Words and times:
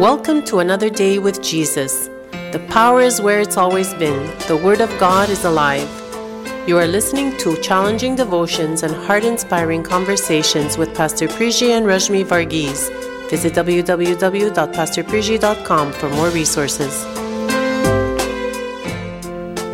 Welcome 0.00 0.40
to 0.46 0.60
another 0.60 0.88
day 0.88 1.18
with 1.18 1.42
Jesus. 1.42 2.08
The 2.52 2.66
power 2.70 3.02
is 3.02 3.20
where 3.20 3.38
it's 3.38 3.58
always 3.58 3.92
been. 3.92 4.34
The 4.48 4.56
Word 4.56 4.80
of 4.80 4.88
God 4.98 5.28
is 5.28 5.44
alive. 5.44 5.86
You 6.66 6.78
are 6.78 6.86
listening 6.86 7.36
to 7.36 7.60
challenging 7.60 8.16
devotions 8.16 8.82
and 8.82 8.94
heart 8.94 9.24
inspiring 9.24 9.82
conversations 9.82 10.78
with 10.78 10.94
Pastor 10.94 11.28
Priji 11.28 11.76
and 11.76 11.84
Rajmi 11.84 12.24
Varghese. 12.24 12.88
Visit 13.28 13.52
www.pastorpriji.com 13.52 15.92
for 15.92 16.08
more 16.08 16.30
resources. 16.30 17.04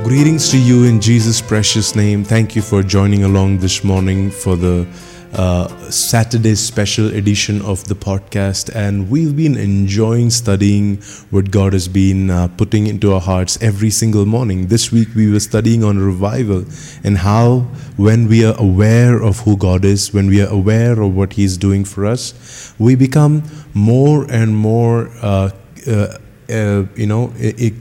Greetings 0.02 0.50
to 0.50 0.58
you 0.58 0.86
in 0.86 1.00
Jesus' 1.00 1.40
precious 1.40 1.94
name. 1.94 2.24
Thank 2.24 2.56
you 2.56 2.62
for 2.62 2.82
joining 2.82 3.22
along 3.22 3.58
this 3.58 3.84
morning 3.84 4.32
for 4.32 4.56
the 4.56 4.88
uh, 5.36 5.68
Saturday 5.90 6.54
special 6.54 7.08
edition 7.14 7.60
of 7.62 7.84
the 7.88 7.94
podcast. 7.94 8.74
And 8.74 9.10
we've 9.10 9.36
been 9.36 9.56
enjoying 9.56 10.30
studying 10.30 10.96
what 11.30 11.50
God 11.50 11.72
has 11.74 11.88
been 11.88 12.30
uh, 12.30 12.48
putting 12.56 12.86
into 12.86 13.12
our 13.12 13.20
hearts 13.20 13.58
every 13.62 13.90
single 13.90 14.24
morning. 14.24 14.68
This 14.68 14.90
week 14.90 15.08
we 15.14 15.30
were 15.30 15.40
studying 15.40 15.84
on 15.84 15.98
revival 15.98 16.64
and 17.04 17.18
how, 17.18 17.66
when 17.96 18.28
we 18.28 18.44
are 18.44 18.56
aware 18.58 19.22
of 19.22 19.40
who 19.40 19.56
God 19.56 19.84
is, 19.84 20.12
when 20.12 20.26
we 20.26 20.42
are 20.42 20.48
aware 20.48 21.00
of 21.00 21.14
what 21.14 21.34
He's 21.34 21.56
doing 21.56 21.84
for 21.84 22.06
us, 22.06 22.74
we 22.78 22.94
become 22.94 23.42
more 23.74 24.26
and 24.30 24.56
more. 24.56 25.10
Uh, 25.20 25.50
uh, 25.86 26.18
uh 26.48 26.84
you 26.96 27.06
know, 27.06 27.32
it, 27.36 27.74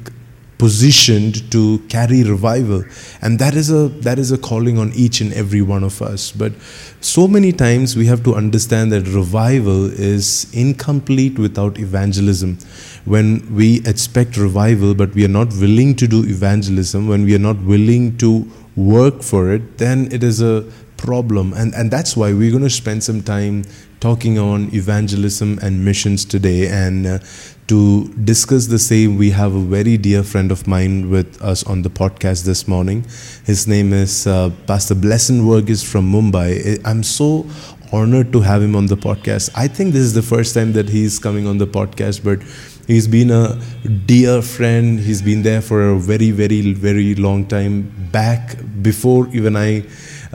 positioned 0.58 1.52
to 1.52 1.80
carry 1.90 2.24
revival. 2.24 2.84
And 3.22 3.40
that 3.40 3.56
is 3.56 3.70
a 3.72 3.90
that 4.08 4.20
is 4.20 4.32
a 4.32 4.38
calling 4.38 4.78
on 4.78 4.92
each 4.94 5.22
and 5.22 5.34
every 5.34 5.62
one 5.62 5.84
of 5.84 6.02
us. 6.02 6.32
But 6.32 6.54
so 7.02 7.28
many 7.28 7.52
times 7.52 7.96
we 7.96 8.06
have 8.06 8.24
to 8.24 8.36
understand 8.36 8.92
that 8.92 9.08
revival 9.08 9.86
is 9.86 10.48
incomplete 10.54 11.38
without 11.38 11.78
evangelism. 11.80 12.58
When 13.06 13.54
we 13.54 13.82
expect 13.86 14.38
revival 14.38 14.96
but 14.96 15.14
we 15.14 15.26
are 15.26 15.36
not 15.40 15.50
willing 15.54 15.96
to 15.96 16.08
do 16.08 16.24
evangelism 16.24 17.08
when 17.08 17.24
we 17.24 17.36
are 17.36 17.46
not 17.50 17.58
willing 17.62 18.18
to 18.18 18.50
work 18.76 19.22
for 19.22 19.52
it 19.54 19.78
then 19.78 20.12
it 20.12 20.24
is 20.24 20.42
a 20.42 20.66
problem. 20.98 21.54
And 21.54 21.74
and 21.76 21.92
that's 21.92 22.16
why 22.18 22.34
we're 22.34 22.52
going 22.52 22.64
to 22.64 22.70
spend 22.70 23.04
some 23.04 23.22
time 23.22 23.66
talking 24.06 24.38
on 24.38 24.70
evangelism 24.72 25.58
and 25.64 25.84
missions 25.84 26.26
today 26.26 26.68
and 26.68 27.08
uh, 27.08 27.18
to 27.66 28.08
discuss 28.24 28.68
the 28.68 28.78
same, 28.78 29.18
we 29.18 29.32
have 29.32 29.56
a 29.56 29.60
very 29.60 29.98
dear 29.98 30.22
friend 30.22 30.52
of 30.52 30.68
mine 30.68 31.10
with 31.10 31.42
us 31.42 31.64
on 31.64 31.82
the 31.82 31.90
podcast 31.90 32.46
this 32.46 32.68
morning. 32.68 33.04
His 33.46 33.68
name 33.68 33.94
is 33.94 34.28
uh, 34.28 34.52
Pastor 34.68 34.94
Blessen 34.94 35.42
Varghese 35.42 35.84
from 35.84 36.12
Mumbai. 36.12 36.80
I'm 36.86 37.02
so 37.02 37.48
honored 37.92 38.32
to 38.34 38.42
have 38.42 38.62
him 38.62 38.76
on 38.76 38.86
the 38.86 38.96
podcast. 38.96 39.50
I 39.56 39.68
think 39.68 39.94
this 39.94 40.04
is 40.04 40.14
the 40.14 40.22
first 40.22 40.54
time 40.54 40.74
that 40.74 40.88
he's 40.88 41.18
coming 41.18 41.48
on 41.48 41.58
the 41.58 41.66
podcast, 41.66 42.24
but 42.24 42.44
he's 42.86 43.08
been 43.08 43.32
a 43.32 43.60
dear 44.06 44.44
friend. 44.44 45.00
He's 45.00 45.24
been 45.24 45.42
there 45.42 45.64
for 45.64 45.82
a 45.82 45.98
very, 45.98 46.30
very, 46.30 46.74
very 46.74 47.16
long 47.16 47.48
time 47.48 47.92
back 48.12 48.56
before 48.84 49.28
even 49.30 49.56
I. 49.56 49.86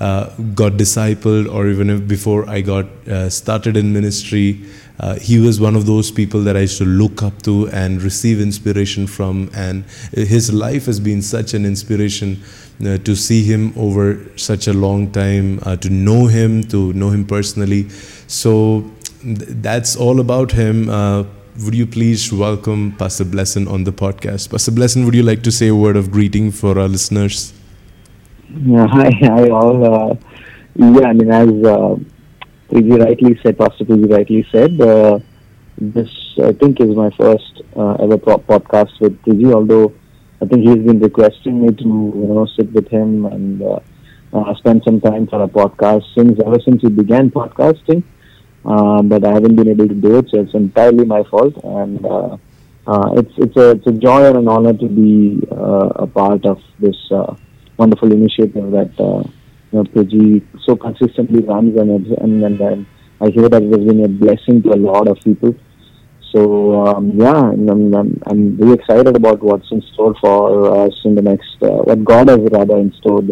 Uh, 0.01 0.31
got 0.55 0.73
discipled, 0.79 1.53
or 1.53 1.69
even 1.69 2.06
before 2.06 2.48
I 2.48 2.62
got 2.62 2.87
uh, 3.06 3.29
started 3.29 3.77
in 3.77 3.93
ministry, 3.93 4.65
uh, 4.98 5.17
he 5.17 5.39
was 5.39 5.61
one 5.61 5.77
of 5.77 5.84
those 5.84 6.11
people 6.11 6.41
that 6.45 6.56
I 6.56 6.61
used 6.61 6.79
to 6.79 6.87
look 6.87 7.23
up 7.23 7.43
to 7.43 7.69
and 7.69 8.01
receive 8.03 8.41
inspiration 8.41 9.06
from. 9.06 9.51
And 9.55 9.84
his 10.12 10.53
life 10.53 10.87
has 10.87 11.01
been 11.01 11.21
such 11.21 11.53
an 11.53 11.67
inspiration 11.67 12.43
uh, 12.81 12.97
to 12.98 13.15
see 13.15 13.43
him 13.43 13.75
over 13.77 14.19
such 14.37 14.69
a 14.69 14.73
long 14.73 15.11
time, 15.12 15.61
uh, 15.65 15.77
to 15.77 15.91
know 15.91 16.27
him, 16.27 16.65
to 16.65 16.95
know 16.95 17.11
him 17.11 17.27
personally. 17.27 17.89
So 18.27 18.91
th- 19.23 19.37
that's 19.61 19.97
all 19.97 20.21
about 20.21 20.53
him. 20.53 20.89
Uh, 20.89 21.25
would 21.65 21.75
you 21.75 21.87
please 21.87 22.33
welcome 22.33 22.93
Pastor 22.97 23.25
Blessen 23.25 23.71
on 23.71 23.84
the 23.84 23.93
podcast? 23.93 24.51
Pastor 24.51 24.73
Blessen, 24.73 25.05
would 25.05 25.15
you 25.15 25.23
like 25.23 25.43
to 25.43 25.53
say 25.53 25.69
a 25.69 25.75
word 25.75 25.97
of 25.97 26.11
greeting 26.11 26.51
for 26.51 26.78
our 26.78 26.89
listeners? 26.89 27.53
Yeah, 28.53 28.87
hi, 28.91 29.11
hi 29.12 29.49
all. 29.49 29.84
Uh, 29.84 30.16
yeah, 30.75 31.06
I 31.06 31.12
mean, 31.12 31.31
as 31.31 31.49
uh, 31.65 31.94
rightly 32.72 33.38
said, 33.43 33.56
Pastor 33.56 33.84
Priji 33.84 34.11
rightly 34.11 34.44
said, 34.50 34.81
uh, 34.81 35.21
this 35.78 36.11
I 36.43 36.53
think 36.53 36.81
is 36.81 36.97
my 36.97 37.11
first 37.11 37.62
uh, 37.77 37.93
ever 37.94 38.19
podcast 38.19 39.00
with 39.00 39.22
Priji, 39.22 39.53
although 39.53 39.94
I 40.43 40.47
think 40.47 40.62
he's 40.62 40.84
been 40.84 40.99
requesting 40.99 41.65
me 41.65 41.72
to 41.75 41.84
you 41.84 42.27
know 42.27 42.47
sit 42.56 42.72
with 42.72 42.88
him 42.88 43.27
and 43.27 43.62
uh, 43.62 43.78
uh, 44.33 44.55
spend 44.56 44.82
some 44.84 45.00
time 45.00 45.28
for 45.28 45.41
a 45.43 45.49
podcast 45.49 46.12
since 46.17 46.41
ever 46.44 46.59
since 46.65 46.82
he 46.82 46.88
began 46.88 47.31
podcasting. 47.31 48.03
Uh, 48.65 49.00
but 49.03 49.25
I 49.25 49.32
haven't 49.32 49.55
been 49.55 49.69
able 49.69 49.87
to 49.87 49.94
do 49.94 50.19
it, 50.19 50.28
so 50.28 50.41
it's 50.41 50.55
entirely 50.55 51.05
my 51.05 51.22
fault. 51.22 51.55
And 51.62 52.05
uh, 52.05 52.37
uh, 52.88 53.12
it's 53.17 53.32
it's 53.37 53.56
a 53.56 53.71
it's 53.71 53.87
a 53.87 53.93
joy 53.93 54.27
and 54.27 54.38
an 54.38 54.49
honor 54.49 54.72
to 54.72 54.88
be 54.88 55.41
uh, 55.53 55.91
a 55.94 56.06
part 56.09 56.44
of 56.44 56.61
this 56.81 56.97
uh, 57.12 57.37
wonderful 57.81 58.13
initiative 58.13 58.71
that 58.77 58.93
uh, 59.09 59.23
you 59.71 59.75
know, 59.77 59.85
Priji 59.85 60.45
so 60.67 60.77
consistently 60.77 61.43
runs 61.43 61.79
and, 61.81 61.91
and, 61.91 62.45
and, 62.45 62.61
and 62.61 62.87
I 63.21 63.31
hear 63.31 63.49
that 63.49 63.63
it 63.63 63.71
has 63.77 63.85
been 63.91 64.05
a 64.05 64.09
blessing 64.09 64.63
to 64.65 64.71
a 64.71 64.81
lot 64.91 65.09
of 65.09 65.19
people. 65.21 65.55
So 66.33 66.41
um, 66.87 67.13
yeah, 67.15 67.41
I'm, 67.51 67.95
I'm, 67.95 68.23
I'm 68.27 68.57
really 68.59 68.75
excited 68.75 69.17
about 69.17 69.43
what's 69.43 69.71
in 69.73 69.83
store 69.93 70.15
for 70.21 70.85
us 70.85 70.95
in 71.05 71.15
the 71.15 71.23
next, 71.23 71.57
uh, 71.63 71.81
what 71.89 72.05
God 72.05 72.29
has 72.29 72.41
rather 72.53 72.77
in 72.77 72.93
store 73.01 73.23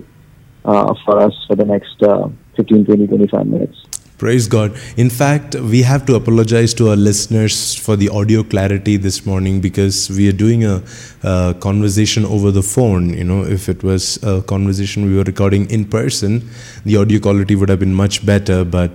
uh, 0.64 0.94
for 1.04 1.20
us 1.20 1.34
for 1.46 1.56
the 1.56 1.64
next 1.64 2.02
uh, 2.02 2.28
15, 2.56 2.86
20, 2.86 3.06
25 3.06 3.46
minutes. 3.46 3.78
Praise 4.18 4.48
God. 4.48 4.76
In 4.96 5.10
fact, 5.10 5.54
we 5.54 5.82
have 5.82 6.04
to 6.06 6.16
apologize 6.16 6.74
to 6.74 6.88
our 6.90 6.96
listeners 6.96 7.76
for 7.76 7.94
the 7.94 8.08
audio 8.08 8.42
clarity 8.42 8.96
this 8.96 9.24
morning 9.24 9.60
because 9.60 10.10
we 10.10 10.28
are 10.28 10.32
doing 10.32 10.64
a, 10.64 10.82
conversation 11.60 12.24
over 12.24 12.50
the 12.50 12.62
phone. 12.62 13.10
You 13.10 13.22
know, 13.22 13.44
if 13.44 13.68
it 13.68 13.84
was 13.84 14.20
a 14.24 14.42
conversation 14.42 15.04
we 15.06 15.16
were 15.16 15.22
recording 15.22 15.70
in 15.70 15.84
person, 15.84 16.48
the 16.84 16.96
audio 16.96 17.20
quality 17.20 17.54
would 17.54 17.68
have 17.68 17.78
been 17.78 17.94
much 17.94 18.26
better. 18.26 18.64
But 18.64 18.90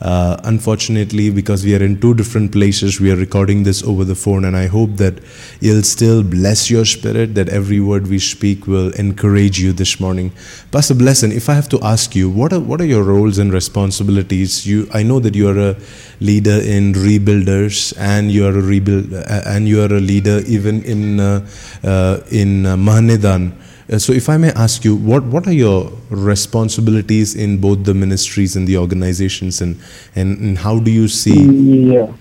uh, 0.00 0.36
unfortunately, 0.44 1.30
because 1.30 1.64
we 1.64 1.74
are 1.74 1.82
in 1.82 2.00
two 2.00 2.14
different 2.14 2.52
places, 2.52 3.00
we 3.00 3.10
are 3.10 3.16
recording 3.16 3.64
this 3.64 3.82
over 3.82 4.04
the 4.04 4.14
phone. 4.14 4.44
And 4.44 4.56
I 4.56 4.66
hope 4.66 4.96
that 4.96 5.18
you'll 5.60 5.82
still 5.82 6.22
bless 6.22 6.70
your 6.70 6.84
spirit, 6.84 7.34
that 7.34 7.48
every 7.48 7.80
word 7.80 8.06
we 8.06 8.18
speak 8.18 8.66
will 8.66 8.92
encourage 8.92 9.58
you 9.58 9.72
this 9.72 9.98
morning. 9.98 10.32
Pastor 10.70 10.94
Blessen, 10.94 11.32
if 11.32 11.48
I 11.48 11.54
have 11.54 11.68
to 11.70 11.80
ask 11.82 12.14
you, 12.14 12.30
what 12.30 12.52
are, 12.52 12.60
what 12.60 12.80
are 12.80 12.86
your 12.86 13.02
roles 13.02 13.38
and 13.38 13.52
responsibilities? 13.52 14.66
You, 14.66 14.88
I 14.94 15.02
know 15.02 15.18
that 15.20 15.34
you 15.34 15.48
are 15.48 15.58
a 15.58 15.76
leader 16.20 16.60
in 16.60 16.92
rebuilders, 16.92 17.94
and 17.98 18.30
you 18.30 18.46
are 18.46 18.56
a 18.56 18.62
rebuild, 18.62 19.12
uh, 19.12 19.42
and 19.46 19.66
you 19.68 19.82
are 19.82 19.92
a 19.92 20.00
leader 20.00 20.42
even 20.46 20.82
in 20.82 21.20
uh, 21.20 21.46
uh, 21.82 22.20
in 22.30 22.66
uh, 22.66 22.76
Mahanedan. 22.76 23.52
Uh, 23.90 23.98
so, 23.98 24.12
if 24.12 24.28
I 24.28 24.36
may 24.36 24.50
ask 24.50 24.84
you, 24.84 24.94
what, 24.94 25.24
what 25.24 25.46
are 25.46 25.52
your 25.52 25.90
responsibilities 26.10 27.34
in 27.34 27.58
both 27.58 27.84
the 27.84 27.94
ministries 27.94 28.54
and 28.54 28.68
the 28.68 28.76
organizations, 28.76 29.62
and, 29.62 29.80
and, 30.14 30.38
and 30.38 30.58
how 30.58 30.78
do 30.78 30.90
you 30.90 31.08
see? 31.08 31.94
Yeah. 31.94 32.12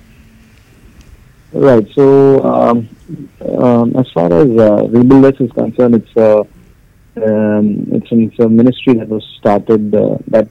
Right. 1.52 1.86
So, 1.94 2.44
um, 2.44 2.90
um, 3.58 3.96
as 3.98 4.10
far 4.12 4.32
as 4.32 4.50
uh, 4.50 4.88
Rebuilders 4.88 5.42
is 5.42 5.52
concerned, 5.52 5.96
it's 5.96 6.16
a 6.16 6.40
um, 7.18 7.88
it's, 7.92 8.12
a, 8.12 8.20
it's, 8.20 8.40
a, 8.40 8.48
ministry 8.48 8.94
that 8.94 9.10
was 9.10 9.26
started 9.40 9.94
uh, 9.96 10.18
that 10.28 10.48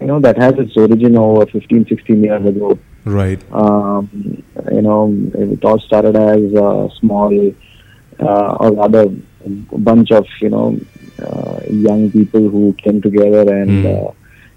you 0.00 0.06
know 0.06 0.20
that 0.20 0.36
has 0.36 0.54
its 0.58 0.76
origin 0.76 1.16
over 1.16 1.46
15, 1.46 1.86
16 1.86 2.22
years 2.22 2.44
ago. 2.44 2.78
Right. 3.04 3.42
Um, 3.52 4.44
you 4.70 4.82
know, 4.82 5.12
it 5.34 5.64
all 5.64 5.78
started 5.80 6.14
as 6.14 6.52
a 6.52 6.90
small 7.00 7.52
uh, 8.20 8.56
or 8.60 8.72
rather 8.72 9.06
a 9.44 9.78
bunch 9.78 10.10
of 10.10 10.26
you 10.40 10.50
know 10.50 10.78
uh, 11.22 11.60
young 11.68 12.10
people 12.10 12.48
who 12.48 12.74
came 12.74 13.00
together 13.00 13.54
and 13.54 13.84
mm. 13.84 14.08
uh, 14.08 14.12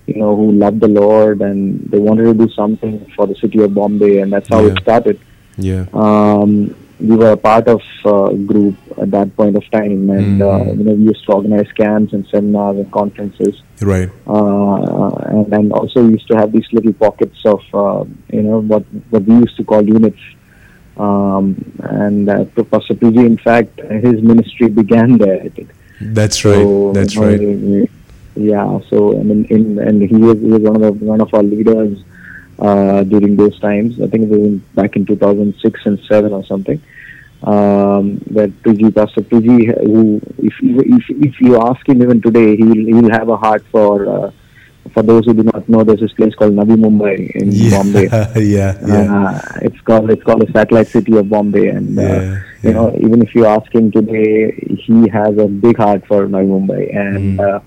you 0.07 0.15
know 0.15 0.35
who 0.35 0.51
loved 0.51 0.79
the 0.81 0.87
Lord 0.87 1.41
and 1.41 1.79
they 1.89 1.99
wanted 1.99 2.25
to 2.25 2.33
do 2.33 2.49
something 2.53 3.11
for 3.15 3.27
the 3.27 3.35
city 3.35 3.61
of 3.61 3.73
Bombay 3.73 4.19
and 4.19 4.31
that's 4.31 4.49
how 4.49 4.61
yeah. 4.61 4.71
it 4.71 4.81
started. 4.81 5.19
Yeah. 5.57 5.85
Um, 5.93 6.75
we 6.99 7.15
were 7.17 7.31
a 7.31 7.37
part 7.37 7.67
of 7.67 7.81
a 8.05 8.09
uh, 8.09 8.33
group 8.33 8.77
at 8.97 9.11
that 9.11 9.35
point 9.35 9.57
of 9.57 9.69
time, 9.69 10.09
and 10.09 10.39
mm. 10.39 10.41
uh, 10.41 10.71
you 10.71 10.83
know 10.83 10.93
we 10.93 11.03
used 11.03 11.25
to 11.25 11.33
organize 11.33 11.69
camps 11.73 12.13
and 12.13 12.25
seminars 12.27 12.77
and 12.77 12.91
conferences. 12.91 13.61
Right. 13.81 14.09
Uh, 14.25 15.09
and 15.51 15.73
also 15.73 16.03
we 16.03 16.13
used 16.13 16.27
to 16.29 16.37
have 16.37 16.51
these 16.53 16.67
little 16.71 16.93
pockets 16.93 17.37
of 17.45 17.61
uh, 17.73 18.05
you 18.31 18.43
know 18.43 18.61
what 18.61 18.83
what 19.09 19.23
we 19.23 19.35
used 19.35 19.57
to 19.57 19.63
call 19.65 19.83
units 19.83 20.19
um, 20.97 21.55
and 21.79 22.29
uh, 22.29 22.45
Pastor 22.45 22.93
Priji, 22.93 23.25
in 23.25 23.37
fact, 23.37 23.79
his 23.79 24.21
ministry 24.21 24.69
began 24.69 25.17
there. 25.17 25.41
I 25.41 25.49
think. 25.49 25.69
That's 26.01 26.43
right. 26.45 26.55
So, 26.55 26.93
That's 26.93 27.15
right. 27.17 27.39
Yeah. 28.35 28.79
So 28.89 29.19
I 29.19 29.23
mean, 29.23 29.45
in, 29.45 29.79
and 29.79 30.01
he 30.01 30.15
was, 30.15 30.39
he 30.39 30.47
was 30.47 30.61
one 30.61 30.75
of 30.75 30.81
the, 30.81 31.05
one 31.05 31.21
of 31.21 31.33
our 31.33 31.43
leaders 31.43 32.03
uh, 32.59 33.03
during 33.03 33.35
those 33.35 33.59
times. 33.59 34.01
I 34.01 34.07
think 34.07 34.23
it 34.23 34.29
was 34.29 34.39
in, 34.39 34.57
back 34.75 34.95
in 34.95 35.05
2006 35.05 35.85
and 35.85 35.99
seven 36.07 36.33
or 36.33 36.43
something. 36.45 36.81
Um, 37.43 38.17
that 38.31 38.49
Priji, 38.63 38.93
Pastor 38.93 39.21
Priji, 39.21 39.67
who 39.85 40.21
if 40.37 40.53
if 40.61 41.09
if 41.09 41.41
you 41.41 41.61
ask 41.61 41.87
him 41.87 42.01
even 42.01 42.21
today, 42.21 42.55
he'll 42.55 42.73
he'll 42.73 43.11
have 43.11 43.29
a 43.29 43.37
heart 43.37 43.63
for 43.71 44.07
uh, 44.07 44.31
for 44.93 45.03
those 45.03 45.25
who 45.25 45.33
do 45.33 45.43
not 45.43 45.67
know, 45.67 45.83
there's 45.83 45.99
this 45.99 46.13
place 46.13 46.33
called 46.35 46.53
Navi 46.53 46.75
Mumbai 46.75 47.31
in 47.35 47.51
yeah, 47.51 47.69
Bombay. 47.71 48.07
yeah, 48.41 48.77
yeah. 48.87 49.27
Uh, 49.27 49.59
it's 49.61 49.79
called 49.81 50.11
it's 50.11 50.23
called 50.23 50.41
the 50.41 50.51
satellite 50.53 50.91
city 50.91 51.17
of 51.17 51.29
Bombay, 51.29 51.67
and 51.67 51.97
uh, 51.97 52.01
Yeah, 52.03 52.21
you 52.63 52.69
yeah. 52.69 52.71
know 52.71 52.95
even 52.97 53.21
if 53.21 53.33
you 53.35 53.45
ask 53.45 53.73
him 53.73 53.91
today, 53.91 54.51
he 54.85 55.09
has 55.09 55.37
a 55.37 55.47
big 55.47 55.77
heart 55.77 56.03
for 56.07 56.27
Navi 56.27 56.47
Mumbai, 56.47 56.95
and 56.95 57.39
Mm. 57.39 57.55
uh, 57.55 57.59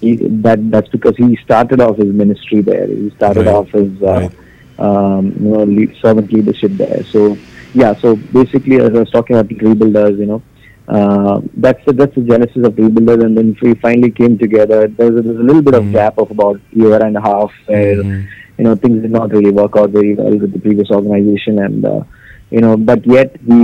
he, 0.00 0.16
that 0.44 0.58
that's 0.70 0.88
because 0.88 1.16
he 1.16 1.36
started 1.44 1.80
off 1.80 1.96
his 1.96 2.12
ministry 2.12 2.60
there. 2.62 2.86
He 2.86 3.10
started 3.16 3.46
Right, 3.46 3.54
off 3.54 3.68
his 3.70 3.92
uh, 4.02 4.06
right. 4.12 4.30
um, 4.78 5.32
you 5.40 5.50
know 5.52 5.62
lead, 5.64 5.94
servant 6.02 6.32
leadership 6.32 6.72
there. 6.76 7.02
So 7.12 7.38
yeah, 7.72 7.94
so 8.02 8.16
basically, 8.16 8.76
as 8.80 8.90
I 8.90 9.00
was 9.00 9.10
talking 9.10 9.36
about 9.36 9.48
rebuilders, 9.50 10.18
you 10.18 10.26
know. 10.26 10.42
Uh, 10.86 11.40
that's 11.56 11.82
the, 11.86 11.92
that's 11.94 12.14
the 12.14 12.20
genesis 12.20 12.62
of 12.66 12.74
rebuilders, 12.74 13.24
and 13.24 13.36
then 13.38 13.56
we 13.62 13.74
finally 13.76 14.10
came 14.10 14.36
together. 14.38 14.86
There's 14.86 15.16
a, 15.18 15.22
there's 15.22 15.38
a 15.40 15.42
little 15.42 15.62
bit 15.62 15.74
of 15.74 15.84
Mm. 15.84 15.92
gap 15.92 16.18
of 16.18 16.30
about 16.30 16.60
year 16.72 17.02
and 17.02 17.16
a 17.16 17.20
half 17.22 17.50
where 17.66 17.96
Mhm. 18.02 18.26
you 18.58 18.64
know 18.64 18.74
things 18.74 19.00
did 19.02 19.10
not 19.10 19.32
really 19.32 19.50
work 19.50 19.76
out 19.78 19.90
very 19.90 20.14
well 20.14 20.30
with 20.42 20.52
the 20.52 20.58
previous 20.60 20.90
organization 20.90 21.58
and 21.58 21.84
uh, 21.86 22.02
you 22.50 22.60
know 22.60 22.76
but 22.76 23.04
yet 23.06 23.34
we 23.46 23.56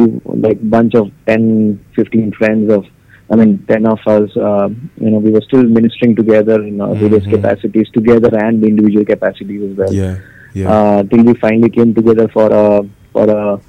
like 0.46 0.58
bunch 0.76 0.94
of 0.94 1.10
10 1.26 1.78
15 1.94 2.32
friends 2.38 2.72
of 2.72 2.84
i 3.30 3.36
mean 3.36 3.52
10 3.68 3.86
of 3.86 4.00
us 4.14 4.30
uh, 4.36 4.68
you 5.04 5.10
know 5.10 5.18
we 5.18 5.30
were 5.30 5.42
still 5.42 5.62
ministering 5.62 6.16
together 6.16 6.56
in 6.70 6.80
uh, 6.80 6.92
various 6.94 7.24
Mhm. 7.26 7.34
capacities 7.36 7.88
together 7.98 8.30
and 8.44 8.64
individual 8.64 9.04
capacities 9.04 9.62
as 9.70 9.76
well 9.76 9.92
Yeah, 9.92 10.16
yeah. 10.54 10.68
uh, 10.72 11.02
till 11.04 11.22
we 11.24 11.34
finally 11.34 11.70
came 11.78 11.92
together 11.94 12.26
for 12.28 12.48
a 12.50 12.66
for 13.12 13.26
a 13.30 13.60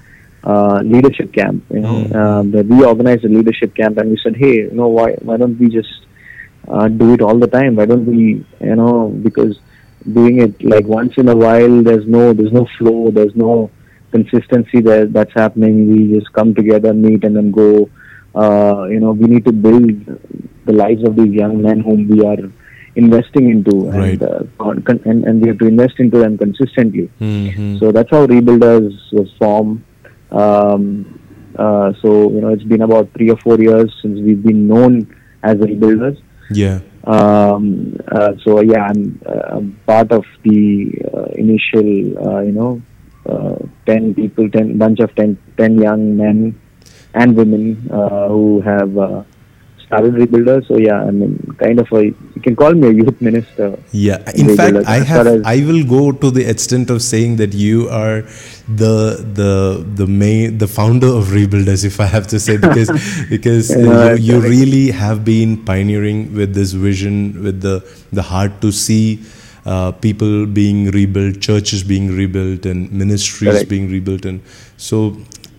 uh, 0.43 0.79
leadership 0.83 1.33
camp. 1.33 1.63
You 1.71 1.81
know, 1.81 1.95
Mm. 2.05 2.51
that 2.53 2.65
we 2.67 2.83
organized 2.83 3.23
a 3.25 3.29
leadership 3.29 3.75
camp, 3.75 3.97
and 3.97 4.09
we 4.11 4.17
said, 4.23 4.35
hey, 4.35 4.55
you 4.69 4.71
know, 4.71 4.87
why 4.87 5.13
why 5.21 5.37
don't 5.37 5.59
we 5.59 5.69
just 5.69 5.93
uh, 6.67 6.87
do 6.87 7.13
it 7.13 7.21
all 7.21 7.37
the 7.37 7.47
time? 7.47 7.75
Why 7.75 7.85
don't 7.85 8.05
we, 8.05 8.43
you 8.59 8.75
know, 8.75 9.09
because 9.23 9.59
doing 10.13 10.41
it 10.41 10.63
like 10.63 10.85
once 10.85 11.13
in 11.17 11.29
a 11.29 11.35
while, 11.35 11.81
there's 11.83 12.07
no 12.07 12.33
there's 12.33 12.51
no 12.51 12.65
flow, 12.77 13.11
there's 13.11 13.35
no 13.35 13.69
consistency 14.11 14.81
there 14.81 15.05
that's 15.05 15.33
happening. 15.33 15.91
We 15.91 16.19
just 16.19 16.31
come 16.33 16.53
together, 16.55 16.93
meet, 16.93 17.23
and 17.23 17.35
then 17.35 17.51
go. 17.51 17.89
Uh, 18.33 18.87
you 18.89 18.99
know, 18.99 19.11
we 19.11 19.27
need 19.27 19.45
to 19.45 19.51
build 19.51 19.91
the 20.65 20.73
lives 20.73 21.03
of 21.03 21.15
these 21.17 21.33
young 21.33 21.61
men 21.61 21.81
whom 21.81 22.07
we 22.07 22.25
are 22.25 22.37
investing 22.95 23.49
into, 23.49 23.75
Right. 23.89 24.21
and, 24.21 24.23
uh, 24.23 24.99
and 25.05 25.23
and 25.25 25.41
we 25.41 25.47
have 25.49 25.59
to 25.59 25.67
invest 25.67 25.99
into 25.99 26.17
them 26.19 26.37
consistently. 26.37 27.09
Mhm. 27.21 27.79
So 27.79 27.91
that's 27.91 28.09
how 28.09 28.25
Rebuilders 28.27 28.93
was 29.13 29.29
formed. 29.39 29.81
Um, 30.31 31.19
uh, 31.57 31.93
so 32.01 32.31
you 32.31 32.41
know, 32.41 32.49
it's 32.49 32.63
been 32.63 32.81
about 32.81 33.11
three 33.13 33.29
or 33.29 33.37
four 33.37 33.59
years 33.59 33.93
since 34.01 34.19
we've 34.19 34.41
been 34.41 34.67
known 34.67 35.15
as 35.43 35.57
Rebuilders. 35.57 36.21
yeah, 36.49 36.79
Um, 37.03 37.97
uh, 38.11 38.33
so 38.43 38.61
yeah, 38.61 38.83
I'm, 38.89 39.19
uh, 39.25 39.57
I'm 39.57 39.79
part 39.85 40.11
of 40.11 40.25
the 40.43 40.91
uh, 41.13 41.25
initial, 41.35 42.17
uh, 42.27 42.41
you 42.41 42.51
know, 42.51 42.81
uh, 43.25 43.55
ten 43.85 44.13
people, 44.13 44.49
ten 44.49 44.77
bunch 44.77 44.99
of 44.99 45.13
10, 45.15 45.37
10 45.57 45.81
young 45.81 46.17
men 46.17 46.59
and 47.13 47.35
women 47.35 47.89
uh, 47.91 48.27
who 48.27 48.61
have 48.61 48.97
uh, 48.97 49.23
started 49.91 50.15
Rebuilders. 50.15 50.67
So 50.67 50.77
yeah, 50.77 51.03
I 51.03 51.11
mean, 51.11 51.35
kind 51.59 51.79
of 51.83 51.91
a 51.99 52.03
you 52.05 52.41
can 52.47 52.55
call 52.55 52.73
me 52.73 52.87
a 52.87 52.93
youth 52.99 53.21
minister. 53.21 53.67
yeah. 53.91 54.23
In 54.43 54.55
fact, 54.59 54.77
I 54.87 54.99
have. 55.11 55.27
as- 55.27 55.43
I 55.45 55.57
will 55.69 55.83
go 55.83 56.11
to 56.23 56.31
the 56.39 56.45
extent 56.53 56.89
of 56.95 57.01
saying 57.07 57.35
that 57.43 57.53
you 57.53 57.89
are 57.89 58.23
the 58.83 58.95
the 59.41 59.51
the 60.01 60.07
main 60.07 60.57
the 60.63 60.67
founder 60.67 61.11
of 61.19 61.31
Rebuilders, 61.39 61.83
if 61.91 61.99
I 61.99 62.09
have 62.15 62.27
to 62.33 62.39
say, 62.47 62.57
because 62.57 62.89
because 63.35 63.69
you, 63.75 64.15
you 64.29 64.39
really 64.41 64.91
have 65.03 65.23
been 65.25 65.57
pioneering 65.71 66.33
with 66.41 66.53
this 66.61 66.73
vision, 66.87 67.43
with 67.43 67.61
the 67.61 67.77
the 68.11 68.21
heart 68.33 68.61
to 68.61 68.71
see. 68.71 69.19
Uh, 69.63 69.91
people 70.03 70.47
being 70.47 70.89
rebuilt, 70.93 71.39
churches 71.39 71.83
being 71.89 72.05
rebuilt, 72.19 72.65
and 72.65 72.91
ministries 72.91 73.51
Correct. 73.51 73.69
being 73.69 73.91
rebuilt, 73.91 74.25
and 74.25 74.41
so 74.75 75.01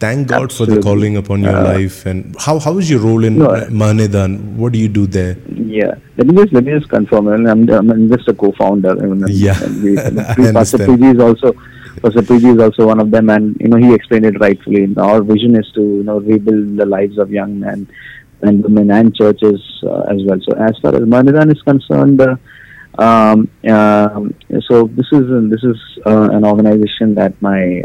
thank 0.03 0.29
God 0.29 0.53
for 0.53 0.67
the 0.67 0.79
calling 0.87 1.17
upon 1.23 1.45
your 1.49 1.57
Uh, 1.57 1.65
life. 1.73 1.99
And 2.13 2.37
how 2.47 2.55
how 2.67 2.73
is 2.83 2.91
your 2.93 3.01
role 3.09 3.25
in 3.29 3.39
No, 3.43 3.51
uh, 3.57 3.67
Mahanedan? 3.83 4.39
What 4.63 4.73
do 4.77 4.79
you 4.85 4.91
do 5.01 5.05
there? 5.19 5.35
Yeah, 5.81 5.93
let 6.17 6.27
me 6.27 6.35
just 6.41 6.53
let 6.57 6.65
me 6.69 6.73
just 6.79 6.89
confirm. 6.95 7.29
I'm, 7.29 7.69
I'm 7.71 8.09
just 8.15 8.29
a 8.29 8.35
co-founder. 8.45 8.95
I 9.03 9.07
mean, 9.11 9.25
Yeah, 9.29 9.63
and 9.65 9.83
we, 9.83 9.99
and 10.07 10.21
I 10.21 10.61
Pastor. 10.61 10.91
Is 11.13 11.21
also 11.29 11.55
Pastor 12.03 12.41
is 12.53 12.59
also 12.67 12.87
one 12.93 13.01
of 13.05 13.11
them, 13.17 13.31
and 13.37 13.57
you 13.61 13.69
know 13.69 13.81
he 13.85 13.95
explained 13.99 14.27
it 14.33 14.41
rightfully. 14.47 14.87
Our 15.11 15.23
vision 15.35 15.61
is 15.63 15.71
to 15.79 15.83
you 15.83 16.07
know 16.09 16.19
rebuild 16.33 16.77
the 16.83 16.89
lives 16.97 17.19
of 17.27 17.31
young 17.41 17.61
men 17.67 17.87
and 18.43 18.65
women 18.65 18.91
and 18.91 19.15
churches 19.15 19.61
uh, 19.85 20.03
as 20.15 20.19
well. 20.27 20.41
So 20.49 20.57
as 20.71 20.79
far 20.83 20.95
as 21.03 21.03
Manidan 21.17 21.55
is 21.57 21.63
concerned. 21.63 22.21
Uh, 22.21 22.37
um, 22.99 23.49
um, 23.77 24.35
so 24.69 24.87
this 24.99 25.07
is 25.19 25.25
this 25.53 25.65
is 25.65 25.79
uh, 26.05 26.29
an 26.31 26.45
organization 26.45 27.15
that 27.15 27.33
my 27.41 27.81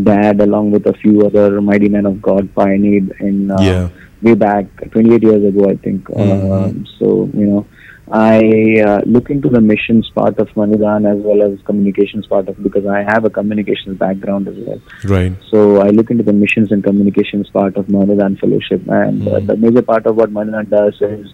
dad, 0.00 0.40
along 0.40 0.70
with 0.70 0.86
a 0.86 0.92
few 0.94 1.26
other 1.26 1.60
mighty 1.60 1.88
men 1.88 2.06
of 2.06 2.20
God, 2.22 2.48
pioneered 2.54 3.12
in 3.20 3.50
uh, 3.50 3.60
Yeah. 3.60 3.88
way 4.22 4.34
back 4.34 4.66
28 4.90 5.22
years 5.22 5.44
ago, 5.44 5.68
I 5.68 5.76
think. 5.76 6.04
Mhm. 6.04 6.52
Um, 6.52 6.86
so 6.98 7.28
you 7.34 7.46
know, 7.46 7.66
I 8.10 8.80
uh, 8.86 9.00
look 9.06 9.30
into 9.30 9.48
the 9.48 9.60
missions 9.60 10.10
part 10.14 10.38
of 10.38 10.48
Manidan 10.56 11.06
as 11.10 11.18
well 11.22 11.42
as 11.42 11.58
communications 11.64 12.26
part 12.26 12.48
of 12.48 12.62
because 12.62 12.84
I 12.86 13.02
have 13.02 13.24
a 13.24 13.30
communications 13.30 13.96
background 13.98 14.48
as 14.48 14.56
well. 14.66 14.80
Right. 15.04 15.32
So 15.50 15.80
I 15.82 15.88
look 15.90 16.10
into 16.10 16.22
the 16.24 16.32
missions 16.32 16.72
and 16.72 16.82
communications 16.84 17.48
part 17.50 17.76
of 17.76 17.88
Manidan 17.88 18.36
Fellowship, 18.36 18.82
and 18.88 19.26
uh, 19.28 19.38
Mhm. 19.40 19.46
the 19.46 19.56
major 19.56 19.82
part 19.82 20.06
of 20.06 20.16
what 20.16 20.30
Manidan 20.32 20.68
does 20.70 21.00
is 21.00 21.32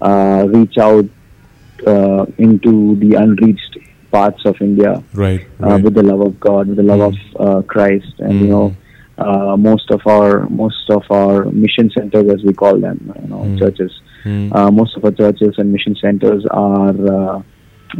uh, 0.00 0.46
reach 0.48 0.76
out 0.78 1.06
uh, 1.86 2.26
into 2.38 2.96
the 2.96 3.14
unreached 3.14 3.78
parts 4.10 4.42
of 4.44 4.56
India 4.60 5.02
Right. 5.14 5.40
uh, 5.62 5.66
right. 5.66 5.82
with 5.84 5.94
the 5.94 6.02
love 6.02 6.20
of 6.20 6.40
God, 6.40 6.68
with 6.68 6.76
the 6.76 6.82
love 6.82 7.00
Mm. 7.00 7.08
of 7.08 7.16
uh, 7.46 7.62
Christ, 7.62 8.14
and 8.18 8.40
you 8.40 8.46
Mm. 8.46 8.50
know, 8.54 8.66
uh, 9.18 9.56
most 9.56 9.90
of 9.90 10.00
our 10.06 10.48
most 10.48 10.88
of 10.90 11.02
our 11.10 11.44
mission 11.64 11.90
centers, 11.96 12.26
as 12.34 12.42
we 12.44 12.52
call 12.52 12.76
them, 12.78 12.98
you 13.22 13.28
know, 13.28 13.42
Mm. 13.46 13.58
churches. 13.58 13.92
Mm. 14.24 14.54
Uh, 14.54 14.70
most 14.70 14.96
of 14.96 15.04
our 15.04 15.12
churches 15.12 15.54
and 15.58 15.72
mission 15.72 15.94
centers 16.00 16.44
are 16.50 16.96
uh, 17.18 17.38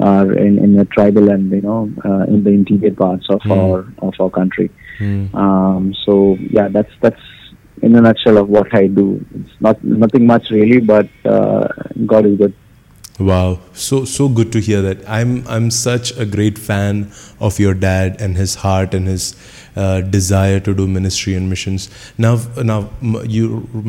are 0.00 0.32
in, 0.46 0.58
in 0.58 0.76
the 0.76 0.84
tribal 0.84 1.31
and 1.31 1.50
you 1.50 1.62
know 1.62 1.90
uh, 2.05 2.25
in 2.32 2.44
the 2.44 2.50
interior 2.50 2.94
parts 2.94 3.26
of 3.31 3.40
Mm. 3.43 3.52
our 3.58 3.78
of 4.06 4.14
our 4.20 4.31
country. 4.31 4.70
Mm. 5.00 5.34
Um, 5.34 5.94
so 6.04 6.37
yeah, 6.50 6.69
that's 6.69 6.93
that's 7.00 7.20
in 7.82 7.94
a 7.94 8.00
nutshell 8.00 8.37
of 8.38 8.49
what 8.49 8.69
I 8.75 8.87
do. 8.88 9.25
It's 9.40 9.56
not 9.61 9.82
nothing 9.84 10.26
much 10.26 10.50
really, 10.50 10.81
but 10.81 11.08
uh, 11.25 11.69
God 12.06 12.26
is 12.26 12.37
good. 12.38 12.54
Wow, 13.19 13.59
so 13.73 14.05
so 14.05 14.29
good 14.29 14.53
to 14.53 14.61
hear 14.61 14.81
that. 14.82 15.09
I'm 15.09 15.47
I'm 15.49 15.73
such 15.73 16.17
a 16.17 16.25
great 16.25 16.56
fan 16.56 17.11
of 17.41 17.59
your 17.59 17.75
dad 17.75 18.20
and 18.20 18.37
his 18.37 18.55
heart 18.56 18.94
and 18.94 19.09
his 19.09 19.35
uh, 19.82 20.00
desire 20.16 20.60
to 20.69 20.72
do 20.80 20.86
ministry 20.99 21.35
and 21.38 21.49
missions. 21.49 21.88
Now, 22.26 22.35
now 22.70 22.78
you 23.37 23.44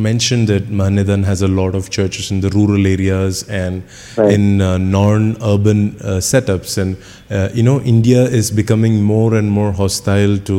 mentioned 0.09 0.47
that 0.53 0.69
Mahanedan 0.81 1.23
has 1.25 1.41
a 1.41 1.47
lot 1.59 1.73
of 1.79 1.89
churches 1.97 2.29
in 2.31 2.41
the 2.45 2.49
rural 2.59 2.85
areas 2.95 3.43
and 3.63 3.83
Right. 4.17 4.33
in 4.35 4.61
uh, 4.61 4.77
non-urban 4.77 5.79
uh, 6.01 6.19
setups, 6.31 6.77
and 6.77 6.97
uh, 7.31 7.49
you 7.53 7.63
know 7.63 7.79
India 7.95 8.23
is 8.39 8.51
becoming 8.61 9.01
more 9.03 9.33
and 9.39 9.49
more 9.59 9.71
hostile 9.81 10.37
to 10.49 10.57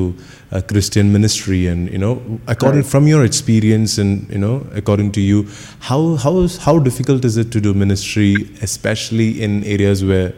uh, 0.53 0.61
Christian 0.73 1.13
ministry. 1.17 1.61
And 1.73 1.91
you 1.93 1.99
know, 2.05 2.15
according 2.47 2.83
Right. 2.83 2.91
from 2.95 3.07
your 3.13 3.25
experience, 3.31 3.99
and 3.99 4.29
you 4.31 4.39
know, 4.45 4.55
according 4.83 5.13
to 5.19 5.21
you, 5.31 5.47
how 5.91 6.01
how 6.27 6.35
how 6.67 6.79
difficult 6.91 7.25
is 7.25 7.37
it 7.37 7.51
to 7.53 7.61
do 7.61 7.75
ministry, 7.87 8.31
especially 8.69 9.29
in 9.49 9.63
areas 9.65 10.05
where 10.13 10.33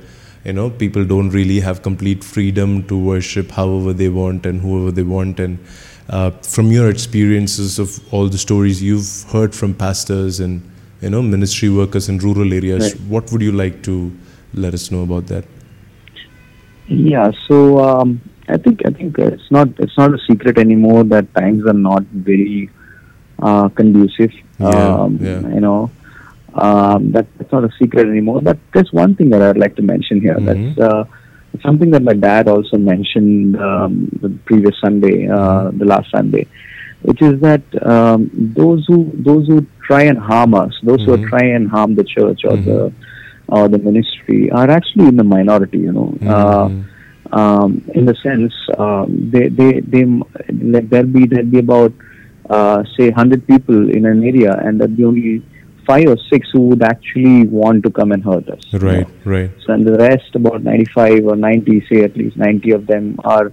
you 0.44 0.52
know 0.52 0.70
people 0.70 1.04
don't 1.04 1.30
really 1.30 1.60
have 1.60 1.82
complete 1.82 2.24
freedom 2.24 2.82
to 2.88 2.98
worship 2.98 3.50
however 3.50 3.92
they 3.92 4.08
want 4.08 4.46
and 4.46 4.60
whoever 4.60 4.90
they 4.90 5.02
want 5.02 5.38
and 5.38 5.58
uh, 6.08 6.30
from 6.30 6.72
your 6.72 6.90
experiences 6.90 7.78
of 7.78 8.12
all 8.12 8.28
the 8.28 8.38
stories 8.38 8.82
you've 8.82 9.24
heard 9.32 9.54
from 9.54 9.72
pastors 9.72 10.40
and 10.40 10.62
you 11.00 11.10
know 11.10 11.22
ministry 11.22 11.68
workers 11.68 12.08
in 12.08 12.18
rural 12.18 12.52
areas 12.52 12.92
Right. 12.94 13.00
what 13.08 13.32
would 13.32 13.42
you 13.42 13.52
like 13.52 13.82
to 13.84 14.12
let 14.54 14.74
us 14.74 14.90
know 14.90 15.02
about 15.02 15.26
that 15.28 15.44
Yeah, 16.88 17.30
so 17.48 17.78
um, 17.80 18.20
I 18.48 18.56
think 18.58 18.80
I 18.84 18.90
think 18.90 19.18
it's 19.18 19.50
not 19.50 19.68
it's 19.78 19.96
not 19.96 20.12
a 20.14 20.18
secret 20.28 20.58
anymore 20.58 21.04
that 21.04 21.32
times 21.34 21.64
are 21.66 21.72
not 21.72 22.02
very 22.12 22.70
uh, 23.38 23.68
conducive. 23.70 24.32
Yeah, 24.58 24.94
um, 24.94 25.18
yeah. 25.20 25.40
You 25.54 25.60
know, 25.60 25.90
um, 26.54 27.12
that 27.12 27.26
that's 27.38 27.52
not 27.52 27.64
a 27.64 27.70
secret 27.80 28.06
anymore. 28.08 28.40
But 28.42 28.58
there's 28.74 28.92
one 28.92 29.14
thing 29.16 29.30
that 29.30 29.42
I'd 29.42 29.56
like 29.58 29.76
to 29.76 29.82
mention 29.82 30.20
here. 30.20 30.36
Mhm. 30.36 30.44
That's 30.46 30.78
uh, 30.90 31.04
something 31.62 31.90
that 31.90 32.02
my 32.02 32.14
dad 32.14 32.48
also 32.48 32.76
mentioned 32.78 33.56
um, 33.56 34.08
the 34.20 34.30
previous 34.44 34.74
Sunday, 34.84 35.28
uh, 35.28 35.36
Mm-hmm. 35.36 35.78
the 35.78 35.84
last 35.84 36.10
Sunday, 36.10 36.46
which 37.02 37.22
is 37.22 37.40
that 37.40 37.62
um, 37.86 38.30
those 38.56 38.84
who 38.88 39.10
those 39.14 39.46
who 39.46 39.66
try 39.86 40.02
and 40.04 40.18
harm 40.18 40.54
us, 40.54 40.72
those 40.82 41.02
who 41.04 41.16
Mhm. 41.16 41.28
try 41.28 41.44
and 41.56 41.68
harm 41.68 41.94
the 41.94 42.04
church 42.04 42.40
or 42.44 42.56
Mhm. 42.56 42.64
the 42.64 42.92
or 43.48 43.68
the 43.68 43.78
ministry, 43.78 44.50
are 44.50 44.70
actually 44.70 45.06
in 45.08 45.16
the 45.16 45.24
minority. 45.24 45.78
You 45.78 45.92
know. 45.92 46.08
Uh, 46.26 46.68
Mhm. 46.68 46.84
um, 47.40 47.82
in 47.94 48.04
the 48.04 48.14
sense 48.22 48.52
um, 48.78 49.06
they 49.32 49.48
they 49.48 49.80
they 49.80 50.04
like 50.74 50.88
there'll 50.90 51.06
be 51.18 51.26
there'll 51.26 51.46
be 51.56 51.58
about 51.58 51.92
uh, 52.50 52.82
say 52.96 53.10
hundred 53.10 53.46
people 53.46 53.88
in 53.90 54.04
an 54.06 54.22
area, 54.22 54.52
and 54.64 54.78
there'll 54.80 54.94
be 55.02 55.04
only 55.04 55.42
five 55.86 56.06
or 56.06 56.16
six 56.30 56.48
who 56.52 56.60
would 56.68 56.82
actually 56.82 57.46
want 57.46 57.82
to 57.84 57.90
come 57.90 58.12
and 58.12 58.22
hurt 58.22 58.48
us. 58.48 58.60
you 58.72 58.78
Right, 58.78 59.08
know. 59.08 59.32
right. 59.32 59.50
So 59.66 59.72
and 59.74 59.84
the 59.86 59.96
rest, 59.96 60.34
about 60.34 60.62
95 60.62 61.26
or 61.26 61.36
90, 61.36 61.86
say 61.88 62.02
at 62.04 62.16
least 62.16 62.36
90 62.36 62.70
of 62.72 62.86
them 62.86 63.18
are 63.24 63.52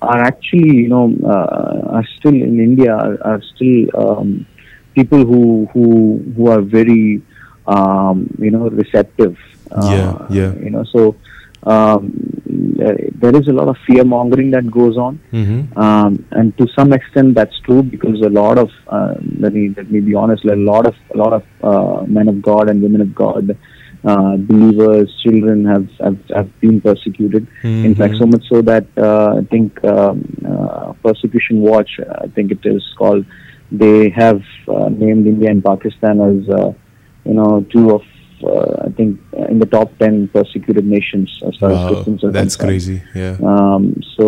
are 0.00 0.20
actually, 0.22 0.76
you 0.76 0.88
know, 0.88 1.12
uh, 1.24 1.96
are 1.96 2.06
still 2.18 2.34
in 2.34 2.60
India, 2.60 2.92
are, 2.94 3.18
are 3.24 3.42
still 3.54 3.88
um, 3.96 4.46
people 4.94 5.24
who 5.24 5.68
who 5.72 6.22
who 6.36 6.48
are 6.48 6.60
very, 6.60 7.20
um, 7.66 8.32
you 8.38 8.50
know, 8.50 8.68
receptive. 8.68 9.36
Uh, 9.70 9.90
Yeah, 9.92 10.26
yeah. 10.30 10.52
You 10.64 10.70
know, 10.70 10.84
so 10.84 11.16
um, 11.64 12.12
there 13.20 13.36
is 13.36 13.48
a 13.48 13.52
lot 13.52 13.68
of 13.68 13.76
fear 13.86 14.04
mongering 14.04 14.50
that 14.52 14.70
goes 14.70 14.96
on. 14.96 15.20
Mm-hmm. 15.32 15.78
Um, 15.78 16.26
and 16.30 16.56
to 16.58 16.66
some 16.76 16.92
extent 16.92 17.34
that's 17.34 17.58
true 17.60 17.82
because 17.82 18.20
a 18.20 18.30
lot 18.30 18.58
of 18.58 18.70
uh, 18.86 19.14
let 19.38 19.52
me 19.52 19.74
let 19.76 19.90
me 19.90 20.00
be 20.00 20.14
honest 20.14 20.44
a 20.44 20.54
lot 20.54 20.86
of 20.86 20.94
a 21.14 21.16
lot 21.16 21.32
of 21.32 21.44
uh, 21.62 22.04
men 22.06 22.28
of 22.28 22.40
God 22.40 22.68
and 22.68 22.82
women 22.82 23.00
of 23.00 23.14
God 23.14 23.56
uh, 24.04 24.36
believers 24.36 25.12
children 25.22 25.64
have, 25.64 25.88
have 25.98 26.18
have 26.34 26.60
been 26.60 26.80
persecuted 26.80 27.46
in 27.64 27.94
fact 27.94 28.14
so 28.16 28.26
much 28.26 28.44
so 28.48 28.62
that 28.62 28.86
uh, 28.96 29.36
I 29.38 29.44
think 29.50 29.84
um, 29.84 30.24
uh, 30.48 30.92
persecution 31.02 31.60
watch 31.60 31.90
I 32.22 32.28
think 32.28 32.52
it 32.52 32.60
is 32.64 32.84
called 32.96 33.26
they 33.72 34.10
have 34.10 34.40
uh, 34.68 34.88
named 34.88 35.26
India 35.26 35.50
and 35.50 35.64
Pakistan 35.64 36.20
as 36.20 36.48
uh, 36.48 36.72
you 37.24 37.34
know 37.34 37.66
two 37.72 37.90
of 37.90 38.02
uh, 38.44 38.82
I 38.86 38.90
think 38.90 39.20
uh, 39.38 39.44
in 39.46 39.58
the 39.58 39.66
top 39.66 39.96
10 39.98 40.28
persecuted 40.28 40.86
nations 40.86 41.28
as 41.46 41.56
far 41.56 41.70
as 41.72 41.88
Christians 41.92 42.24
are 42.24 42.30
that's 42.30 42.56
concerned. 42.56 42.68
crazy. 42.68 43.02
Yeah. 43.14 43.36
Um, 43.42 44.00
so 44.16 44.26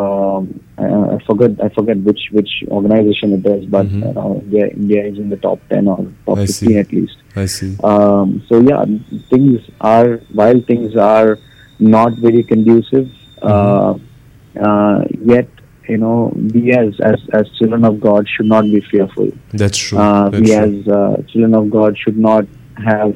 um, 0.00 0.60
I, 0.78 1.14
I 1.14 1.18
forget 1.24 1.50
I 1.62 1.68
forget 1.70 1.98
which 1.98 2.22
which 2.32 2.52
organization 2.68 3.32
it 3.34 3.46
is, 3.46 3.66
but 3.66 3.86
Mhm. 3.86 4.06
you 4.08 4.12
know, 4.14 4.40
India 4.44 4.66
India 4.68 5.04
is 5.04 5.18
in 5.18 5.28
the 5.30 5.36
top 5.36 5.58
ten 5.70 5.88
or 5.88 5.98
top 6.26 6.38
I 6.38 6.46
fifteen 6.46 6.68
see. 6.70 6.78
at 6.78 6.92
least. 6.92 7.16
I 7.36 7.46
see. 7.46 7.76
Um, 7.82 8.42
so 8.48 8.60
yeah, 8.60 8.84
things 9.30 9.60
are 9.80 10.16
while 10.32 10.60
things 10.60 10.96
are 10.96 11.38
not 11.78 12.12
very 12.18 12.42
conducive, 12.42 13.08
uh, 13.42 13.94
uh, 14.60 15.04
yet 15.24 15.48
you 15.88 15.96
know 15.98 16.32
we 16.54 16.72
as, 16.72 16.94
as 17.00 17.20
as 17.32 17.44
children 17.58 17.84
of 17.84 18.00
God 18.00 18.28
should 18.28 18.46
not 18.46 18.64
be 18.64 18.80
fearful. 18.80 19.30
That's 19.52 19.78
true. 19.78 19.98
Uh, 19.98 20.28
That's 20.30 20.40
we 20.40 20.46
true. 20.54 20.56
as 20.56 20.88
uh, 20.88 21.22
children 21.28 21.54
of 21.54 21.70
God 21.70 21.96
should 21.98 22.18
not 22.18 22.44
have 22.76 23.14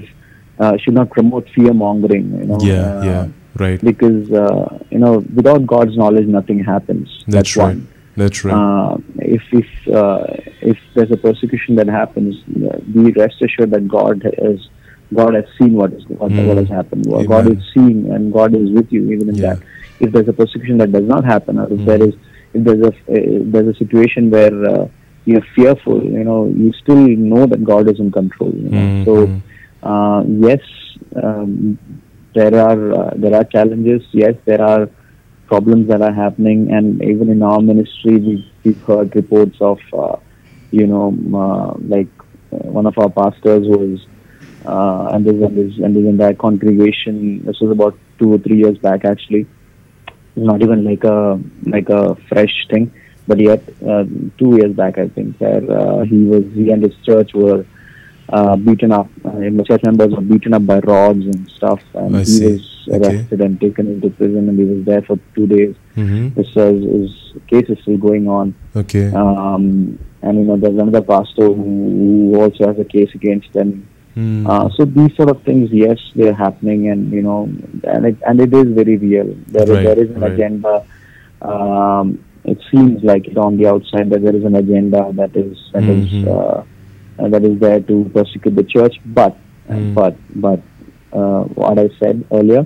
uh, 0.58 0.76
should 0.78 0.94
not 0.94 1.10
promote 1.10 1.48
fear 1.54 1.72
mongering. 1.72 2.26
You 2.40 2.46
know, 2.46 2.58
yeah, 2.60 2.74
uh, 2.98 3.04
yeah. 3.04 3.28
Right. 3.58 3.80
because 3.82 4.30
uh, 4.30 4.78
you 4.90 4.98
know 4.98 5.24
without 5.34 5.66
God's 5.66 5.96
knowledge 5.96 6.26
nothing 6.26 6.62
happens. 6.62 7.24
That's 7.28 7.56
right. 7.56 7.68
one. 7.76 7.88
That's 8.16 8.44
right. 8.44 8.54
Uh, 8.54 8.96
if 9.18 9.42
if 9.52 9.66
uh, 9.94 10.24
if 10.62 10.78
there's 10.94 11.10
a 11.10 11.16
persecution 11.16 11.74
that 11.76 11.88
happens, 11.88 12.34
uh, 12.64 12.78
be 12.92 13.12
rest 13.12 13.36
assured 13.42 13.70
that 13.72 13.86
God 13.88 14.22
has 14.42 14.58
God 15.14 15.34
has 15.34 15.44
seen 15.58 15.72
what 15.74 15.92
is 15.92 16.02
what, 16.08 16.30
Mm. 16.32 16.46
what 16.48 16.56
has 16.56 16.68
happened. 16.68 17.04
God 17.28 17.46
is 17.52 17.62
seeing 17.72 18.10
and 18.12 18.32
God 18.32 18.54
is 18.54 18.70
with 18.70 18.90
you 18.92 19.02
even 19.12 19.28
in 19.30 19.34
Yeah. 19.36 19.54
that. 19.54 19.62
If 20.00 20.12
there's 20.12 20.28
a 20.28 20.32
persecution 20.32 20.76
that 20.78 20.92
does 20.92 21.04
not 21.14 21.24
happen, 21.24 21.58
or 21.58 21.64
if 21.64 21.80
Mm. 21.80 21.86
there 21.86 22.02
is 22.08 22.14
if 22.54 22.64
there's 22.64 22.84
a 22.88 22.92
if 23.08 23.52
there's 23.52 23.68
a 23.74 23.78
situation 23.82 24.30
where 24.30 24.54
uh, 24.72 24.88
you're 25.26 25.46
fearful, 25.54 26.02
you 26.02 26.24
know, 26.24 26.40
you 26.62 26.72
still 26.82 26.96
know 27.32 27.46
that 27.46 27.62
God 27.64 27.88
is 27.92 27.98
in 28.00 28.10
control. 28.10 28.52
You 28.54 28.68
know? 28.70 28.78
Mhm. 28.86 29.04
So 29.04 29.14
uh, 29.86 30.24
yes, 30.26 30.62
um, 31.22 31.78
there 32.34 32.54
are 32.66 32.92
uh, 33.00 33.10
there 33.16 33.34
are 33.34 33.44
challenges. 33.44 34.02
Yes, 34.12 34.34
there 34.44 34.62
are 34.62 34.88
problems 35.46 35.88
that 35.88 36.02
are 36.02 36.12
happening, 36.12 36.72
and 36.72 37.02
even 37.02 37.30
in 37.30 37.42
our 37.42 37.60
ministry, 37.60 38.16
we've, 38.16 38.44
we've 38.64 38.82
heard 38.82 39.14
reports 39.14 39.56
of, 39.60 39.78
uh, 39.92 40.16
you 40.72 40.86
know, 40.86 41.08
um, 41.08 41.34
uh, 41.34 41.74
like 41.94 42.08
one 42.50 42.86
of 42.86 42.98
our 42.98 43.10
pastors 43.10 43.66
was, 43.66 44.06
uh, 44.64 45.10
and 45.12 45.24
there's 45.24 45.40
and 45.40 45.56
there's 45.56 45.78
and 45.78 45.94
there's 45.94 46.06
entire 46.06 46.34
congregation. 46.34 47.44
This 47.44 47.60
was 47.60 47.70
about 47.70 47.96
two 48.18 48.34
or 48.34 48.38
three 48.38 48.58
years 48.58 48.78
back, 48.78 49.04
actually. 49.04 49.46
Not 50.34 50.62
even 50.62 50.84
like 50.84 51.04
a 51.04 51.40
like 51.64 51.88
a 51.88 52.16
fresh 52.28 52.66
thing, 52.70 52.92
but 53.28 53.38
yet 53.38 53.62
uh, 53.88 54.04
two 54.36 54.56
years 54.56 54.74
back, 54.74 54.98
I 54.98 55.08
think, 55.08 55.38
where 55.38 55.64
uh, 55.70 56.04
he 56.04 56.24
was 56.24 56.44
he 56.54 56.70
and 56.72 56.82
his 56.82 56.96
church 57.04 57.32
were 57.34 57.64
uh, 58.30 58.56
beaten 58.56 58.92
up. 58.92 59.08
Uh, 59.24 59.30
the 59.38 59.64
church 59.66 59.82
members 59.84 60.12
were 60.14 60.20
beaten 60.22 60.54
up 60.54 60.66
by 60.66 60.78
rods 60.80 61.24
and 61.24 61.48
stuff, 61.50 61.80
and 61.94 62.16
I 62.16 62.20
he 62.20 62.24
see. 62.26 62.52
was 62.52 62.72
Okay. 62.88 63.16
arrested 63.16 63.40
and 63.40 63.60
taken 63.60 63.86
into 63.94 64.10
prison, 64.10 64.48
and 64.48 64.56
he 64.56 64.64
was 64.64 64.84
there 64.84 65.02
for 65.02 65.18
two 65.34 65.48
days. 65.48 65.74
Mm-hmm. 65.96 66.40
His, 66.40 66.56
uh, 66.56 66.72
his 66.72 67.10
case 67.48 67.68
is 67.68 67.78
still 67.82 67.96
going 67.98 68.28
on, 68.28 68.54
Okay. 68.76 69.08
um, 69.12 69.98
and 70.22 70.38
you 70.38 70.44
know 70.44 70.56
there's 70.56 70.78
another 70.78 71.02
pastor 71.02 71.46
who, 71.46 72.30
who 72.32 72.40
also 72.40 72.68
has 72.68 72.78
a 72.78 72.84
case 72.84 73.10
against 73.14 73.52
them. 73.52 73.88
Mm. 74.16 74.48
Uh, 74.48 74.68
so 74.76 74.84
these 74.84 75.14
sort 75.16 75.30
of 75.30 75.42
things, 75.42 75.70
yes, 75.72 75.98
they're 76.14 76.32
happening, 76.32 76.88
and 76.88 77.10
you 77.12 77.22
know, 77.22 77.50
and 77.82 78.06
it, 78.06 78.16
and 78.24 78.40
it 78.40 78.54
is 78.54 78.68
very 78.72 78.96
real. 78.96 79.34
There 79.48 79.64
is 79.64 79.68
Right, 79.70 79.82
there 79.84 79.98
is 80.04 80.10
an 80.10 80.20
right. 80.20 80.32
agenda. 80.32 80.84
Um, 81.42 82.24
it 82.44 82.58
seems 82.70 83.02
like 83.02 83.26
it 83.26 83.36
on 83.36 83.56
the 83.56 83.66
outside 83.66 84.10
that 84.10 84.22
there 84.22 84.34
is 84.34 84.44
an 84.44 84.54
agenda 84.54 85.10
that 85.14 85.34
is 85.36 85.58
that 85.72 85.82
is, 85.82 86.06
Mhm. 86.08 86.28
uh, 86.28 86.62
uh, 87.18 87.28
that 87.28 87.44
is 87.44 87.58
there 87.60 87.80
to 87.80 88.10
persecute 88.14 88.54
the 88.56 88.64
church. 88.64 88.96
But 89.04 89.36
Mm. 89.68 89.94
but 89.94 90.14
but 90.36 90.60
uh, 91.12 91.42
what 91.58 91.76
I 91.78 91.88
said 91.98 92.24
earlier, 92.30 92.64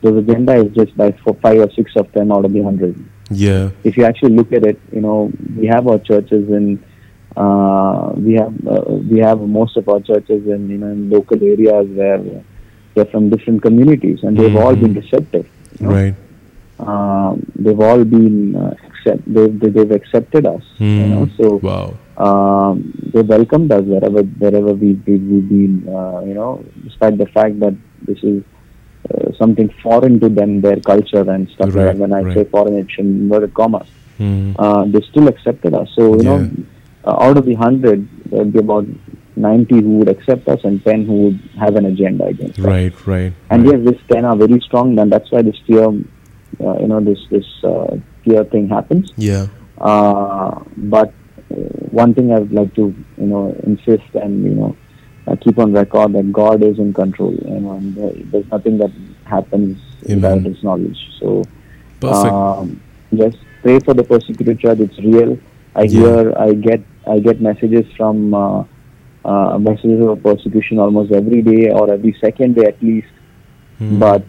the 0.00 0.16
agenda 0.16 0.54
is 0.54 0.72
just 0.74 0.96
by 0.96 1.12
for 1.24 1.34
five 1.42 1.58
or 1.60 1.70
six 1.72 1.92
of 1.96 2.10
them 2.12 2.32
out 2.32 2.44
of 2.46 2.52
the 2.52 2.62
hundred. 2.62 2.94
yeah. 3.30 3.68
If 3.84 3.96
you 3.98 4.04
actually 4.04 4.34
look 4.36 4.50
at 4.52 4.64
it, 4.64 4.78
you 4.92 5.00
know, 5.02 5.30
we 5.58 5.66
have 5.66 5.86
our 5.88 5.98
churches 5.98 6.48
in 6.48 6.82
uh, 7.36 8.12
we 8.16 8.34
have 8.34 8.52
uh, 8.66 8.82
we 9.12 9.18
have 9.20 9.40
most 9.40 9.76
of 9.76 9.88
our 9.88 10.00
churches 10.00 10.46
in 10.46 10.68
you 10.70 10.78
know 10.78 10.88
in 10.88 11.10
local 11.10 11.42
areas 11.42 11.86
where 12.00 12.20
they're 12.94 13.06
from 13.06 13.30
different 13.30 13.62
communities 13.62 14.20
and 14.22 14.36
they've 14.36 14.56
all 14.56 14.74
been 14.76 14.94
Mhm. 14.94 15.02
receptive. 15.02 15.46
you 15.80 15.86
know. 15.86 15.92
Right. 15.94 16.14
Um, 16.78 17.46
they've 17.56 17.80
all 17.80 18.04
been 18.04 18.56
uh, 18.56 18.74
accept 18.88 19.22
they've, 19.32 19.58
they- 19.60 19.68
they've 19.70 19.90
accepted 20.00 20.46
us. 20.46 20.62
You 20.78 21.06
know, 21.12 21.26
Mm. 21.26 21.36
so 21.36 21.56
Wow. 21.62 21.94
Um, 22.26 22.74
they 23.12 23.22
welcomed 23.22 23.70
us 23.72 23.84
wherever 23.92 24.22
wherever 24.22 24.72
we, 24.82 24.90
we 25.06 25.14
we've 25.30 25.48
been. 25.48 25.74
Uh, 25.88 26.20
you 26.28 26.34
know, 26.34 26.64
despite 26.84 27.18
the 27.18 27.26
fact 27.26 27.58
that 27.60 27.74
this 28.08 28.20
is 28.22 28.42
uh, 29.10 29.32
something 29.40 29.68
foreign 29.82 30.20
to 30.20 30.28
them, 30.28 30.60
their 30.60 30.80
culture 30.92 31.24
and 31.34 31.48
stuff. 31.50 31.74
like 31.74 31.86
that. 31.88 31.96
When 31.96 32.12
I 32.12 32.22
right. 32.22 32.36
say 32.36 32.44
foreign, 32.44 32.78
it's 32.82 32.94
in 32.98 33.06
inverted 33.22 33.54
commas 33.54 33.88
Mm. 34.18 34.54
uh, 34.58 34.84
they 34.86 35.00
still 35.10 35.28
accepted 35.28 35.74
us. 35.74 35.88
So 35.96 36.16
you 36.16 36.22
know, 36.22 36.50
uh, 37.04 37.16
out 37.24 37.36
of 37.36 37.44
the 37.46 37.54
hundred, 37.54 38.08
there'd 38.30 38.52
be 38.52 38.58
about 38.58 38.86
ninety 39.36 39.80
who 39.80 39.98
would 39.98 40.08
accept 40.08 40.48
us, 40.48 40.60
and 40.64 40.84
ten 40.84 41.06
who 41.06 41.16
would 41.24 41.40
have 41.58 41.76
an 41.76 41.86
agenda 41.86 42.24
against 42.26 42.58
us. 42.58 42.64
Right. 42.64 43.06
Right. 43.06 43.32
And 43.50 43.66
right. 43.66 43.78
yes, 43.78 43.88
this 43.88 44.00
ten 44.08 44.24
are 44.24 44.36
very 44.36 44.60
strong, 44.60 44.98
and 44.98 45.10
that's 45.10 45.30
why 45.32 45.42
this 45.42 45.56
fear, 45.66 45.86
uh, 45.86 46.78
you 46.78 46.88
know, 46.88 47.00
this 47.00 47.18
this 47.30 47.46
uh, 47.64 47.96
fear 48.24 48.44
thing 48.44 48.68
happens. 48.68 49.12
Yeah. 49.16 49.46
Uh, 49.78 50.62
but 50.76 51.08
uh, 51.08 51.21
one 51.90 52.14
thing 52.14 52.32
I 52.32 52.38
would 52.40 52.52
like 52.52 52.74
to 52.74 52.94
you 53.16 53.26
know 53.26 53.54
insist 53.64 54.14
and 54.14 54.44
you 54.44 54.54
know 54.54 54.76
uh, 55.26 55.36
keep 55.36 55.58
on 55.58 55.72
record 55.72 56.12
that 56.14 56.32
God 56.32 56.62
is 56.62 56.78
in 56.78 56.92
control, 56.92 57.32
you 57.34 57.60
know, 57.60 57.72
and 57.72 57.98
uh, 57.98 58.10
there's 58.30 58.50
nothing 58.50 58.78
that 58.78 58.90
happens 59.24 59.78
without 60.02 60.38
Amen. 60.38 60.44
His 60.44 60.62
knowledge. 60.64 60.98
So. 61.20 61.42
Perfect. 62.00 62.34
Um, 62.34 62.82
yes, 63.12 63.32
pray 63.62 63.78
for 63.78 63.94
the 63.94 64.02
persecuted 64.02 64.58
church. 64.58 64.80
It's 64.80 64.98
real. 64.98 65.38
I 65.76 65.82
Yeah. 65.84 66.00
hear, 66.00 66.32
I 66.36 66.52
get, 66.54 66.80
I 67.06 67.20
get 67.20 67.40
messages 67.40 67.86
from 67.96 68.34
uh, 68.34 68.64
uh, 69.24 69.58
messages 69.58 70.04
of 70.04 70.20
persecution 70.20 70.80
almost 70.80 71.12
every 71.12 71.42
day 71.42 71.70
or 71.70 71.92
every 71.92 72.16
second 72.20 72.56
day 72.56 72.64
at 72.64 72.82
least. 72.82 73.06
Mm. 73.80 74.00
But 74.00 74.24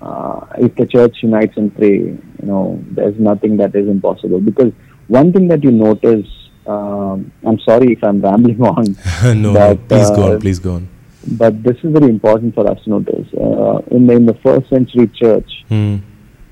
uh, 0.00 0.46
if 0.58 0.76
the 0.76 0.86
church 0.86 1.16
unites 1.22 1.56
and 1.56 1.74
pray, 1.74 1.96
you 1.98 2.18
know, 2.42 2.80
there's 2.92 3.18
nothing 3.18 3.56
that 3.56 3.74
is 3.74 3.88
impossible. 3.88 4.40
Because 4.40 4.72
one 5.08 5.32
thing 5.32 5.48
that 5.48 5.62
you 5.64 5.70
notice, 5.70 6.26
um, 6.66 7.30
I'm 7.46 7.58
sorry 7.60 7.92
if 7.92 8.02
I'm 8.04 8.20
rambling 8.20 8.60
on, 8.74 8.96
no, 9.24 9.52
no. 9.52 9.54
but, 9.54 9.88
Please 9.88 10.10
go 10.10 10.22
uh, 10.22 10.32
on. 10.34 10.40
Please 10.40 10.58
go 10.58 10.74
on. 10.74 10.88
but 11.26 11.62
this 11.62 11.76
is 11.82 11.92
very 11.92 12.08
important 12.10 12.54
for 12.54 12.70
us 12.70 12.82
to 12.84 12.90
notice. 12.90 13.26
Uh, 13.34 13.78
in 13.90 14.06
the 14.06 14.14
in 14.14 14.26
the 14.26 14.34
first 14.42 14.68
century 14.70 15.06
church, 15.08 15.50
Mm. 15.70 16.00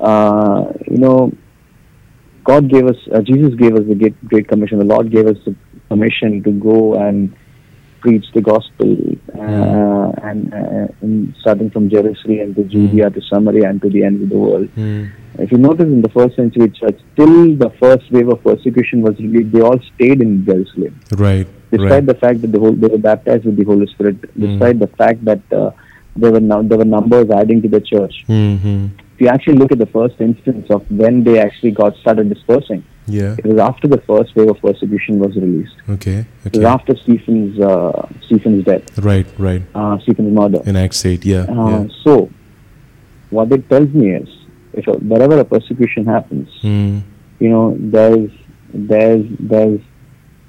uh, 0.00 0.72
you 0.90 0.98
know, 0.98 1.32
God 2.44 2.68
gave 2.68 2.86
us, 2.86 2.96
uh, 3.14 3.20
Jesus 3.20 3.54
gave 3.54 3.74
us 3.76 3.84
the 3.86 3.94
great, 3.94 4.16
great 4.28 4.48
commission. 4.48 4.78
The 4.78 4.84
Lord 4.84 5.10
gave 5.12 5.26
us 5.26 5.36
the 5.44 5.54
permission 5.88 6.42
to 6.42 6.50
go 6.50 6.94
and 6.94 7.34
preach 8.02 8.26
the 8.34 8.42
gospel, 8.42 8.90
uh, 9.38 10.08
and, 10.28 10.52
uh, 10.52 10.88
and 11.00 11.34
starting 11.40 11.70
from 11.70 11.88
Jerusalem 11.88 12.54
to 12.56 12.64
Judea 12.64 13.10
to 13.10 13.20
Samaria 13.30 13.68
and 13.70 13.80
to 13.82 13.88
the 13.96 14.02
end 14.04 14.22
of 14.24 14.28
the 14.28 14.40
world. 14.46 14.68
Mm. 14.76 15.10
If 15.38 15.50
you 15.52 15.58
notice 15.58 15.86
in 15.86 16.02
the 16.02 16.10
first 16.10 16.36
century 16.36 16.68
church, 16.80 16.98
till 17.16 17.56
the 17.56 17.70
first 17.80 18.10
wave 18.12 18.28
of 18.28 18.42
persecution 18.44 19.02
was 19.02 19.16
released, 19.18 19.52
they 19.52 19.62
all 19.62 19.80
stayed 19.94 20.20
in 20.20 20.44
Jerusalem 20.44 21.00
Right. 21.26 21.46
despite 21.70 21.90
Right. 21.90 22.06
the 22.06 22.18
fact 22.24 22.42
that 22.42 22.52
the 22.52 22.60
whole, 22.64 22.72
they 22.72 22.88
were 22.88 22.98
baptized 22.98 23.44
with 23.46 23.56
the 23.56 23.64
Holy 23.64 23.86
Spirit, 23.94 24.16
despite 24.38 24.78
the 24.78 24.88
fact 25.02 25.24
that 25.24 25.40
uh, 25.52 25.70
there 26.16 26.32
were 26.32 26.40
now 26.40 26.60
there 26.62 26.78
were 26.82 26.90
numbers 26.98 27.30
adding 27.30 27.62
to 27.62 27.68
the 27.68 27.80
church. 27.80 28.24
Mm-hmm. 28.28 28.86
If 29.14 29.20
you 29.20 29.28
actually 29.28 29.58
look 29.62 29.72
at 29.72 29.78
the 29.78 29.92
first 29.98 30.20
instance 30.20 30.66
of 30.70 30.90
when 30.90 31.24
they 31.24 31.38
actually 31.46 31.70
got 31.70 31.96
started 32.02 32.28
dispersing, 32.34 32.82
Yeah. 33.06 33.34
It 33.38 33.44
was 33.46 33.58
after 33.58 33.88
the 33.88 33.98
first 33.98 34.34
wave 34.36 34.48
of 34.50 34.60
persecution 34.60 35.18
was 35.18 35.34
released. 35.36 35.74
Okay. 35.88 36.24
It 36.44 36.52
was 36.54 36.58
Okay. 36.58 36.64
after 36.66 36.96
Stephen's 36.96 37.58
uh, 37.60 38.08
Stephen's 38.26 38.64
death, 38.64 38.98
Right. 38.98 39.26
Right. 39.38 39.62
uh, 39.74 39.98
Stephen's 40.00 40.32
murder. 40.32 40.60
In 40.64 40.76
Acts 40.76 41.04
eight. 41.04 41.24
Yeah. 41.24 41.40
Uh, 41.48 41.70
yeah. 41.70 41.86
So, 42.04 42.30
what 43.30 43.50
it 43.52 43.68
tells 43.68 43.88
me 43.90 44.10
is, 44.14 44.28
if 44.72 44.86
a, 44.86 44.92
wherever 44.92 45.38
a 45.38 45.44
persecution 45.44 46.06
happens, 46.06 46.48
Hmm. 46.60 46.98
you 47.40 47.48
know, 47.50 47.76
there's 47.78 48.30
there's 48.72 49.26
there's 49.40 49.80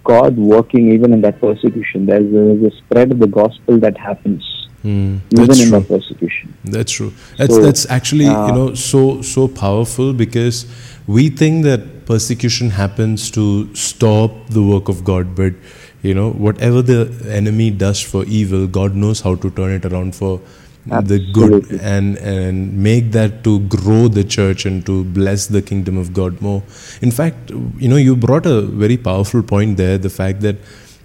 God 0.04 0.38
working 0.38 0.92
even 0.92 1.14
in 1.14 1.22
that 1.22 1.40
persecution. 1.42 2.06
There's, 2.06 2.30
there's 2.32 2.74
a 2.74 2.76
spread 2.78 3.12
of 3.12 3.20
the 3.20 3.28
gospel 3.28 3.78
that 3.80 3.98
happens 3.98 4.44
Hmm. 4.82 5.16
even 5.32 5.50
in 5.50 5.56
true. 5.70 5.80
that 5.80 5.88
persecution. 5.88 6.54
That's 6.66 6.92
true. 6.92 7.14
That's 7.38 7.56
So, 7.56 7.62
that's 7.62 7.90
actually 7.90 8.26
uh, 8.28 8.48
you 8.48 8.54
know 8.54 8.74
so 8.76 9.22
so 9.22 9.48
powerful 9.48 10.12
because 10.14 10.66
we 11.08 11.30
think 11.30 11.64
that 11.64 12.06
persecution 12.06 12.70
happens 12.70 13.30
to 13.32 13.74
stop 13.76 14.32
the 14.50 14.62
work 14.64 14.90
of 14.90 15.04
God, 15.04 15.36
but 15.36 15.54
you 16.02 16.14
know 16.14 16.32
whatever 16.32 16.82
the 16.82 17.30
enemy 17.30 17.72
does 17.72 18.02
for 18.02 18.26
evil, 18.26 18.68
God 18.68 18.96
knows 18.96 19.22
how 19.22 19.36
to 19.36 19.50
turn 19.52 19.72
it 19.72 19.86
around 19.86 20.16
for 20.16 20.42
the 20.86 21.32
good 21.32 21.72
and 21.82 22.18
and 22.18 22.78
make 22.84 23.12
that 23.12 23.44
to 23.44 23.60
grow 23.62 24.08
the 24.08 24.24
church 24.24 24.66
and 24.66 24.86
to 24.86 25.04
bless 25.06 25.48
the 25.48 25.62
kingdom 25.62 25.98
of 25.98 26.14
God 26.14 26.42
more. 26.42 26.64
In 27.02 27.12
fact, 27.12 27.52
you 27.52 27.88
know 27.88 27.96
you 27.96 28.16
brought 28.16 28.46
a 28.46 28.62
very 28.62 28.98
powerful 28.98 29.44
point 29.44 29.78
there, 29.78 29.98
the 29.98 30.10
fact 30.10 30.42
that 30.42 30.58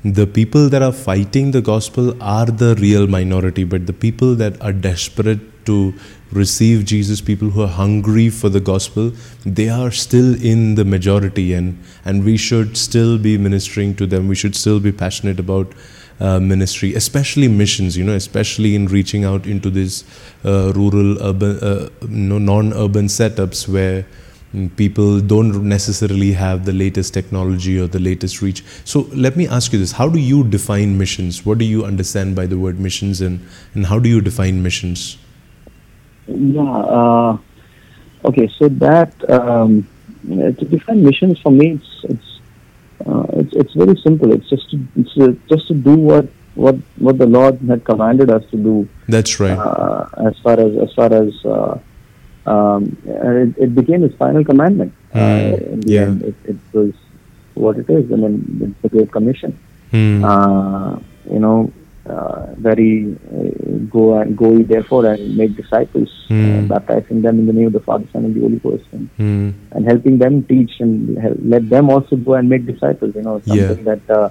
the 0.04 0.26
people 0.26 0.68
that 0.68 0.82
are 0.82 0.92
fighting 0.92 1.50
the 1.50 1.60
gospel 1.60 2.16
are 2.22 2.46
the 2.46 2.74
real 2.76 3.06
minority, 3.06 3.64
but 3.64 3.86
the 3.86 3.92
people 3.92 4.34
that 4.36 4.60
are 4.62 4.72
desperate 4.72 5.57
to 5.68 5.94
receive 6.32 6.84
Jesus, 6.84 7.20
people 7.20 7.50
who 7.50 7.62
are 7.62 7.68
hungry 7.68 8.28
for 8.28 8.48
the 8.48 8.60
gospel, 8.60 9.12
they 9.44 9.68
are 9.68 9.90
still 9.90 10.34
in 10.42 10.74
the 10.74 10.84
majority, 10.84 11.52
and 11.54 11.78
and 12.04 12.24
we 12.24 12.36
should 12.36 12.76
still 12.76 13.18
be 13.18 13.38
ministering 13.38 13.94
to 13.96 14.06
them. 14.06 14.28
We 14.28 14.34
should 14.34 14.56
still 14.56 14.80
be 14.80 14.92
passionate 14.92 15.40
about 15.40 15.72
uh, 16.20 16.38
ministry, 16.40 16.94
especially 16.94 17.48
missions. 17.48 17.96
You 17.96 18.04
know, 18.04 18.14
especially 18.14 18.74
in 18.74 18.86
reaching 18.86 19.24
out 19.24 19.46
into 19.46 19.70
these 19.70 20.04
uh, 20.44 20.72
rural, 20.74 21.22
urban, 21.22 21.58
uh, 21.60 21.88
non-urban 22.08 23.06
setups 23.06 23.68
where 23.68 24.04
mm, 24.54 24.74
people 24.76 25.20
don't 25.20 25.62
necessarily 25.64 26.32
have 26.32 26.64
the 26.64 26.72
latest 26.72 27.14
technology 27.14 27.78
or 27.78 27.86
the 27.86 28.00
latest 28.00 28.42
reach. 28.42 28.64
So 28.84 29.06
let 29.28 29.36
me 29.36 29.48
ask 29.48 29.72
you 29.72 29.78
this: 29.78 29.92
How 29.92 30.08
do 30.08 30.18
you 30.18 30.44
define 30.44 30.98
missions? 30.98 31.46
What 31.46 31.58
do 31.58 31.64
you 31.64 31.86
understand 31.94 32.36
by 32.36 32.46
the 32.46 32.58
word 32.58 32.84
missions, 32.90 33.22
and 33.30 33.40
and 33.74 33.86
how 33.86 33.98
do 33.98 34.08
you 34.08 34.20
define 34.20 34.62
missions? 34.62 35.16
Yeah. 36.28 36.62
Uh, 36.62 37.38
okay. 38.24 38.48
So 38.58 38.68
that 38.68 39.12
um, 39.30 39.88
to 40.28 40.52
define 40.52 41.04
missions 41.04 41.38
for 41.40 41.50
me, 41.50 41.72
it's 41.72 42.04
it's 42.04 42.40
uh, 43.06 43.26
it's, 43.34 43.52
it's 43.54 43.72
very 43.74 43.96
simple. 44.02 44.32
It's 44.32 44.48
just 44.48 44.70
to, 44.70 44.80
it's 44.96 45.16
uh 45.16 45.32
just 45.48 45.68
to 45.68 45.74
do 45.74 45.94
what 45.94 46.28
what 46.54 46.76
what 46.98 47.18
the 47.18 47.26
Lord 47.26 47.58
had 47.68 47.84
commanded 47.84 48.30
us 48.30 48.44
to 48.50 48.56
do. 48.56 48.88
That's 49.08 49.40
right. 49.40 49.56
Uh, 49.58 50.08
as 50.26 50.36
far 50.38 50.58
as 50.60 50.76
as 50.76 50.92
far 50.94 51.12
as 51.12 51.32
uh, 51.44 51.78
um, 52.46 52.96
it, 53.04 53.54
it 53.58 53.74
became 53.74 54.02
His 54.02 54.14
final 54.14 54.44
commandment. 54.44 54.92
Uh, 55.14 55.18
Mm, 55.18 55.72
in 55.72 55.82
yeah. 55.88 56.28
it, 56.28 56.34
it 56.44 56.56
was 56.72 56.92
what 57.54 57.78
it 57.78 57.88
is. 57.88 58.12
I 58.12 58.16
mean, 58.16 58.34
it's 58.60 58.82
the 58.82 58.88
Great 58.88 59.10
Commission. 59.10 59.58
Hmm. 59.90 60.22
Uh, 60.24 60.98
you 61.30 61.38
know, 61.38 61.72
uh, 62.06 62.46
very 62.56 63.16
uh, 63.32 63.50
go 63.90 64.18
and 64.20 64.36
go 64.36 64.58
therefore 64.62 65.06
and 65.12 65.36
make 65.36 65.56
disciples, 65.56 66.10
uh, 66.30 66.34
Hmm. 66.34 66.66
baptizing 66.66 67.22
them 67.22 67.38
in 67.40 67.46
the 67.46 67.52
name 67.52 67.66
of 67.68 67.72
the 67.74 67.80
Father, 67.80 68.06
Son, 68.12 68.24
and 68.24 68.34
the 68.34 68.40
Holy 68.40 68.60
Ghost, 68.66 68.84
and, 68.92 69.08
Hmm. 69.16 69.48
and 69.72 69.84
helping 69.86 70.18
them 70.18 70.42
teach 70.44 70.72
and 70.80 71.18
help, 71.18 71.38
let 71.54 71.68
them 71.70 71.90
also 71.90 72.16
go 72.16 72.34
and 72.34 72.48
make 72.48 72.66
disciples. 72.66 73.14
You 73.14 73.22
know, 73.22 73.40
Yeah. 73.44 73.68
something 73.68 73.84
that 73.84 74.02
uh, 74.18 74.28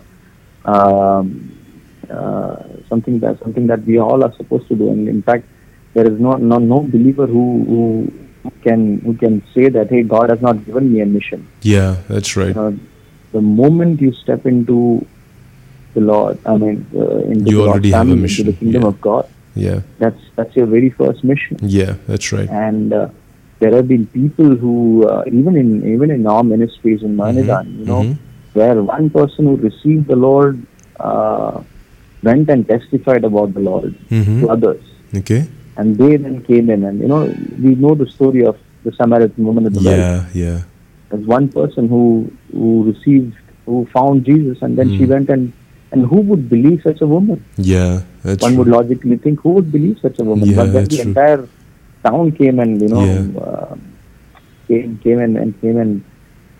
um, 0.76 1.28
uh, 2.10 2.56
something 2.90 3.20
that 3.20 3.40
something 3.44 3.68
that 3.68 3.86
we 3.86 3.98
all 4.00 4.24
are 4.24 4.34
supposed 4.38 4.68
to 4.70 4.76
do. 4.76 4.90
And 4.90 5.08
in 5.08 5.22
fact, 5.22 5.46
there 5.94 6.08
is 6.12 6.20
no 6.20 6.34
no, 6.34 6.58
no 6.58 6.80
believer 6.82 7.28
who, 7.28 7.46
who 7.72 8.52
can 8.64 9.00
who 9.06 9.14
can 9.16 9.42
say 9.54 9.70
that 9.70 9.90
hey, 9.90 10.04
God 10.04 10.30
has 10.30 10.42
not 10.42 10.66
given 10.66 10.94
me 10.94 11.02
a 11.02 11.06
mission. 11.06 11.48
Yeah, 11.62 11.98
that's 12.10 12.36
right. 12.38 12.48
You 12.50 12.54
know, 12.54 12.80
the 13.34 13.42
moment 13.42 14.02
you 14.02 14.14
step 14.14 14.46
into 14.46 15.06
the 15.94 16.02
Lord, 16.02 16.38
I 16.46 16.56
mean, 16.58 16.86
uh, 16.96 17.18
into 17.34 17.50
You 17.52 17.58
the 17.58 17.64
Lord's 17.64 17.72
already 17.72 17.92
have 17.92 18.10
a 18.10 18.16
mission, 18.16 18.46
into 18.48 18.52
the 18.52 18.58
kingdom 18.60 18.84
yeah. 18.84 18.88
of 18.90 19.02
God, 19.02 19.28
Yeah, 19.58 19.82
that's 20.00 20.22
that's 20.36 20.56
your 20.56 20.68
very 20.68 20.90
first 20.90 21.24
mission. 21.24 21.58
yeah, 21.62 21.94
that's 22.08 22.32
right. 22.32 22.50
And 22.50 22.94
uh, 22.94 23.10
there 23.60 23.74
have 23.76 23.88
been 23.88 24.06
people 24.08 24.56
who, 24.56 25.08
uh, 25.08 25.24
even 25.28 25.56
in 25.56 25.70
even 25.94 26.12
in 26.12 26.28
our 26.28 26.44
ministries 26.44 27.02
in 27.04 27.16
Manidan, 27.16 27.66
you 27.80 27.86
know, 27.86 28.02
mhm. 28.04 28.18
where 28.54 28.82
one 28.84 29.10
person 29.10 29.46
who 29.46 29.56
received 29.58 30.08
the 30.08 30.16
Lord 30.16 30.62
uh, 31.00 31.62
went 32.24 32.50
and 32.50 32.68
testified 32.68 33.24
about 33.24 33.54
the 33.54 33.60
Lord 33.72 33.96
Mhm. 34.12 34.42
to 34.42 34.50
others, 34.50 34.82
Okay. 35.22 35.42
and 35.78 35.98
they 35.98 36.18
then 36.18 36.42
came 36.44 36.70
in, 36.70 36.84
and 36.84 37.00
you 37.02 37.08
know, 37.08 37.22
we 37.66 37.76
know 37.76 37.94
the 37.96 38.08
story 38.18 38.44
of 38.46 38.56
the 38.84 38.92
Samaritan 38.94 39.46
woman 39.46 39.66
at 39.66 39.74
the 39.74 39.82
well. 39.84 39.98
Yeah, 40.00 40.24
yeah, 40.46 40.60
There's 41.10 41.26
one 41.26 41.48
person 41.50 41.88
who 41.88 42.04
who 42.54 42.72
received 42.92 43.34
who 43.66 43.86
found 43.94 44.24
Jesus 44.24 44.58
and 44.62 44.78
then 44.80 44.90
she 44.98 45.04
Mm. 45.06 45.10
went 45.14 45.30
and 45.36 45.52
and 45.92 46.06
who 46.12 46.20
would 46.30 46.44
believe 46.50 46.80
such 46.84 47.02
a 47.02 47.08
woman? 47.08 47.40
yeah. 47.58 48.02
That's 48.28 48.44
One 48.44 48.56
true. 48.56 48.60
would 48.60 48.68
logically 48.68 49.16
think 49.16 49.40
who 49.40 49.52
would 49.52 49.72
believe 49.72 50.00
such 50.02 50.20
a 50.20 50.24
woman? 50.26 50.50
Yeah, 50.50 50.58
but 50.58 50.74
then 50.74 50.84
the 50.84 50.96
true. 50.98 51.12
entire 51.12 51.48
town 52.04 52.32
came 52.34 52.60
and 52.60 52.82
you 52.82 52.90
know 52.94 53.04
Yeah. 53.08 53.42
uh, 53.42 53.76
came 54.68 54.98
came 55.04 55.20
and, 55.20 55.38
and 55.38 55.62
came 55.62 55.78
and 55.84 56.04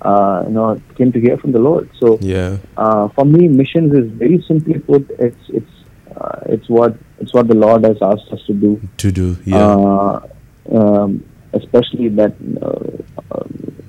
uh, 0.02 0.44
you 0.48 0.54
know 0.54 0.82
came 0.96 1.12
to 1.12 1.20
hear 1.20 1.38
from 1.38 1.52
the 1.52 1.60
Lord. 1.60 1.90
So 2.00 2.20
Yeah, 2.22 2.58
uh, 2.78 3.10
for 3.10 3.26
me, 3.26 3.50
missions 3.50 3.92
is 4.02 4.08
very 4.24 4.40
simply 4.48 4.80
put. 4.80 5.04
It's 5.20 5.44
it's 5.50 5.76
uh, 6.16 6.40
it's 6.56 6.70
what 6.70 6.96
it's 7.20 7.34
what 7.34 7.50
the 7.50 7.60
Lord 7.66 7.84
has 7.84 7.98
asked 8.02 8.32
us 8.32 8.40
to 8.48 8.54
do. 8.54 8.72
to 9.04 9.12
do. 9.12 9.28
Yeah, 9.44 9.60
Uh, 9.60 10.20
um, 10.72 11.12
especially 11.52 12.08
that 12.22 12.34
uh, 12.62 12.80
uh, 13.32 13.44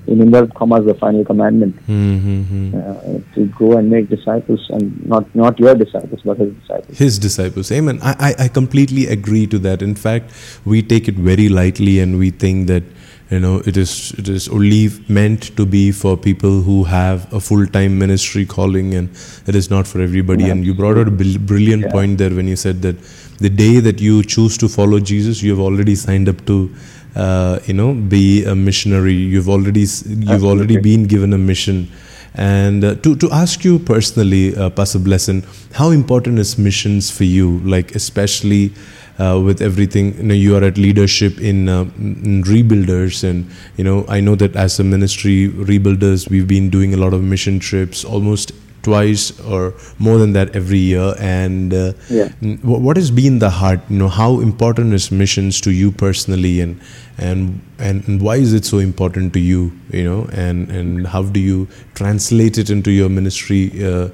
in 0.09 0.21
inverted 0.21 0.53
commas, 0.55 0.85
the 0.85 0.95
final 0.95 1.23
commandment 1.23 1.75
mm-hmm. 1.87 2.75
uh, 2.75 3.35
to 3.35 3.45
go 3.57 3.77
and 3.77 3.89
make 3.89 4.09
disciples, 4.09 4.65
and 4.69 5.05
not 5.05 5.33
not 5.35 5.59
your 5.59 5.75
disciples, 5.75 6.21
but 6.25 6.37
his 6.37 6.53
disciples. 6.53 6.97
his 6.97 7.19
disciples. 7.19 7.71
Amen. 7.71 7.99
I, 8.01 8.15
I, 8.29 8.45
I 8.45 8.47
completely 8.47 9.05
agree 9.07 9.45
to 9.47 9.59
that. 9.59 9.81
In 9.81 9.95
fact, 9.95 10.31
we 10.65 10.81
take 10.81 11.07
it 11.07 11.15
very 11.15 11.49
lightly 11.49 11.99
and 11.99 12.17
we 12.17 12.31
think 12.31 12.67
that 12.67 12.83
you 13.29 13.39
know 13.39 13.61
it 13.71 13.77
is 13.77 14.11
it 14.17 14.27
is 14.27 14.49
only 14.49 14.89
meant 15.07 15.55
to 15.57 15.65
be 15.77 15.91
for 15.91 16.17
people 16.17 16.61
who 16.61 16.83
have 16.85 17.31
a 17.31 17.39
full 17.39 17.65
time 17.67 17.97
ministry 17.99 18.45
calling 18.45 18.93
and 18.95 19.09
it 19.45 19.55
is 19.55 19.69
not 19.69 19.87
for 19.87 20.01
everybody. 20.01 20.49
And 20.49 20.65
you 20.65 20.73
brought 20.73 20.97
out 20.97 21.07
a 21.07 21.11
brilliant 21.11 21.83
Yeah. 21.83 21.91
point 21.97 22.17
there 22.17 22.31
when 22.41 22.47
you 22.47 22.55
said 22.55 22.81
that 22.81 22.95
the 23.39 23.49
day 23.49 23.79
that 23.79 24.01
you 24.01 24.23
choose 24.23 24.57
to 24.57 24.67
follow 24.67 24.99
Jesus, 24.99 25.43
you 25.43 25.51
have 25.51 25.59
already 25.59 25.95
signed 25.95 26.27
up 26.27 26.45
to 26.47 26.69
uh, 27.15 27.59
you 27.65 27.73
know 27.73 27.93
be 27.93 28.45
a 28.45 28.55
missionary. 28.55 29.13
You've 29.13 29.49
already 29.49 29.85
you've 30.05 30.45
already 30.45 30.77
been 30.77 31.05
given 31.05 31.33
a 31.33 31.37
mission. 31.37 31.89
And 32.35 32.83
uh, 32.83 32.95
to, 32.95 33.15
to 33.15 33.31
ask 33.31 33.63
you 33.63 33.79
personally, 33.79 34.55
uh, 34.55 34.69
Pastor 34.69 34.99
Blessen, 34.99 35.43
how 35.73 35.89
important 35.89 36.39
is 36.39 36.57
missions 36.57 37.09
for 37.09 37.23
you? 37.23 37.57
Like, 37.59 37.95
especially 37.95 38.71
uh, 39.17 39.41
with 39.43 39.61
everything, 39.61 40.15
you 40.15 40.23
know, 40.23 40.33
you 40.33 40.55
are 40.55 40.63
at 40.63 40.77
leadership 40.77 41.39
in, 41.41 41.67
uh, 41.67 41.81
in 41.97 42.43
Rebuilders. 42.43 43.23
And, 43.23 43.49
you 43.77 43.83
know, 43.83 44.05
I 44.07 44.21
know 44.21 44.35
that 44.35 44.55
as 44.55 44.79
a 44.79 44.83
ministry, 44.83 45.49
Rebuilders, 45.49 46.29
we've 46.29 46.47
been 46.47 46.69
doing 46.69 46.93
a 46.93 46.97
lot 46.97 47.13
of 47.13 47.23
mission 47.23 47.59
trips 47.59 48.05
almost 48.05 48.53
twice 48.83 49.39
or 49.41 49.73
more 49.99 50.17
than 50.17 50.33
that 50.33 50.55
every 50.55 50.77
year. 50.77 51.13
And 51.19 51.73
uh, 51.73 51.93
Yeah. 52.09 52.29
What 52.63 52.97
has 52.97 53.11
been 53.11 53.39
the 53.39 53.49
heart 53.49 53.79
you 53.89 53.97
know 53.97 54.07
how 54.07 54.39
important 54.39 54.93
is 54.93 55.11
missions 55.11 55.61
to 55.61 55.71
you 55.71 55.91
personally 55.91 56.61
and 56.61 56.79
and 57.17 57.59
and, 57.79 58.21
why 58.21 58.35
is 58.37 58.53
it 58.53 58.65
so 58.65 58.77
important 58.79 59.33
to 59.33 59.39
you 59.39 59.71
you 59.91 60.03
know 60.03 60.27
and 60.31 60.69
and 60.69 61.07
how 61.07 61.23
do 61.23 61.39
you 61.39 61.67
translate 61.95 62.57
it 62.57 62.69
into 62.69 62.91
your 62.91 63.09
ministry 63.09 63.71
uh, 63.83 64.09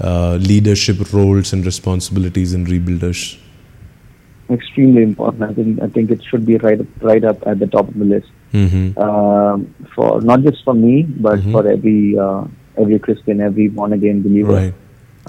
uh, 0.00 0.34
leadership 0.36 1.12
roles 1.12 1.52
and 1.52 1.64
responsibilities 1.64 2.54
in 2.54 2.64
rebuilders 2.66 3.36
Extremely 4.50 5.02
important. 5.02 5.42
I 5.42 5.52
think 5.52 5.82
I 5.82 5.88
think 5.88 6.10
it 6.10 6.22
should 6.24 6.46
be 6.46 6.56
right 6.56 6.80
up, 6.80 6.86
right 7.02 7.22
up 7.22 7.46
at 7.46 7.58
the 7.58 7.66
top 7.66 7.86
of 7.88 7.98
the 7.98 8.04
list. 8.06 8.28
mm-hmm. 8.54 8.98
Um, 8.98 9.74
for 9.94 10.22
not 10.22 10.40
just 10.40 10.64
for 10.64 10.72
me, 10.72 11.02
but 11.02 11.38
Mhm. 11.40 11.52
for 11.52 11.68
every 11.68 12.16
uh, 12.18 12.44
every 12.78 12.98
Christian, 12.98 13.40
every 13.40 13.68
born 13.68 13.92
again 13.92 14.22
believer. 14.22 14.52
right 14.54 14.74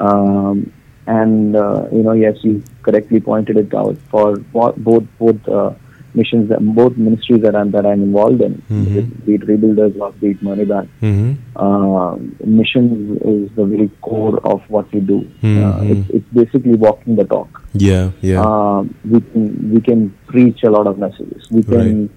Um, 0.07 0.71
and 1.07 1.55
uh, 1.55 1.87
you 1.91 2.03
know, 2.03 2.13
yes, 2.13 2.37
you 2.43 2.63
correctly 2.83 3.19
pointed 3.19 3.57
it 3.57 3.73
out 3.73 3.97
for 4.11 4.37
both 4.37 5.05
both 5.17 5.47
uh, 5.47 5.71
missions, 6.13 6.49
that, 6.49 6.59
both 6.75 6.95
ministries 6.97 7.41
that 7.41 7.55
I'm 7.55 7.71
that 7.71 7.85
I'm 7.85 8.03
involved 8.03 8.41
in, 8.41 8.61
Mhm. 8.69 9.25
be 9.25 9.35
it 9.35 9.41
rebuilders 9.41 9.99
or 9.99 10.11
be 10.21 10.29
it 10.31 10.41
mm-hmm. 10.43 11.31
Uh, 11.55 12.15
missions 12.45 13.19
is 13.21 13.49
the 13.55 13.65
very 13.65 13.89
core 14.01 14.39
of 14.53 14.61
what 14.69 14.91
we 14.93 14.99
do. 14.99 15.19
Uh, 15.43 15.47
Mhm. 15.47 15.91
it's, 15.91 16.09
it's 16.19 16.29
basically 16.33 16.75
walking 16.75 17.15
the 17.15 17.25
talk. 17.35 17.49
yeah 17.73 18.11
yeah 18.21 18.39
Um, 18.45 18.93
we 19.11 19.19
can 19.21 19.43
we 19.73 19.81
can 19.81 19.99
preach 20.27 20.63
a 20.63 20.71
lot 20.77 20.87
of 20.87 20.97
messages. 21.05 21.41
We 21.51 21.63
can 21.63 22.09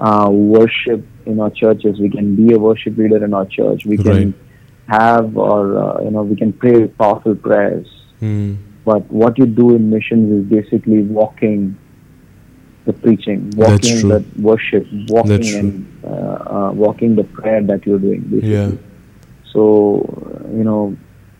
uh, 0.00 0.28
worship 0.30 1.04
in 1.26 1.40
our 1.40 1.50
churches. 1.50 1.98
We 1.98 2.10
can 2.10 2.34
be 2.40 2.52
a 2.54 2.58
worship 2.58 2.96
leader 2.98 3.24
in 3.24 3.32
our 3.34 3.46
church. 3.46 3.86
We 3.86 3.96
can 3.96 4.12
Right. 4.16 4.34
Have 4.88 5.36
or 5.36 5.78
uh, 5.78 6.02
you 6.02 6.10
know 6.10 6.22
we 6.22 6.36
can 6.36 6.52
pray 6.52 6.86
powerful 6.88 7.34
prayers. 7.34 7.86
Mm. 8.20 8.56
But 8.84 9.10
what 9.10 9.38
you 9.38 9.46
do 9.46 9.74
in 9.74 9.90
missions 9.90 10.30
is 10.30 10.50
basically 10.50 11.02
walking 11.02 11.76
the 12.84 12.92
preaching, 12.92 13.50
walking 13.56 14.08
the 14.08 14.24
worship, 14.36 14.86
walking 15.08 15.54
and 15.54 16.04
uh, 16.04 16.08
uh, 16.08 16.72
walking 16.72 17.16
the 17.16 17.24
prayer 17.24 17.62
that 17.62 17.86
you're 17.86 17.98
doing. 17.98 18.20
Basically. 18.22 18.52
Yeah. 18.52 18.72
So 19.52 20.04
you 20.52 20.64
know, 20.64 20.96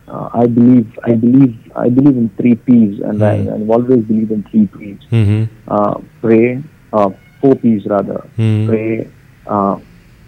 uh, 0.09 0.31
I 0.33 0.47
believe, 0.47 0.99
I 1.05 1.15
believe, 1.15 1.55
I 1.77 1.89
believe 1.89 2.17
in 2.17 2.31
three 2.37 2.55
P's, 2.55 3.01
and 3.01 3.23
I, 3.23 3.39
Hmm. 3.39 3.49
I've 3.63 3.71
always 3.71 4.05
believed 4.05 4.31
in 4.31 4.43
three 4.45 4.67
P's: 4.67 4.99
Mm-hmm. 5.11 5.45
uh, 5.69 6.01
pray, 6.23 6.63
uh, 6.93 7.11
four 7.41 7.55
P's 7.57 7.85
rather: 7.87 8.27
Hmm. 8.37 8.67
pray, 8.69 9.09
uh, 9.47 9.79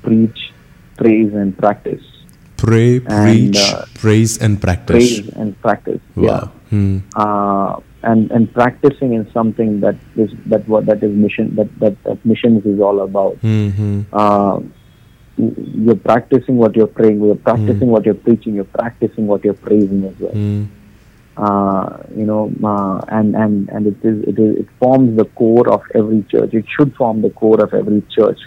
preach, 0.02 0.52
praise, 0.96 1.32
and 1.32 1.56
practice. 1.56 2.04
Pray, 2.56 3.00
preach, 3.00 3.58
uh, 3.58 3.84
praise, 3.94 4.38
and 4.38 4.60
practice. 4.60 5.20
Praise 5.20 5.28
and 5.36 5.60
practice. 5.60 6.00
Wow. 6.14 6.52
Hmm. 6.70 6.98
Yeah. 6.98 7.22
Uh, 7.22 7.80
and 8.02 8.30
and 8.30 8.52
practicing 8.52 9.14
is 9.14 9.30
something 9.32 9.80
that 9.80 9.96
is 10.16 10.30
that 10.46 10.66
what 10.68 10.86
that 10.86 11.02
is 11.02 11.12
mission 11.14 11.54
that 11.56 11.68
that, 11.80 12.02
that 12.04 12.24
missions 12.24 12.64
is 12.64 12.80
all 12.80 13.00
about. 13.00 13.36
Mm-hmm. 13.42 14.02
Uh, 14.12 14.60
you're 15.36 15.96
practicing 15.96 16.56
what 16.56 16.76
you're 16.76 16.86
praying. 16.86 17.22
You're 17.22 17.34
practicing 17.34 17.88
what 17.88 18.06
you're 18.06 18.14
preaching. 18.14 18.54
You're 18.54 18.64
practicing 18.64 19.26
what 19.26 19.44
you're 19.44 19.54
praising 19.54 20.04
as 20.04 20.18
well. 20.18 20.32
Mm. 20.32 20.68
Uh, 21.36 21.98
you 22.16 22.24
know, 22.24 22.50
uh, 22.64 23.04
and 23.08 23.36
and 23.36 23.68
and 23.68 23.86
it 23.86 23.98
is 24.02 24.22
it 24.26 24.38
is 24.38 24.56
it 24.60 24.68
forms 24.78 25.16
the 25.18 25.26
core 25.40 25.68
of 25.68 25.82
every 25.94 26.22
church. 26.30 26.54
It 26.54 26.64
should 26.74 26.94
form 26.96 27.20
the 27.20 27.30
core 27.30 27.62
of 27.62 27.74
every 27.74 28.02
church. 28.16 28.38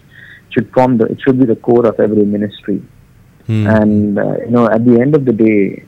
It 0.48 0.54
should 0.54 0.74
form 0.74 0.98
the 0.98 1.06
it 1.06 1.22
should 1.22 1.38
be 1.38 1.46
the 1.46 1.58
core 1.58 1.86
of 1.86 2.00
every 2.00 2.26
ministry. 2.26 2.82
Mm. 3.50 3.82
And 3.82 4.20
uh, 4.20 4.36
you 4.46 4.52
know, 4.52 4.66
at 4.70 4.86
the 4.86 5.00
end 5.02 5.16
of 5.16 5.26
the 5.26 5.34
day, 5.34 5.84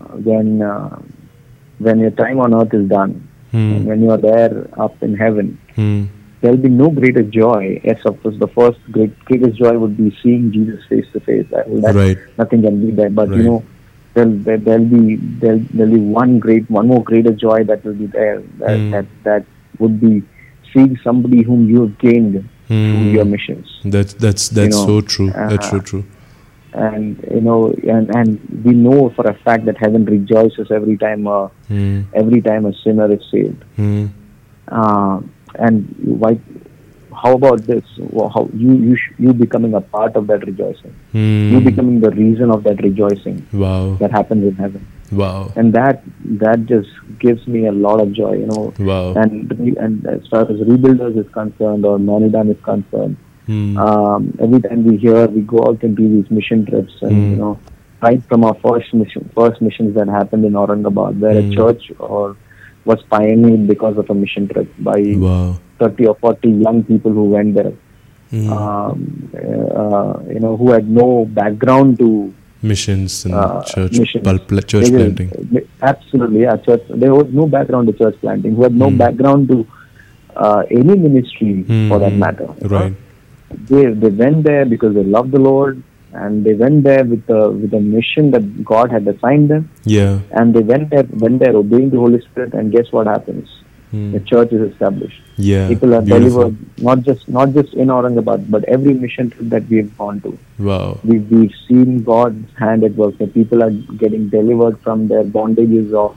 uh, 0.00 0.16
when 0.28 0.60
uh, 0.62 0.98
when 1.78 2.00
your 2.00 2.10
time 2.10 2.40
on 2.40 2.52
earth 2.54 2.74
is 2.74 2.88
done, 2.88 3.12
and 3.52 3.82
Mm. 3.82 3.84
when 3.90 4.02
you 4.02 4.10
are 4.10 4.18
there 4.30 4.66
up 4.84 5.00
in 5.00 5.14
heaven, 5.14 5.56
Mm. 5.76 6.08
there 6.40 6.50
will 6.52 6.64
be 6.68 6.68
no 6.68 6.88
greater 6.90 7.22
joy. 7.22 7.80
Yes, 7.84 8.00
of 8.04 8.20
course, 8.22 8.36
the 8.44 8.48
first 8.48 8.80
great 8.90 9.12
greatest 9.26 9.56
joy 9.62 9.74
would 9.78 9.96
be 9.96 10.08
seeing 10.22 10.50
Jesus 10.56 10.80
face 10.88 11.06
to 11.12 11.20
face. 11.20 11.46
That, 11.54 11.70
that 11.86 11.94
Right. 11.94 12.18
nothing 12.36 12.62
can 12.62 12.80
be 12.84 12.90
there. 12.90 13.10
But 13.10 13.28
Right. 13.30 13.38
you 13.38 13.44
know, 13.44 13.62
there'll 14.14 14.36
there, 14.48 14.58
there'll 14.58 14.84
be 14.96 15.16
there'll, 15.44 15.62
there'll 15.72 15.94
be 15.94 16.00
one 16.22 16.38
great 16.40 16.68
one 16.78 16.88
more 16.88 17.02
greater 17.12 17.32
joy 17.46 17.62
that 17.70 17.84
will 17.84 17.94
be 17.94 18.06
there. 18.18 18.42
That 18.58 18.90
that, 18.96 19.06
that 19.28 19.44
would 19.78 20.00
be 20.00 20.22
seeing 20.72 20.98
somebody 21.04 21.42
whom 21.42 21.68
you 21.70 21.82
have 21.82 21.96
gained 21.98 22.34
through 22.66 23.06
Mm. 23.06 23.14
your 23.20 23.24
missions. 23.36 23.66
That's 23.84 24.14
that's 24.14 24.48
that's 24.48 24.76
know, 24.76 24.86
so 24.90 25.00
true. 25.14 25.30
that's 25.52 25.70
so 25.70 25.76
uh, 25.76 25.80
true. 25.92 26.04
And 26.74 27.22
you 27.30 27.40
know, 27.40 27.72
and 27.86 28.10
and 28.16 28.64
we 28.64 28.72
know 28.74 29.10
for 29.16 29.24
a 29.28 29.34
fact 29.44 29.64
that 29.66 29.76
heaven 29.78 30.04
rejoices 30.04 30.70
every 30.70 30.96
time 30.96 31.26
uh, 31.28 31.48
Mm. 31.70 32.04
every 32.14 32.40
time 32.42 32.66
a 32.66 32.72
sinner 32.82 33.10
is 33.12 33.22
saved. 33.30 33.62
Mm. 33.78 34.08
Uh, 34.68 35.20
and 35.58 35.86
why? 36.04 36.38
How 37.22 37.34
about 37.34 37.64
this? 37.66 37.84
Well, 37.98 38.28
How 38.34 38.48
you 38.52 38.72
you 38.86 38.96
sh- 38.96 39.12
you 39.18 39.32
becoming 39.32 39.74
a 39.74 39.80
part 39.80 40.16
of 40.16 40.26
that 40.26 40.44
rejoicing? 40.46 40.94
You 41.12 41.60
Mm. 41.60 41.64
becoming 41.64 42.00
the 42.00 42.10
reason 42.10 42.50
of 42.50 42.64
that 42.64 42.82
rejoicing 42.82 43.38
Wow. 43.52 43.96
that 44.00 44.10
happens 44.10 44.44
in 44.50 44.56
heaven, 44.56 44.84
Wow. 45.12 45.52
and 45.54 45.72
that 45.74 46.02
that 46.44 46.66
just 46.66 46.88
gives 47.20 47.46
me 47.46 47.66
a 47.68 47.72
lot 47.86 48.00
of 48.06 48.10
joy, 48.12 48.32
you 48.42 48.46
know. 48.46 48.64
Wow. 48.80 49.12
And 49.14 49.52
and 49.86 50.04
as 50.16 50.26
far 50.32 50.42
as 50.42 50.58
rebuilders 50.72 51.16
is 51.24 51.28
concerned 51.38 51.86
or 51.92 51.98
Manidam 52.10 52.50
is 52.56 52.60
concerned, 52.64 53.16
Mm. 53.48 53.76
um, 53.78 54.32
every 54.40 54.60
time 54.62 54.84
we 54.84 54.96
hear, 54.96 55.26
we 55.26 55.40
go 55.42 55.58
out 55.68 55.82
and 55.82 55.94
do 55.96 56.08
these 56.08 56.30
mission 56.30 56.64
trips, 56.64 56.94
and 57.02 57.12
Mm. 57.12 57.30
you 57.30 57.36
know, 57.36 57.58
right 58.02 58.22
from 58.28 58.44
our 58.44 58.54
first 58.62 58.92
mission, 58.94 59.28
first 59.34 59.60
missions 59.60 59.94
that 59.96 60.08
happened 60.08 60.44
in 60.44 60.52
Aurangabad, 60.54 61.18
where 61.20 61.34
Mm. 61.42 61.52
a 61.52 61.54
church 61.56 61.92
or 61.98 62.36
was 62.86 63.02
pioneered 63.10 63.66
because 63.66 63.96
of 63.98 64.08
a 64.10 64.14
mission 64.14 64.48
trip 64.48 64.68
by 64.78 64.98
Wow. 65.26 65.56
30 65.78 66.06
or 66.06 66.14
40 66.16 66.50
young 66.50 66.82
people 66.84 67.12
who 67.12 67.24
went 67.36 67.54
there, 67.54 67.72
Mm. 68.32 68.48
um, 68.50 69.28
uh, 69.34 70.14
you 70.32 70.40
know, 70.40 70.56
who 70.56 70.70
had 70.70 70.88
no 70.88 71.24
background 71.26 71.98
to 71.98 72.32
Missions 72.62 73.26
and 73.26 73.34
uh, 73.34 73.62
church 73.62 73.98
mission. 74.00 74.22
pul- 74.22 74.38
pl- 74.38 74.62
church 74.62 74.84
They 74.88 74.96
planting. 74.98 75.30
Absolutely, 75.82 76.40
yeah. 76.42 76.56
Church. 76.56 76.82
There 76.88 77.14
was 77.14 77.26
no 77.30 77.46
background 77.46 77.88
to 77.88 77.92
church 77.92 78.16
planting. 78.22 78.54
Who 78.56 78.62
had 78.62 78.74
no 78.74 78.88
Mm. 78.90 78.98
background 78.98 79.48
to 79.48 79.66
uh, 80.36 80.62
any 80.68 80.94
ministry 80.98 81.62
for 81.88 81.98
that 82.00 82.12
Mm. 82.12 82.18
matter. 82.18 82.48
you 82.62 82.68
know. 82.68 82.94
They 83.70 83.86
they 83.86 84.08
went 84.08 84.44
there 84.44 84.64
because 84.64 84.94
they 84.94 85.04
loved 85.04 85.32
the 85.32 85.38
Lord, 85.38 85.82
and 86.12 86.44
they 86.44 86.54
went 86.54 86.84
there 86.84 87.04
with 87.04 87.26
the 87.26 87.50
with 87.50 87.72
a 87.74 87.80
mission 87.80 88.30
that 88.32 88.64
God 88.64 88.90
had 88.90 89.06
assigned 89.08 89.50
them, 89.50 89.68
Yeah. 89.84 90.20
and 90.32 90.54
they 90.54 90.60
went 90.60 90.90
there 90.90 91.04
went 91.26 91.38
there 91.40 91.56
obeying 91.56 91.90
the 91.90 91.98
Holy 91.98 92.20
Spirit. 92.20 92.54
And 92.54 92.72
guess 92.72 92.90
what 92.92 93.06
happens? 93.06 93.48
Mm. 93.92 94.12
The 94.12 94.20
church 94.20 94.52
is 94.52 94.72
established. 94.72 95.20
Yeah. 95.36 95.68
People 95.68 95.94
are 95.94 96.02
Beautiful. 96.02 96.50
delivered 96.50 96.82
not 96.88 97.02
just 97.02 97.28
not 97.28 97.52
just 97.52 97.74
in 97.74 97.88
Aurangabad, 97.88 98.50
but 98.50 98.64
every 98.64 98.94
mission 98.94 99.30
trip 99.30 99.48
that 99.50 99.68
we've 99.68 99.96
gone 99.98 100.20
to. 100.22 100.36
Wow. 100.58 100.98
We've, 101.04 101.30
we've 101.30 101.54
seen 101.68 102.02
God's 102.02 102.52
hand 102.58 102.82
at 102.84 102.94
work. 102.94 103.18
The 103.18 103.28
people 103.28 103.62
are 103.62 103.70
getting 104.04 104.28
delivered 104.28 104.80
from 104.80 105.06
their 105.08 105.22
bondages 105.24 105.92
of 105.94 106.16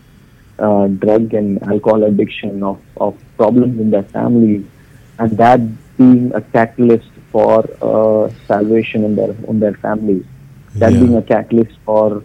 uh, 0.59 0.87
drug 0.87 1.33
and 1.35 1.61
alcohol 1.63 2.03
addiction, 2.03 2.63
of, 2.63 2.79
of 2.97 3.15
problems 3.37 3.79
in 3.79 3.91
their 3.91 4.03
families, 4.03 4.65
and 5.19 5.37
that 5.37 5.59
being 5.97 6.31
a 6.33 6.41
catalyst 6.41 7.09
for 7.37 7.55
uh, 7.91 8.33
salvation 8.47 9.03
in 9.03 9.15
their 9.15 9.31
in 9.51 9.59
their 9.59 9.75
families. 9.85 10.25
That 10.75 10.93
Yeah. 10.93 10.99
being 10.99 11.15
a 11.15 11.23
catalyst 11.33 11.77
for 11.85 12.23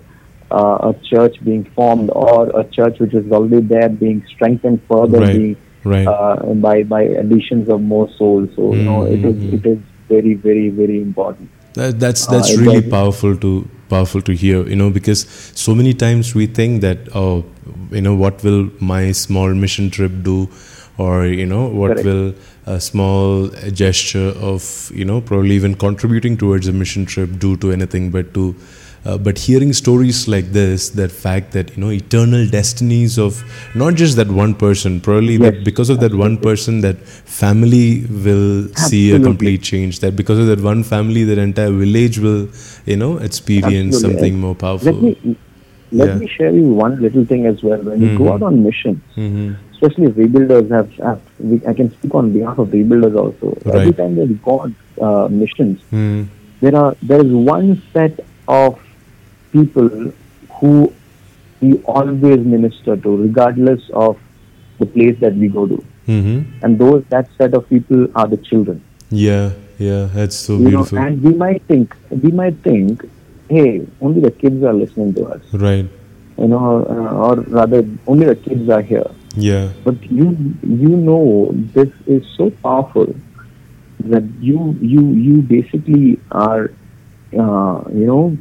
uh, 0.51 0.90
a 0.90 0.94
church 1.11 1.37
being 1.44 1.64
formed 1.77 2.11
or 2.12 2.48
a 2.61 2.64
church 2.79 2.98
which 3.01 3.14
is 3.14 3.31
already 3.33 3.61
there 3.75 3.88
being 3.88 4.22
strengthened 4.35 4.81
further, 4.90 5.20
Right. 5.27 5.33
being 5.38 5.57
Right. 5.85 6.07
uh, 6.07 6.55
by 6.66 6.83
by 6.85 7.03
additions 7.25 7.68
of 7.68 7.81
more 7.94 8.09
souls. 8.18 8.51
So 8.57 8.75
you 8.77 8.85
know 8.90 8.98
it 9.16 9.25
is 9.33 9.37
Mhm. 9.37 9.55
it 9.59 9.66
is 9.75 9.79
very 10.14 10.35
very 10.48 10.68
very 10.83 11.01
important. 11.03 11.51
That, 11.75 12.01
that's 12.01 12.27
Uh, 12.27 12.33
that's 12.35 12.51
it 12.55 12.61
really 12.64 12.83
powerful 12.96 13.37
to 13.44 13.53
powerful 13.92 14.22
to 14.29 14.33
hear 14.42 14.59
you 14.72 14.77
know 14.81 14.90
because 14.90 15.22
so 15.66 15.75
many 15.75 15.92
times 16.03 16.35
we 16.40 16.46
think 16.59 16.81
that 16.83 17.09
oh 17.22 17.44
you 17.90 18.03
know 18.07 18.14
what 18.25 18.42
will 18.44 18.61
my 18.92 19.12
small 19.12 19.55
mission 19.64 19.90
trip 19.96 20.12
do 20.29 20.37
or 21.03 21.27
you 21.27 21.47
know 21.47 21.67
what 21.69 21.93
Correct. 21.93 22.05
will 22.05 22.35
a 22.67 22.81
small 22.81 23.49
gesture 23.83 24.29
of 24.51 24.91
you 24.95 25.05
know 25.05 25.21
probably 25.21 25.55
even 25.57 25.75
contributing 25.75 26.37
towards 26.37 26.69
a 26.69 26.73
mission 26.73 27.05
trip 27.05 27.38
do 27.38 27.57
to 27.57 27.73
anything 27.73 28.11
but 28.11 28.33
to 28.35 28.55
uh, 29.05 29.19
but 29.19 29.38
hearing 29.38 29.73
stories 29.73 30.29
like 30.29 30.47
this 30.53 30.91
that 30.91 31.11
fact 31.11 31.53
that 31.53 31.71
you 31.77 31.83
know 31.85 31.91
eternal 31.91 32.47
destinies 32.47 33.19
of 33.19 33.43
not 33.75 33.95
just 33.95 34.17
that 34.17 34.29
one 34.29 34.55
person 34.55 35.01
probably 35.01 35.37
that 35.37 35.65
because 35.65 35.91
of 35.91 36.01
that 36.01 36.15
one 36.15 36.37
person 36.38 36.81
that 36.81 36.97
family 37.41 38.05
will 38.27 38.69
see 38.75 39.12
a 39.12 39.21
complete 39.21 39.62
change 39.62 40.01
that 40.01 40.15
because 40.17 40.38
of 40.38 40.47
that 40.47 40.61
one 40.61 40.83
family 40.85 41.25
that 41.25 41.38
entire 41.38 41.71
village 41.73 42.19
will 42.19 42.49
you 42.87 42.97
know 42.97 43.17
experience 43.19 43.97
Absolutely. 43.97 44.09
something 44.09 44.38
more 44.38 44.55
powerful 44.55 44.93
Let 44.93 45.03
me 45.03 45.38
let 45.91 46.09
Yeah. 46.09 46.17
me 46.17 46.29
share 46.29 46.53
you 46.53 46.65
one 46.69 47.01
little 47.01 47.25
thing 47.27 47.47
as 47.47 47.62
well. 47.62 47.83
When 47.83 48.01
you 48.01 48.11
go 48.11 48.25
Mhm. 48.25 48.35
out 48.35 48.43
on 48.43 48.62
missions, 48.62 49.03
hmm 49.15 49.53
especially 49.83 50.12
rebuilders 50.12 50.71
have, 50.71 50.90
have 50.95 51.21
we, 51.38 51.66
I 51.66 51.75
can 51.75 51.90
speak 51.92 52.14
on 52.14 52.33
behalf 52.33 52.59
of 52.59 52.68
rebuilders 52.68 53.16
also. 53.16 53.59
Every 53.66 53.92
time 53.92 54.14
they 54.14 54.38
on 54.45 54.77
uh, 55.01 55.29
missions, 55.29 55.81
mm. 55.90 56.27
there 56.61 56.77
are 56.77 56.97
there 57.03 57.25
is 57.25 57.33
one 57.33 57.83
set 57.92 58.21
of 58.49 58.81
people 59.53 60.12
who 60.61 60.92
we 61.61 61.79
always 61.83 62.40
minister 62.40 62.97
to, 62.97 63.16
regardless 63.16 63.88
of 63.90 64.18
the 64.79 64.87
place 64.87 65.18
that 65.21 65.35
we 65.35 65.49
go 65.49 65.66
to. 65.66 65.85
hmm 66.07 66.40
And 66.62 66.79
those 66.79 67.05
that 67.11 67.29
set 67.38 67.55
of 67.55 67.68
people 67.68 68.07
are 68.14 68.29
the 68.29 68.38
children. 68.49 68.83
yeah 69.11 69.51
yeah 69.79 70.09
that's 70.14 70.37
so 70.45 70.55
you 70.55 70.59
know, 70.59 70.68
beautiful 70.71 70.99
and 70.99 71.23
we 71.27 71.33
might 71.40 71.62
think 71.71 71.97
we 72.25 72.31
might 72.40 72.57
think, 72.66 73.05
hey, 73.49 73.87
only 74.01 74.21
the 74.25 74.31
kids 74.31 74.64
are 74.71 74.73
listening 74.73 75.12
to 75.18 75.27
us. 75.35 75.42
right 75.64 76.02
You 76.38 76.49
know, 76.49 76.85
uh, 76.88 77.27
or 77.27 77.37
rather, 77.42 77.85
only 78.07 78.27
the 78.27 78.37
kids 78.37 78.68
are 78.68 78.83
here. 78.83 79.11
yeah 79.37 79.68
But 79.85 80.03
you 80.11 80.29
you 80.62 80.92
know 81.09 81.51
this 81.75 81.90
is 82.07 82.23
so 82.37 82.51
powerful 82.64 83.14
that 84.12 84.25
you 84.40 84.77
you 84.81 85.03
you 85.27 85.42
basically 85.42 86.18
are 86.31 86.64
uh, 87.42 87.83
you 88.01 88.07
know 88.11 88.37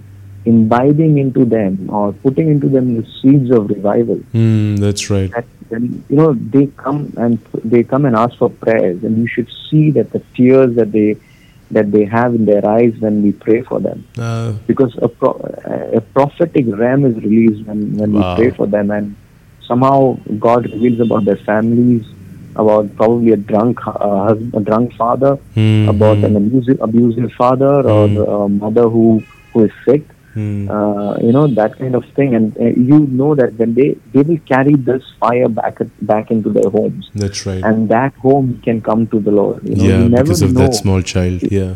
imbibing 0.46 1.18
into 1.20 1.46
them 1.46 1.90
or 1.90 2.12
putting 2.14 2.50
into 2.50 2.68
them 2.68 2.98
the 2.98 3.06
seeds 3.22 3.52
of 3.52 3.70
revival. 3.70 4.20
mm, 4.34 4.80
that's 4.80 5.10
right 5.10 5.32
That 5.32 5.46
when 5.70 6.04
you 6.10 6.16
know 6.16 6.34
they 6.34 6.66
come 6.86 7.14
and 7.18 7.38
they 7.64 7.84
come 7.84 8.06
and 8.06 8.16
ask 8.16 8.38
for 8.38 8.50
prayers, 8.50 9.04
and 9.04 9.18
you 9.18 9.28
should 9.28 9.50
see 9.70 9.92
that 9.92 10.12
the 10.12 10.22
tears 10.36 10.76
that 10.76 10.92
they 10.92 11.16
that 11.72 11.92
they 11.92 12.06
have 12.06 12.36
in 12.36 12.46
their 12.46 12.66
eyes 12.68 12.94
when 13.00 13.24
we 13.24 13.32
pray 13.32 13.62
for 13.64 13.80
them 13.80 14.06
uh, 14.18 14.52
because 14.68 14.94
a, 15.02 15.08
pro- 15.08 15.40
a 15.94 16.02
prophetic 16.02 16.66
ram 16.68 17.06
is 17.06 17.16
released 17.24 17.66
when, 17.68 17.98
when 17.98 18.12
Wow. 18.14 18.36
we 18.36 18.44
pray 18.44 18.52
for 18.56 18.68
them 18.68 18.92
and 18.92 19.16
somehow 19.68 20.18
god 20.40 20.70
reveals 20.72 21.00
about 21.00 21.26
their 21.26 21.42
families 21.46 22.06
about 22.56 22.94
probably 22.96 23.32
a 23.32 23.38
drunk 23.38 23.80
uh, 23.88 24.26
husband, 24.28 24.54
a 24.56 24.60
drunk 24.60 24.94
father, 24.98 25.38
Hmm, 25.56 25.88
about 25.90 26.18
hmm, 26.18 26.26
an 26.26 26.36
abusive 26.36 26.80
abusive 26.82 27.32
father 27.38 27.88
or 27.90 28.06
a 28.46 28.50
mother 28.50 28.90
who 28.90 29.24
who 29.54 29.66
is 29.66 29.72
sick. 29.88 30.11
Hmm. 30.34 30.70
Uh, 30.70 31.18
you 31.18 31.32
know 31.32 31.48
that 31.48 31.78
kind 31.78 31.96
of 31.96 32.06
thing, 32.16 32.36
and 32.36 32.58
uh, 32.58 32.66
you 32.90 33.00
know 33.00 33.36
that 33.36 33.54
when 33.56 33.74
they 33.74 33.98
they 34.14 34.22
will 34.22 34.40
carry 34.40 34.76
this 34.76 35.04
fire 35.20 35.50
back 35.50 35.80
back 36.02 36.32
into 36.32 36.50
their 36.50 36.70
homes, 36.70 37.10
That's 37.16 37.46
right. 37.46 37.64
and 37.64 37.90
that 37.90 38.14
home 38.16 38.62
can 38.64 38.82
come 38.82 39.08
to 39.08 39.20
the 39.20 39.32
Lord. 39.32 39.64
You 39.64 39.76
know, 39.76 39.84
yeah, 39.84 40.00
you 40.00 40.10
never 40.10 40.24
because 40.24 40.42
of 40.42 40.54
know. 40.54 40.62
that 40.62 40.76
small 40.76 41.02
child. 41.02 41.44
Yeah. 41.52 41.76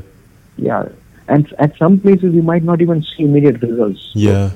Yeah, 0.57 0.87
and 1.27 1.53
at 1.59 1.77
some 1.77 1.99
places 1.99 2.33
you 2.33 2.41
might 2.41 2.63
not 2.63 2.81
even 2.81 3.03
see 3.03 3.23
immediate 3.23 3.61
results. 3.61 4.11
Yeah. 4.13 4.51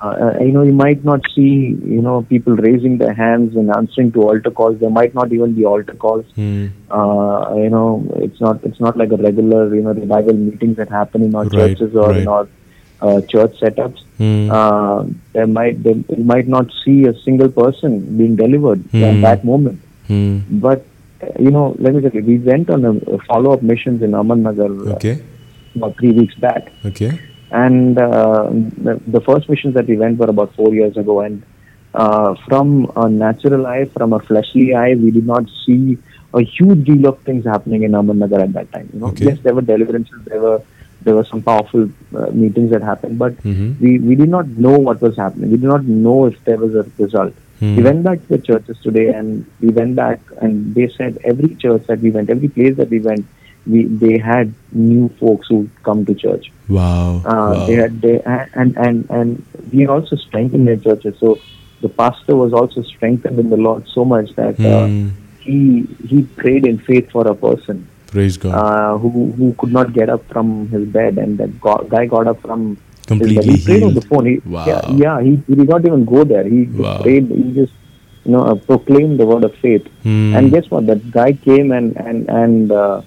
Uh, 0.00 0.08
uh, 0.08 0.38
you 0.40 0.52
know, 0.52 0.62
you 0.62 0.72
might 0.74 1.02
not 1.04 1.20
see, 1.34 1.74
you 1.82 2.02
know, 2.02 2.22
people 2.22 2.54
raising 2.54 2.98
their 2.98 3.14
hands 3.14 3.56
and 3.56 3.70
answering 3.74 4.12
to 4.12 4.22
altar 4.22 4.50
calls. 4.50 4.78
There 4.78 4.90
might 4.90 5.14
not 5.14 5.32
even 5.32 5.54
be 5.54 5.64
altar 5.64 5.94
calls. 5.94 6.26
Uh, 6.36 7.54
you 7.56 7.70
know, 7.70 8.06
it's 8.16 8.38
not 8.38 8.62
it's 8.62 8.78
not 8.78 8.96
like 8.98 9.10
a 9.10 9.16
regular, 9.16 9.74
you 9.74 9.82
know, 9.82 9.92
revival 9.92 10.34
meetings 10.34 10.76
that 10.76 10.90
happen 10.90 11.22
in 11.22 11.34
our 11.34 11.44
Right, 11.44 11.76
churches 11.76 11.96
or 11.96 12.14
in 12.14 12.28
our 12.28 12.46
uh, 13.00 13.20
church 13.22 13.58
setups. 13.60 14.02
Hmm. 14.18 14.50
Uh, 14.50 15.04
there 15.32 15.46
might 15.46 15.82
there, 15.82 15.94
you 15.94 16.24
might 16.24 16.48
not 16.48 16.66
see 16.84 17.04
a 17.06 17.14
single 17.20 17.48
person 17.50 18.16
being 18.16 18.36
delivered 18.36 18.80
Hmm. 18.92 19.04
at 19.04 19.20
that 19.22 19.44
moment. 19.44 19.80
Hmm. 20.08 20.38
But 20.50 20.84
uh, 21.22 21.26
you 21.38 21.50
know, 21.50 21.74
let 21.78 21.94
me 21.94 22.00
tell 22.00 22.10
you, 22.12 22.22
we 22.22 22.38
went 22.38 22.70
on 22.70 22.84
a, 22.84 23.18
follow-up 23.28 23.62
missions 23.62 24.02
in 24.02 24.12
Ahmednagar 24.12 24.70
uh, 24.88 24.94
Okay. 24.94 25.22
about 25.74 25.96
three 25.98 26.12
weeks 26.12 26.34
back. 26.36 26.72
Okay. 26.84 27.18
And 27.50 27.98
uh, 27.98 28.50
the, 28.50 29.00
the 29.06 29.20
first 29.20 29.48
missions 29.48 29.74
that 29.74 29.86
we 29.86 29.96
went 29.96 30.18
were 30.18 30.26
about 30.26 30.54
four 30.54 30.74
years 30.74 30.96
ago. 30.96 31.20
And 31.20 31.42
uh, 31.94 32.34
from 32.46 32.90
a 32.96 33.08
natural 33.08 33.66
eye, 33.66 33.84
from 33.86 34.12
a 34.12 34.18
fleshly 34.20 34.74
eye, 34.74 34.94
we 34.94 35.10
did 35.10 35.26
not 35.26 35.44
see 35.64 35.96
a 36.34 36.42
huge 36.42 36.84
deal 36.84 37.06
of 37.06 37.18
things 37.22 37.44
happening 37.46 37.84
in 37.84 37.92
Ahmednagar 37.92 38.42
at 38.42 38.52
that 38.52 38.70
time. 38.72 38.90
You 38.92 39.00
know, 39.00 39.06
Okay. 39.08 39.26
yes, 39.26 39.38
there 39.42 39.54
were 39.54 39.62
deliverances, 39.62 40.18
there 40.26 40.40
were 40.40 40.60
there 41.06 41.14
were 41.14 41.24
some 41.32 41.40
powerful 41.48 41.88
uh, 42.20 42.26
meetings 42.42 42.70
that 42.74 42.82
happened, 42.82 43.18
but 43.24 43.34
Mhm. 43.50 43.66
we, 43.80 43.90
we 44.10 44.14
did 44.20 44.28
not 44.36 44.48
know 44.66 44.76
what 44.86 45.00
was 45.06 45.16
happening. 45.24 45.50
We 45.56 45.58
did 45.64 45.68
not 45.74 45.84
know 46.04 46.16
if 46.30 46.38
there 46.50 46.58
was 46.64 46.74
a 46.82 46.84
result. 47.02 47.32
Hmm. 47.60 47.76
We 47.76 47.82
went 47.88 48.02
back 48.06 48.22
to 48.26 48.36
the 48.36 48.38
churches 48.48 48.80
today, 48.86 49.04
and 49.18 49.46
we 49.64 49.68
went 49.80 49.94
back, 50.00 50.20
and 50.42 50.74
they 50.78 50.88
said 50.98 51.18
every 51.32 51.50
church 51.64 51.86
that 51.92 52.00
we 52.06 52.10
went, 52.16 52.28
every 52.36 52.48
place 52.56 52.76
that 52.82 52.90
we 52.96 53.00
went, 53.08 53.24
we 53.74 53.84
they 54.02 54.18
had 54.18 54.52
new 54.88 55.08
folks 55.20 55.48
who 55.52 55.60
come 55.90 56.04
to 56.10 56.14
church. 56.24 56.50
Wow. 56.68 57.22
Uh, 57.24 57.30
wow. 57.30 57.66
They 57.68 57.76
had 57.84 58.00
they 58.02 58.16
and 58.64 58.76
and 58.86 59.06
and 59.20 59.42
we 59.72 59.86
also 59.96 60.16
strengthened 60.26 60.68
their 60.72 60.82
churches. 60.88 61.16
So 61.24 61.38
the 61.86 61.88
pastor 62.02 62.36
was 62.44 62.52
also 62.60 62.82
strengthened 62.92 63.38
in 63.44 63.48
the 63.54 63.62
Lord 63.68 63.88
so 63.96 64.04
much 64.14 64.34
that 64.42 64.60
uh, 64.74 64.86
Hmm. 64.86 65.08
he 65.48 65.58
he 66.12 66.22
prayed 66.42 66.66
in 66.74 66.78
faith 66.90 67.10
for 67.16 67.26
a 67.34 67.34
person 67.48 67.86
Praise 68.10 68.36
God. 68.36 68.54
uh, 68.54 68.98
who 68.98 69.32
who 69.32 69.54
could 69.58 69.72
not 69.72 69.92
get 69.92 70.08
up 70.08 70.24
from 70.28 70.68
his 70.68 70.84
bed, 70.88 71.18
and 71.18 71.38
that 71.38 71.60
go- 71.60 71.86
guy 71.88 72.06
got 72.06 72.26
up 72.26 72.40
from 72.40 72.76
his 73.08 73.34
bed. 73.34 73.44
He 73.44 73.56
prayed 73.64 73.82
on 73.82 73.94
the 73.94 74.00
phone. 74.02 74.26
He, 74.26 74.38
Wow. 74.48 74.64
Yeah, 74.66 74.80
yeah. 75.04 75.20
He, 75.22 75.36
he 75.48 75.54
did 75.54 75.68
not 75.68 75.84
even 75.86 76.04
go 76.04 76.24
there. 76.24 76.44
He 76.48 76.66
just 76.66 76.78
Wow. 76.78 76.98
prayed. 77.02 77.26
He 77.30 77.52
just 77.52 77.72
you 78.24 78.32
know 78.32 78.42
uh, 78.42 78.54
proclaimed 78.54 79.18
the 79.20 79.26
word 79.26 79.44
of 79.44 79.54
faith. 79.56 79.86
Hmm. 80.04 80.34
And 80.36 80.50
guess 80.52 80.70
what? 80.70 80.86
That 80.86 81.10
guy 81.10 81.32
came 81.32 81.72
and 81.72 81.96
and 81.96 82.28
and 82.28 82.72
uh, 82.72 83.02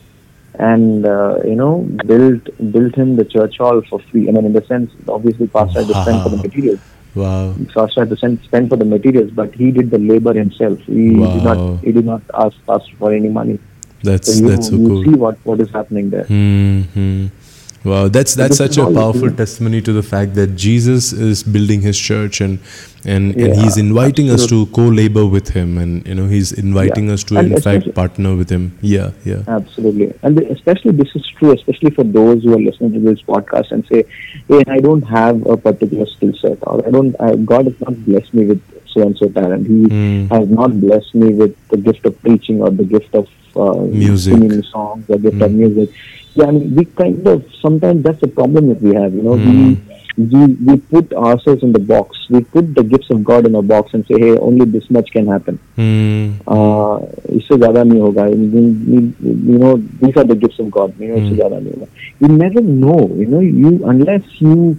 and 0.56 1.06
uh, 1.06 1.40
you 1.46 1.56
know 1.56 1.74
built 2.06 2.44
built 2.72 2.96
him 2.96 3.16
the 3.16 3.26
church 3.26 3.58
hall 3.58 3.82
for 3.90 4.00
free. 4.12 4.28
I 4.28 4.32
mean, 4.32 4.46
in 4.46 4.54
the 4.54 4.66
sense, 4.66 4.92
obviously, 5.08 5.48
pastor 5.48 5.80
had 5.80 5.88
to 5.88 6.02
spend 6.02 6.24
for 6.24 6.30
the 6.30 6.38
materials. 6.38 6.80
Wow. 7.16 7.56
Pastor 7.74 8.02
had 8.02 8.10
to 8.12 8.18
spend, 8.18 8.40
spend 8.44 8.70
for 8.70 8.76
the 8.76 8.86
materials, 8.86 9.32
but 9.32 9.54
he 9.56 9.72
did 9.72 9.90
the 9.90 9.98
labor 9.98 10.34
himself. 10.34 10.78
He 10.82 11.10
did 11.16 11.44
not 11.44 11.80
he 11.84 11.92
did 11.92 12.06
not 12.06 12.22
ask 12.34 12.56
pastor 12.68 12.96
for 13.00 13.14
any 13.14 13.30
money. 13.30 13.60
That's 14.04 14.34
So 14.34 14.40
you, 14.44 14.50
that's 14.50 14.68
so 14.68 14.76
you 14.76 14.88
cool. 14.88 15.04
see 15.04 15.16
what 15.16 15.38
what 15.44 15.60
is 15.60 15.70
happening 15.72 16.10
there. 16.10 16.24
Hmm. 16.26 16.82
hmm. 16.94 17.28
Wow, 17.86 18.10
that's 18.10 18.36
that's 18.36 18.58
such 18.58 18.78
a 18.78 18.86
powerful 18.92 19.32
testimony 19.32 19.82
to 19.84 19.94
the 19.94 20.04
fact 20.04 20.36
that 20.36 20.48
Jesus 20.58 21.14
is 21.14 21.44
building 21.44 21.82
His 21.82 21.98
church 21.98 22.42
and 22.42 22.60
and, 23.06 23.34
and 23.38 23.56
He's 23.56 23.78
inviting 23.78 24.30
us 24.30 24.46
to 24.48 24.66
co-labor 24.68 25.26
with 25.26 25.48
Him, 25.48 25.78
and 25.78 26.06
you 26.06 26.14
know 26.16 26.28
He's 26.28 26.52
inviting 26.52 27.08
Yeah. 27.08 27.14
us 27.14 27.24
to 27.26 27.38
And 27.38 27.54
in 27.54 27.62
fact 27.62 27.94
partner 27.96 28.36
with 28.36 28.50
Him. 28.50 28.78
Yeah, 28.82 29.12
yeah. 29.24 29.44
Absolutely. 29.48 30.14
And 30.24 30.40
especially 30.40 30.92
this 30.92 31.16
is 31.16 31.26
true, 31.38 31.54
especially 31.54 31.92
for 31.92 32.04
those 32.04 32.44
who 32.44 32.54
are 32.54 32.60
listening 32.60 32.92
to 32.94 33.00
this 33.00 33.22
podcast 33.22 33.72
and 33.72 33.86
say, 33.88 34.04
hey, 34.50 34.62
I 34.68 34.80
don't 34.80 35.04
have 35.04 35.46
a 35.46 35.56
particular 35.56 36.06
skill 36.06 36.34
set 36.42 36.58
or 36.64 36.86
I 36.86 36.92
don't, 36.92 37.16
I, 37.22 37.36
God 37.38 37.66
has 37.68 37.80
not 37.80 37.96
blessed 38.06 38.34
me 38.34 38.46
with 38.46 38.62
so 38.89 39.03
and 39.03 39.17
so 39.19 39.29
talent. 39.29 39.67
He 39.67 39.81
Hmm. 39.95 40.27
has 40.35 40.49
not 40.49 40.81
blessed 40.81 41.15
me 41.15 41.33
with 41.35 41.55
the 41.69 41.77
gift 41.79 42.05
of 42.07 42.21
preaching 42.23 42.61
or 42.63 42.71
the 42.71 42.85
gift 42.85 43.15
of 43.15 43.27
uh, 43.57 43.75
Music. 44.03 44.35
singing 44.35 44.63
songs 44.65 45.05
or 45.09 45.19
gift 45.19 45.41
of 45.41 45.51
Hmm. 45.51 45.59
music. 45.59 45.91
Yeah, 46.37 46.47
I 46.47 46.51
mean, 46.51 46.75
we 46.75 46.85
kind 47.01 47.27
of, 47.33 47.45
sometimes 47.63 48.03
that's 48.03 48.21
the 48.21 48.27
problem 48.29 48.69
that 48.69 48.81
we 48.83 48.95
have, 49.01 49.13
you 49.15 49.23
know, 49.23 49.37
Hmm. 49.37 49.75
we, 50.17 50.27
we, 50.33 50.47
we 50.67 50.77
put 50.95 51.13
ourselves 51.13 51.63
in 51.63 51.73
the 51.73 51.79
box. 51.79 52.17
We 52.31 52.41
put 52.41 52.75
the 52.75 52.83
gifts 52.83 53.11
of 53.11 53.23
God 53.25 53.47
in 53.47 53.55
a 53.55 53.63
box 53.63 53.95
and 53.95 54.05
say, 54.07 54.19
hey, 54.19 54.37
only 54.39 54.65
this 54.65 54.91
much 54.91 55.11
can 55.13 55.27
happen. 55.35 55.59
Hmm. 55.77 56.31
uh, 56.55 56.99
इससे 57.39 57.57
ज्यादा 57.59 57.83
नहीं 57.91 58.01
होगा 58.01 58.25
you 58.31 59.59
know 59.61 59.77
these 60.01 60.17
are 60.17 60.25
the 60.25 60.35
gifts 60.35 60.59
of 60.65 60.71
God 60.71 60.93
you 60.99 61.09
know 61.09 61.17
इससे 61.21 61.29
Hmm. 61.29 61.37
ज्यादा 61.37 61.59
नहीं 61.59 61.73
होगा 61.75 61.87
you 62.21 62.29
never 62.43 62.61
know 62.83 62.99
you 63.21 63.27
know 63.35 63.41
you 63.63 63.73
unless 63.95 64.23
you 64.41 64.77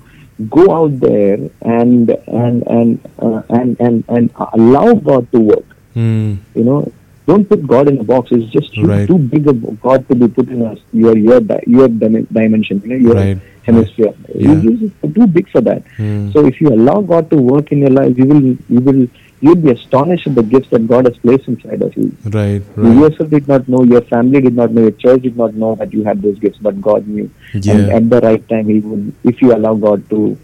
go 0.49 0.65
out 0.75 0.99
there 1.01 1.39
and 1.63 2.09
and 2.29 2.63
and 2.67 3.01
uh, 3.19 3.43
and 3.51 3.77
and 3.81 4.05
and 4.09 4.31
allow 4.55 4.95
God 4.95 5.31
to 5.33 5.41
work 5.41 5.65
Hmm. 5.95 6.35
you 6.55 6.63
know 6.65 6.91
don't 7.27 7.49
put 7.49 7.67
God 7.67 7.89
in 7.89 7.99
a 7.99 8.05
box 8.05 8.31
it's 8.33 8.51
just 8.51 8.73
too, 8.75 8.87
Right. 8.87 9.07
too 9.09 9.19
big 9.19 9.47
of 9.49 9.81
God 9.81 10.07
to 10.09 10.15
be 10.15 10.29
put 10.29 10.49
in 10.49 10.63
a 10.63 10.77
your 10.93 11.17
your 11.19 11.41
your 11.67 11.89
dimension 11.89 12.81
you 12.85 12.89
know 12.91 12.97
your 13.09 13.15
Right. 13.15 13.39
hemisphere 13.65 14.15
Yeah. 14.35 14.53
It 14.53 14.83
is 14.83 15.15
too 15.15 15.27
big 15.27 15.49
for 15.51 15.61
that 15.63 15.83
Hmm. 15.97 16.31
so 16.31 16.47
if 16.47 16.61
you 16.61 16.69
allow 16.69 17.01
God 17.01 17.29
to 17.31 17.37
work 17.37 17.73
in 17.73 17.79
your 17.81 17.91
life, 17.91 18.17
you 18.17 18.27
will 18.27 18.47
you 18.69 18.81
will 18.81 19.07
you'll 19.41 19.57
be 19.57 19.71
astonished 19.71 20.27
at 20.27 20.35
the 20.35 20.43
gifts 20.43 20.69
that 20.71 20.87
God 20.87 21.07
has 21.07 21.17
placed 21.19 21.49
inside 21.49 21.83
of 21.83 21.97
you. 21.97 22.15
Right, 22.25 22.63
You 22.77 22.83
right. 22.83 22.97
yourself 23.11 23.31
did 23.31 23.49
not 23.49 23.69
know, 23.69 23.83
your 23.85 24.03
family 24.03 24.41
did 24.41 24.55
not 24.55 24.73
know, 24.73 24.83
your 24.83 24.91
church 24.93 25.23
did 25.23 25.37
not 25.37 25.55
know 25.55 25.75
that 25.77 25.93
you 25.93 26.05
had 26.05 26.21
those 26.23 26.39
gifts, 26.39 26.59
but 26.59 26.81
God 26.81 27.07
knew. 27.09 27.31
And 27.55 27.65
Yeah. 27.65 27.97
at 27.97 28.11
the 28.11 28.21
right 28.21 28.47
time, 28.49 28.69
He 28.69 28.81
would, 28.81 29.13
if 29.25 29.41
you 29.43 29.55
allow 29.55 29.75
God 29.75 30.09
to 30.11 30.37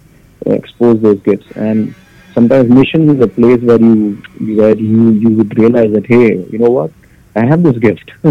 uh, 0.47 0.53
expose 0.53 1.01
those 1.03 1.21
gifts. 1.21 1.47
And 1.57 1.95
sometimes 2.35 2.69
mission 2.71 3.09
is 3.11 3.21
a 3.23 3.29
place 3.29 3.61
where 3.61 3.81
you 3.81 4.23
where 4.57 4.77
you 4.77 5.13
you 5.13 5.31
would 5.39 5.59
realize 5.59 5.93
that 5.93 6.07
hey, 6.07 6.29
you 6.53 6.59
know 6.59 6.71
what, 6.71 6.91
I 7.35 7.45
have 7.47 7.63
this 7.63 7.79
gift. 7.79 8.11
I 8.25 8.31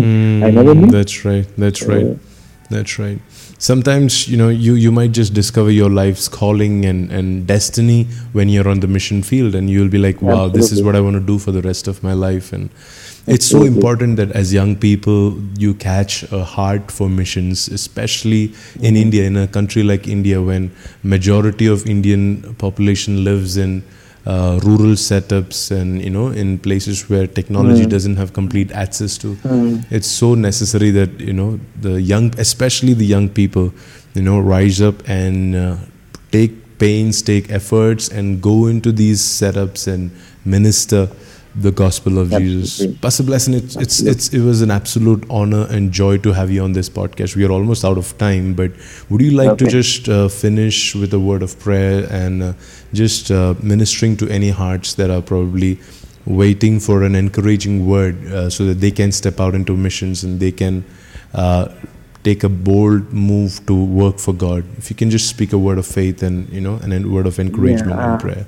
never 0.60 0.73
knew. 0.75 0.91
That's 0.91 1.25
right. 1.25 1.45
That's 1.58 1.82
Uh, 1.84 1.91
right. 1.93 2.17
That's 2.69 2.99
right. 2.99 3.19
Sometimes 3.65 4.28
you 4.32 4.38
know 4.38 4.49
you 4.49 4.73
you 4.75 4.91
might 4.91 5.12
just 5.12 5.34
discover 5.34 5.71
your 5.71 5.89
life's 5.89 6.28
calling 6.34 6.86
and 6.86 7.12
and 7.19 7.47
destiny 7.51 8.04
when 8.34 8.47
you're 8.56 8.67
on 8.73 8.82
the 8.82 8.89
mission 8.95 9.23
field, 9.30 9.56
and 9.60 9.71
you'll 9.75 9.89
be 9.95 10.01
like, 10.04 10.21
"Wow, 10.21 10.49
this 10.58 10.71
is 10.71 10.84
what 10.88 10.97
I 10.99 11.01
want 11.06 11.15
to 11.19 11.23
do 11.30 11.38
for 11.45 11.51
the 11.56 11.63
rest 11.63 11.88
of 11.93 12.04
my 12.04 12.13
life." 12.25 12.51
And 12.58 12.69
it's 13.36 13.47
so 13.54 13.63
important 13.63 14.17
that 14.21 14.36
as 14.43 14.54
young 14.54 14.75
people 14.75 15.34
you 15.63 15.73
catch 15.86 16.21
a 16.32 16.43
heart 16.43 16.91
for 16.99 17.10
missions, 17.10 17.67
especially 17.80 18.43
Mm-hmm. 18.49 18.86
in 18.86 18.95
India, 19.01 19.23
in 19.34 19.36
a 19.47 19.47
country 19.58 19.84
like 19.91 20.08
India, 20.19 20.43
when 20.51 20.69
majority 21.15 21.65
of 21.75 21.88
Indian 21.97 22.56
population 22.65 23.23
lives 23.23 23.58
in 23.58 23.78
uh, 24.26 24.60
rural 24.64 24.96
setups 24.96 25.70
and 25.72 26.02
you 26.02 26.10
know 26.10 26.28
in 26.30 26.58
places 26.58 27.10
where 27.10 27.28
technology 27.28 27.86
Mm. 27.86 27.90
doesn't 27.90 28.16
have 28.18 28.34
complete 28.34 28.72
access 28.72 29.18
to 29.20 29.36
Mm. 29.44 29.86
it's 29.92 30.08
so 30.08 30.34
necessary 30.36 30.90
that 30.92 31.20
you 31.20 31.34
know 31.34 31.60
the 31.82 32.02
young 32.02 32.34
especially 32.40 32.94
the 32.94 33.06
young 33.06 33.30
people 33.30 33.72
you 34.16 34.24
know 34.24 34.40
rise 34.40 34.82
up 34.82 34.96
and 35.08 35.56
uh, 35.56 35.76
take 36.32 36.52
pains 36.80 37.22
take 37.22 37.52
efforts 37.52 38.10
and 38.10 38.42
go 38.42 38.68
into 38.68 38.92
these 38.92 39.22
setups 39.22 39.88
and 39.88 40.10
minister 40.44 41.08
the 41.56 41.72
gospel 41.72 42.18
of 42.20 42.30
jesus 42.30 42.82
Absolutely. 42.82 42.98
pastor 43.02 43.24
Blessen 43.24 43.54
it's, 43.56 43.76
it's 43.78 44.02
it's 44.02 44.34
it 44.34 44.41
was 44.41 44.62
an 44.62 44.72
absolute 44.72 45.26
honor 45.30 45.68
and 45.70 45.91
joy 45.91 46.18
to 46.18 46.34
have 46.34 46.52
you 46.52 46.62
on 46.62 46.74
this 46.74 46.89
podcast 46.89 47.36
we 47.36 47.46
are 47.46 47.52
almost 47.52 47.86
out 47.86 47.98
of 47.98 48.18
time 48.18 48.54
but 48.54 48.72
would 49.10 49.22
you 49.22 49.32
like 49.32 49.58
to 49.58 49.68
just 49.68 50.10
uh, 50.10 50.28
finish 50.28 50.96
with 50.96 51.13
a 51.13 51.20
word 51.20 51.41
of 51.41 51.58
prayer 51.60 52.08
and 52.12 52.44
uh, 52.44 52.54
just 52.94 53.32
uh, 53.32 53.54
ministering 53.62 54.18
to 54.18 54.30
any 54.30 54.50
hearts 54.50 54.96
that 54.96 55.10
are 55.10 55.22
probably 55.22 55.80
waiting 56.26 56.80
for 56.80 57.04
an 57.04 57.15
encouraging 57.15 57.88
word 57.88 58.26
uh, 58.28 58.50
so 58.50 58.65
that 58.65 58.76
they 58.76 58.91
can 58.91 59.12
step 59.12 59.39
out 59.39 59.56
into 59.56 59.78
missions 59.78 60.24
and 60.24 60.39
they 60.39 60.52
can 60.52 60.84
uh, 61.34 61.70
take 62.24 62.44
a 62.44 62.50
bold 62.50 63.13
move 63.13 63.63
to 63.68 63.76
work 63.86 64.18
for 64.18 64.34
God. 64.34 64.65
If 64.78 64.89
you 64.89 64.96
can 64.96 65.12
just 65.12 65.30
speak 65.30 65.54
a 65.54 65.58
word 65.58 65.78
of 65.78 65.86
faith 65.86 66.24
and 66.24 66.50
you 66.50 66.62
know 66.62 66.78
and 66.82 66.94
a 66.94 67.08
word 67.08 67.28
of 67.28 67.39
encouragement 67.39 67.98
Yeah, 67.98 68.06
and 68.06 68.13
uh, 68.15 68.18
prayer. 68.18 68.48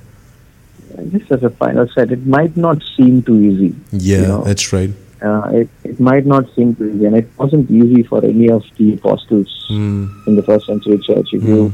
Just 1.12 1.32
as 1.32 1.44
a 1.44 1.50
final 1.50 1.88
set, 1.90 2.12
it 2.12 2.26
might 2.26 2.56
not 2.58 2.82
seem 2.96 3.22
too 3.24 3.38
easy. 3.40 3.76
Yeah, 3.92 4.22
you 4.22 4.28
know. 4.28 4.44
that's 4.44 4.72
right. 4.74 4.92
uh, 5.22 5.50
it, 5.54 5.70
it 5.84 6.00
might 6.00 6.26
not 6.26 6.46
seem 6.56 6.76
too 6.76 6.90
easy, 6.94 7.06
and 7.06 7.16
it 7.16 7.28
wasn't 7.38 7.70
easy 7.72 8.04
for 8.04 8.24
any 8.24 8.50
of 8.50 8.64
the 8.78 8.94
apostles 8.94 9.54
Mm, 9.70 10.26
in 10.28 10.36
the 10.38 10.44
first 10.44 10.66
century 10.66 10.98
church. 11.00 11.28
If 11.34 11.44
you 11.44 11.70
Mm. 11.70 11.74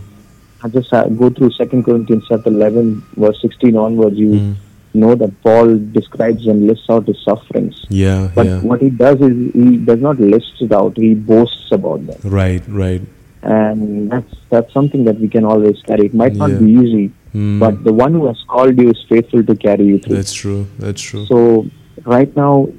I 0.64 0.70
just 0.70 0.92
uh, 0.94 1.06
go 1.10 1.30
through 1.30 1.52
Second 1.52 1.84
Corinthians 1.84 2.24
chapter 2.28 2.50
eleven, 2.50 3.04
verse 3.18 3.40
sixteen 3.42 3.76
onwards, 3.76 4.18
you 4.18 4.30
mm, 4.30 4.54
know 4.94 5.14
that 5.16 5.32
Paul 5.44 5.78
describes 5.78 6.48
and 6.48 6.68
lists 6.68 6.86
out 6.90 7.06
his 7.06 7.20
sufferings. 7.24 7.76
Yeah, 7.90 8.30
But 8.34 8.46
yeah. 8.48 8.62
what 8.62 8.82
he 8.82 8.90
does 8.90 9.20
is 9.22 9.54
he 9.54 9.78
does 9.78 10.00
not 10.00 10.20
list 10.20 10.54
it 10.62 10.72
out. 10.72 10.96
He 10.98 11.14
boasts 11.16 11.70
about 11.72 12.08
them, 12.08 12.20
Right, 12.24 12.64
right. 12.68 13.02
And 13.44 14.10
that's 14.12 14.34
that's 14.50 14.72
something 14.74 15.04
that 15.06 15.20
we 15.20 15.28
can 15.28 15.46
always 15.46 15.82
carry. 15.86 16.06
It 16.06 16.14
might 16.14 16.36
not 16.36 16.52
Yeah. 16.52 16.60
be 16.60 16.72
easy, 16.72 17.12
Hmm. 17.34 17.60
but 17.60 17.84
the 17.84 17.94
one 17.94 18.14
who 18.14 18.26
has 18.28 18.38
called 18.48 18.80
you 18.80 18.90
is 18.90 19.00
faithful 19.10 19.44
to 19.44 19.56
carry 19.56 19.86
you 19.86 19.98
through. 20.00 20.16
That's 20.18 20.34
true. 20.34 20.66
That's 20.80 21.02
true. 21.02 21.26
So 21.26 21.66
right 22.06 22.34
now, 22.36 22.70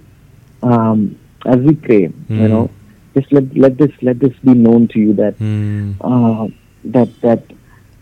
um, 0.62 1.16
as 1.46 1.59
we 1.59 1.74
pray, 1.74 2.05
Mm. 2.09 2.40
you 2.42 2.48
know, 2.48 2.70
just 3.16 3.33
let 3.33 3.44
let 3.57 3.77
this 3.79 3.92
let 4.03 4.18
this 4.20 4.33
be 4.44 4.55
known 4.55 4.88
to 4.88 4.98
you 4.98 5.12
that 5.14 5.35
Hmm. 5.38 5.90
uh, 6.00 6.48
that 6.96 7.09
that 7.20 7.42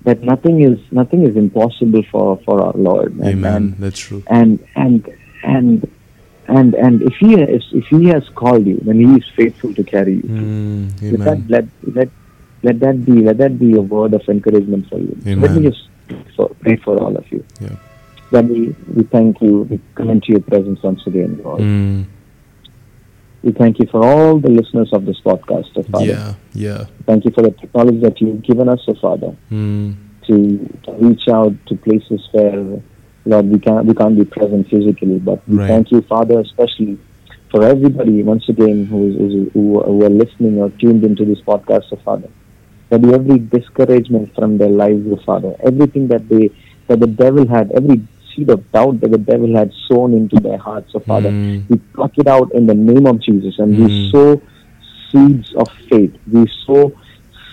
that 0.05 0.23
nothing 0.23 0.63
is 0.63 0.79
nothing 0.91 1.23
is 1.29 1.37
impossible 1.37 2.03
for 2.13 2.39
for 2.45 2.61
our 2.63 2.77
Lord. 2.91 3.13
And, 3.19 3.27
Amen. 3.27 3.55
And 3.57 3.75
That's 3.79 3.99
true. 3.99 4.23
and 4.29 4.59
and 4.77 5.09
and 5.43 5.87
and 6.49 6.75
and 6.75 7.03
if 7.03 7.15
he 7.21 7.35
is 7.35 7.65
if 7.73 7.87
he 7.87 8.07
has 8.15 8.25
called 8.35 8.67
you, 8.67 8.79
then 8.85 8.99
he 9.05 9.11
is 9.21 9.25
faithful 9.37 9.73
to 9.75 9.83
carry 9.85 10.15
you. 10.23 10.29
Hmm. 10.39 10.87
Let 11.11 11.21
that 11.25 11.41
let 11.55 11.67
let 11.99 12.09
let 12.63 12.81
that 12.81 13.05
be 13.05 13.13
let 13.23 13.39
that 13.39 13.59
be 13.59 13.75
a 13.77 13.81
word 13.81 14.15
of 14.15 14.23
encouragement 14.29 14.89
for 14.89 14.99
you. 14.99 15.17
So 15.25 15.31
let 15.41 15.53
me 15.53 15.69
just 15.69 15.89
pray 16.09 16.25
for, 16.37 16.49
pray 16.61 16.77
for 16.77 16.99
all 17.03 17.17
of 17.17 17.31
you. 17.33 17.45
Yeah. 17.61 17.77
Then 18.31 18.49
we, 18.49 18.61
we 18.95 19.03
thank 19.05 19.41
you. 19.43 19.63
We 19.71 19.81
come 19.95 20.09
into 20.11 20.29
your 20.33 20.41
presence 20.41 20.83
once 20.83 21.07
again, 21.07 21.41
Lord. 21.45 21.61
Hmm. 21.61 22.03
We 23.43 23.51
thank 23.53 23.79
you 23.81 23.87
for 23.91 24.05
all 24.05 24.39
the 24.39 24.49
listeners 24.51 24.91
of 24.93 25.05
this 25.05 25.21
podcast, 25.21 25.71
oh 25.77 25.83
Father. 25.83 26.05
Yeah, 26.07 26.35
yeah. 26.55 26.85
Thank 27.07 27.25
you 27.25 27.33
for 27.33 27.43
the 27.43 27.51
technology 27.51 27.99
that 28.01 28.21
you've 28.21 28.43
given 28.43 28.69
us, 28.69 28.81
oh 28.89 28.95
Father, 28.95 29.33
Hmm. 29.49 29.93
to, 30.29 30.35
to 30.85 30.93
reach 30.93 31.27
out 31.29 31.53
to 31.67 31.75
places 31.77 32.27
where, 32.33 32.81
Lord, 33.27 33.47
we 33.47 33.59
can't 33.59 33.85
we 33.85 33.95
can't 33.95 34.17
be 34.17 34.25
present 34.25 34.69
physically. 34.71 35.19
But 35.19 35.47
we 35.49 35.57
Right. 35.59 35.69
thank 35.69 35.91
you, 35.91 36.03
Father, 36.03 36.39
especially 36.41 36.99
for 37.51 37.65
everybody 37.65 38.23
once 38.23 38.49
again 38.49 38.87
who 38.87 39.09
is, 39.11 39.15
is 39.17 39.53
who, 39.53 39.81
who 39.83 40.05
are 40.05 40.09
listening 40.11 40.59
or 40.61 40.71
tuned 40.71 41.05
into 41.05 41.25
this 41.25 41.41
podcast, 41.41 41.85
oh 41.93 41.97
Father. 42.05 42.29
That 42.93 43.03
every 43.19 43.39
discouragement 43.39 44.35
from 44.35 44.59
their 44.59 44.69
lives, 44.69 45.03
oh 45.11 45.19
Father, 45.25 45.55
everything 45.65 46.09
that 46.09 46.29
they 46.29 46.51
that 46.89 47.01
the 47.01 47.07
devil 47.07 47.49
had, 47.49 47.73
every 47.73 48.07
seed 48.37 48.51
of 48.51 48.71
doubt 48.71 49.01
that 49.01 49.11
the 49.11 49.17
devil 49.33 49.57
had 49.57 49.71
sown 49.89 50.13
into 50.13 50.37
their 50.47 50.59
hearts, 50.59 50.91
oh 50.95 51.01
Father, 51.01 51.31
Mm. 51.31 51.63
we 51.71 51.77
pluck 51.95 52.13
it 52.19 52.29
out 52.29 52.53
in 52.53 52.67
the 52.67 52.75
name 52.75 53.07
of 53.07 53.19
Jesus 53.29 53.55
and 53.59 53.79
we 53.79 53.87
Mm. 53.87 54.11
sow 54.11 54.43
seeds 55.11 55.49
of 55.57 55.69
faith. 55.91 56.15
We 56.31 56.45
sow 56.67 56.93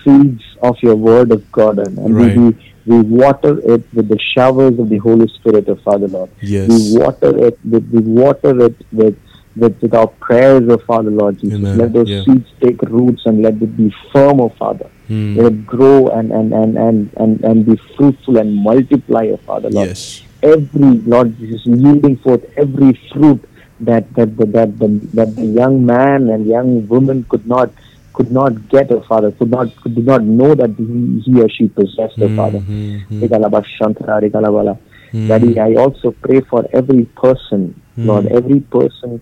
seeds 0.04 0.42
of 0.62 0.76
your 0.82 0.96
word 0.96 1.32
of 1.32 1.42
God 1.52 1.78
and, 1.78 1.96
and 1.98 2.14
Right. 2.14 2.36
we, 2.36 2.46
we 2.90 3.00
water 3.22 3.54
it 3.72 3.82
with 3.94 4.08
the 4.08 4.18
showers 4.34 4.78
of 4.78 4.90
the 4.90 4.98
Holy 4.98 5.28
Spirit, 5.38 5.68
of 5.68 5.80
Father 5.80 6.08
Lord. 6.08 6.28
Yes. 6.42 6.68
We 6.68 6.98
water 7.00 7.32
it 7.46 7.58
with 7.64 7.84
we 7.94 8.00
water 8.24 8.54
it 8.68 8.76
with 8.92 9.16
with, 9.60 9.80
with 9.82 9.94
our 9.94 10.08
prayers, 10.26 10.68
of 10.72 10.82
Father 10.82 11.10
Lord 11.10 11.38
Jesus. 11.38 11.58
Amen. 11.58 11.78
Let 11.78 11.92
those 11.92 12.08
Yeah. 12.08 12.24
seeds 12.24 12.48
take 12.62 12.80
roots 12.82 13.22
and 13.26 13.42
let 13.42 13.54
it 13.54 13.76
be 13.76 13.94
firm, 14.12 14.40
oh 14.40 14.52
Father. 14.58 14.86
Hmm. 15.08 15.36
Let 15.36 15.52
it 15.52 15.66
grow 15.66 16.08
and, 16.08 16.32
and, 16.32 16.52
and, 16.52 16.76
and, 16.78 17.10
and, 17.16 17.44
and 17.44 17.66
be 17.66 17.76
fruitful 17.96 18.38
and 18.38 18.56
multiply, 18.56 19.28
oh 19.32 19.40
Father 19.46 19.70
Lord 19.70 19.88
Yes. 19.88 20.22
every 20.42 20.92
Lord 21.12 21.36
Jesus 21.38 21.60
yielding 21.66 22.16
forth 22.18 22.42
every 22.56 22.92
fruit 23.12 23.44
that 23.80 24.04
that 24.14 24.36
that, 24.38 24.52
that, 24.52 24.78
the, 24.78 24.88
that 25.14 25.36
the 25.36 25.46
young 25.60 25.84
man 25.84 26.28
and 26.30 26.46
young 26.46 26.86
woman 26.88 27.24
could 27.28 27.46
not 27.46 27.72
could 28.14 28.30
not 28.32 28.68
get, 28.68 28.90
oh 28.92 29.02
Father, 29.08 29.30
could 29.32 29.50
not 29.50 29.74
could 29.82 29.94
did 29.94 30.06
not 30.06 30.22
know 30.22 30.54
that 30.54 30.70
he, 30.78 31.22
he 31.24 31.40
or 31.40 31.48
she 31.48 31.68
possessed, 31.68 32.16
oh 32.20 32.34
Father. 32.36 32.58
Hmm. 32.60 32.98
Hmm. 33.08 33.22
Regalabashantara, 33.22 34.22
regalabala. 34.30 34.78
Hmm. 35.12 35.28
Daddy, 35.28 35.58
I 35.58 35.74
also 35.74 36.12
pray 36.12 36.40
for 36.48 36.64
every 36.72 37.04
person, 37.24 37.80
Lord, 37.96 38.26
Hmm. 38.26 38.36
every 38.36 38.60
person, 38.60 39.20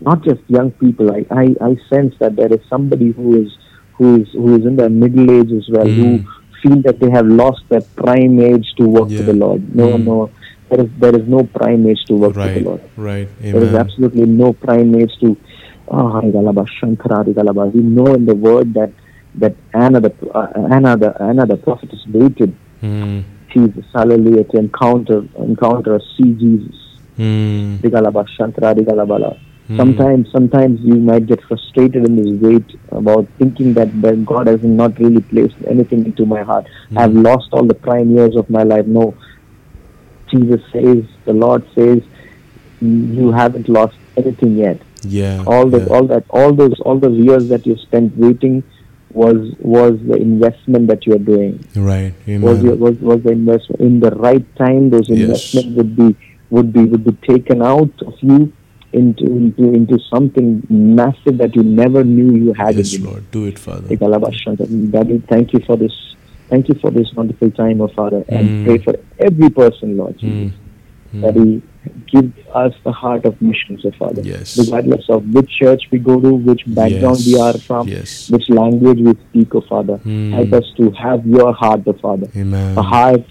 not 0.00 0.22
just 0.24 0.40
young 0.48 0.70
people. 0.72 1.10
I, 1.12 1.24
I, 1.30 1.54
I 1.60 1.76
sense 1.92 2.14
that 2.20 2.36
there 2.36 2.52
is 2.52 2.60
somebody 2.68 3.12
who 3.12 3.42
is 3.42 3.56
who 3.92 4.20
is 4.22 4.28
who 4.32 4.54
is 4.56 4.66
in 4.66 4.76
their 4.76 4.90
middle 4.90 5.30
age 5.30 5.52
as 5.52 5.68
well, 5.70 5.86
who 5.86 6.18
Hmm. 6.18 6.24
feel 6.62 6.82
that 6.82 7.00
they 7.00 7.10
have 7.10 7.26
lost 7.26 7.62
their 7.68 7.82
prime 7.96 8.40
age 8.40 8.66
to 8.78 8.86
work 8.86 9.10
Yeah. 9.10 9.18
for 9.18 9.24
the 9.24 9.32
Lord. 9.34 9.74
No, 9.74 9.96
Hmm. 9.96 10.04
no, 10.04 10.30
there 10.70 10.80
is 10.84 10.90
there 10.98 11.16
is 11.16 11.26
no 11.28 11.44
prime 11.44 11.86
age 11.86 12.04
to 12.08 12.14
work 12.14 12.32
for 12.34 12.40
the 12.40 12.60
Lord. 12.60 12.80
Right. 12.96 13.28
There 13.40 13.62
is 13.62 13.74
absolutely 13.74 14.26
no 14.26 14.52
prime 14.52 14.94
age 14.94 15.12
to. 15.20 15.36
Oh, 15.88 16.20
Shankara, 16.82 17.72
we 17.72 17.80
know 17.80 18.14
in 18.14 18.26
the 18.26 18.34
word 18.34 18.74
that 18.74 18.92
that 19.36 19.54
Anna 19.72 20.00
the 20.00 20.12
uh, 20.34 20.48
Anna 20.70 20.96
the 20.96 21.14
Anna 21.22 21.46
the 21.46 21.56
prophetess 21.56 22.04
waited 22.12 22.52
Hmm. 22.80 23.20
Jesus, 23.52 23.84
hallelujah, 23.94 24.44
to 24.44 24.58
encounter 24.58 25.24
encounter 25.38 26.00
see 26.16 26.32
Jesus. 26.34 26.74
Hmm. 27.16 27.76
Rigalaba, 29.68 29.74
Shantara, 29.74 29.74
Rigalabala. 29.74 29.76
Hmm. 29.76 29.76
Sometimes, 29.76 30.28
sometimes 30.32 30.80
you 30.82 30.94
might 30.96 31.26
get 31.26 31.40
frustrated 31.48 32.06
in 32.06 32.16
this 32.16 32.40
wait 32.40 32.80
about 32.92 33.26
thinking 33.38 33.74
that, 33.74 33.88
that 34.02 34.24
God 34.24 34.46
has 34.46 34.60
not 34.62 34.98
really 34.98 35.20
placed 35.22 35.56
anything 35.68 36.06
into 36.06 36.26
my 36.26 36.42
heart. 36.42 36.66
I've 36.96 37.12
Hmm. 37.12 37.22
lost 37.22 37.48
all 37.52 37.64
the 37.66 37.74
prime 37.74 38.10
years 38.10 38.36
of 38.36 38.48
my 38.50 38.62
life. 38.62 38.86
No, 38.86 39.14
Jesus 40.30 40.60
says, 40.72 41.04
the 41.24 41.32
Lord 41.32 41.64
says, 41.74 41.98
you 42.80 43.32
haven't 43.32 43.68
lost 43.68 43.96
anything 44.16 44.56
yet. 44.58 44.80
Yeah. 45.02 45.42
All 45.46 45.66
the, 45.66 45.78
yeah. 45.78 45.86
all 45.86 46.06
that, 46.08 46.24
all 46.30 46.52
those, 46.52 46.78
all 46.80 46.98
those 46.98 47.16
years 47.18 47.48
that 47.48 47.66
you 47.66 47.76
spent 47.76 48.16
waiting 48.16 48.62
was 49.12 49.54
was 49.60 49.98
the 50.06 50.16
investment 50.16 50.88
that 50.88 51.06
you 51.06 51.14
are 51.14 51.18
doing 51.18 51.64
Right. 51.74 52.12
was, 52.26 52.62
your, 52.62 52.74
was 52.74 52.96
was 52.96 53.22
the 53.22 53.30
investment 53.32 53.80
in 53.80 54.00
the 54.00 54.10
right 54.10 54.44
time 54.56 54.90
those 54.90 55.08
Yes. 55.08 55.20
investments 55.20 55.76
would 55.76 55.96
be 55.96 56.16
would 56.50 56.72
be 56.72 56.84
would 56.84 57.04
be 57.04 57.12
taken 57.26 57.62
out 57.62 57.88
of 58.04 58.14
you 58.20 58.52
into 58.92 59.24
into 59.26 59.64
into 59.74 59.98
something 60.12 60.62
massive 60.70 61.38
that 61.38 61.54
you 61.56 61.62
never 61.62 62.04
knew 62.04 62.32
you 62.44 62.52
had 62.52 62.76
Yes. 62.76 62.98
Lord. 62.98 63.30
Do 63.30 63.46
it, 63.46 63.58
Father. 63.58 63.88
Daddy, 64.90 65.22
thank 65.28 65.52
you 65.52 65.60
for 65.60 65.76
this 65.76 65.92
thank 66.48 66.68
you 66.68 66.74
for 66.80 66.90
this 66.90 67.12
wonderful 67.14 67.50
time, 67.50 67.80
oh 67.80 67.88
Father, 67.88 68.24
and 68.28 68.48
Mm. 68.48 68.64
pray 68.64 68.78
for 68.78 68.94
every 69.18 69.50
person, 69.50 69.96
Lord 69.96 70.14
Hmm. 70.20 70.26
Jesus. 70.28 70.54
Hmm. 71.12 71.20
Daddy, 71.22 71.62
give 72.12 72.32
us 72.54 72.74
the 72.84 72.92
heart 72.92 73.24
of 73.24 73.40
missions, 73.42 73.80
oh 73.84 73.90
Father. 73.98 74.22
Yes. 74.22 74.56
Regardless 74.58 75.04
of 75.08 75.24
which 75.34 75.50
church 75.50 75.82
we 75.90 75.98
go 75.98 76.20
to, 76.20 76.34
which 76.34 76.62
background 76.66 77.18
we 77.26 77.36
are 77.38 77.54
from, 77.54 77.88
Yes. 77.88 78.30
which 78.30 78.48
language 78.48 79.00
we 79.00 79.12
speak, 79.28 79.54
oh 79.54 79.60
Father. 79.62 79.96
Hmm. 79.96 80.32
Help 80.32 80.52
us 80.52 80.66
to 80.76 80.90
have 80.92 81.26
your 81.26 81.52
heart, 81.52 81.80
oh 81.86 81.92
Father 81.94 82.28
Amen. 82.36 82.78
a 82.78 82.82
heart 82.82 83.22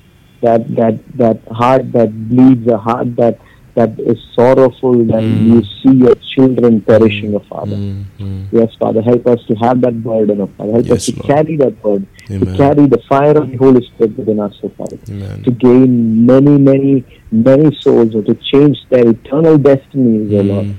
that 0.42 0.68
that 0.76 0.96
that 1.18 1.38
heart 1.50 1.92
that 1.94 2.10
bleeds, 2.30 2.68
a 2.68 2.78
heart 2.78 3.16
that 3.16 3.40
that 3.76 4.00
is 4.00 4.18
sorrowful 4.34 4.94
when 4.94 5.24
Mm. 5.24 5.46
you 5.54 5.62
see 5.82 5.96
your 6.06 6.16
children 6.34 6.82
perishing, 6.82 7.36
oh 7.36 7.40
Father. 7.50 7.76
Hmm. 7.76 8.02
Hmm. 8.20 8.42
Yes, 8.52 8.70
Father, 8.80 9.02
help 9.02 9.28
us 9.28 9.40
to 9.50 9.56
have 9.56 9.82
that 9.82 10.02
burden, 10.02 10.40
oh 10.42 10.50
Father. 10.58 10.72
Help 10.74 10.92
us 10.92 11.06
to 11.08 11.16
Lord. 11.18 11.26
carry 11.28 11.58
that 11.58 11.82
burden, 11.84 12.08
to 12.28 12.46
carry 12.58 12.86
the 12.88 13.02
fire 13.10 13.38
of 13.38 13.52
the 13.52 13.58
Holy 13.58 13.86
Spirit 13.88 14.18
within 14.18 14.40
us, 14.40 14.54
oh 14.64 14.70
Father. 14.78 14.98
Amen. 15.10 15.44
To 15.44 15.52
gain 15.52 16.26
many, 16.26 16.58
many, 16.58 17.06
many 17.32 17.76
souls, 17.82 18.16
or 18.16 18.24
to 18.24 18.34
change 18.52 18.78
their 18.90 19.10
eternal 19.10 19.58
destinies, 19.58 20.32
oh 20.34 20.42
Lord. 20.42 20.76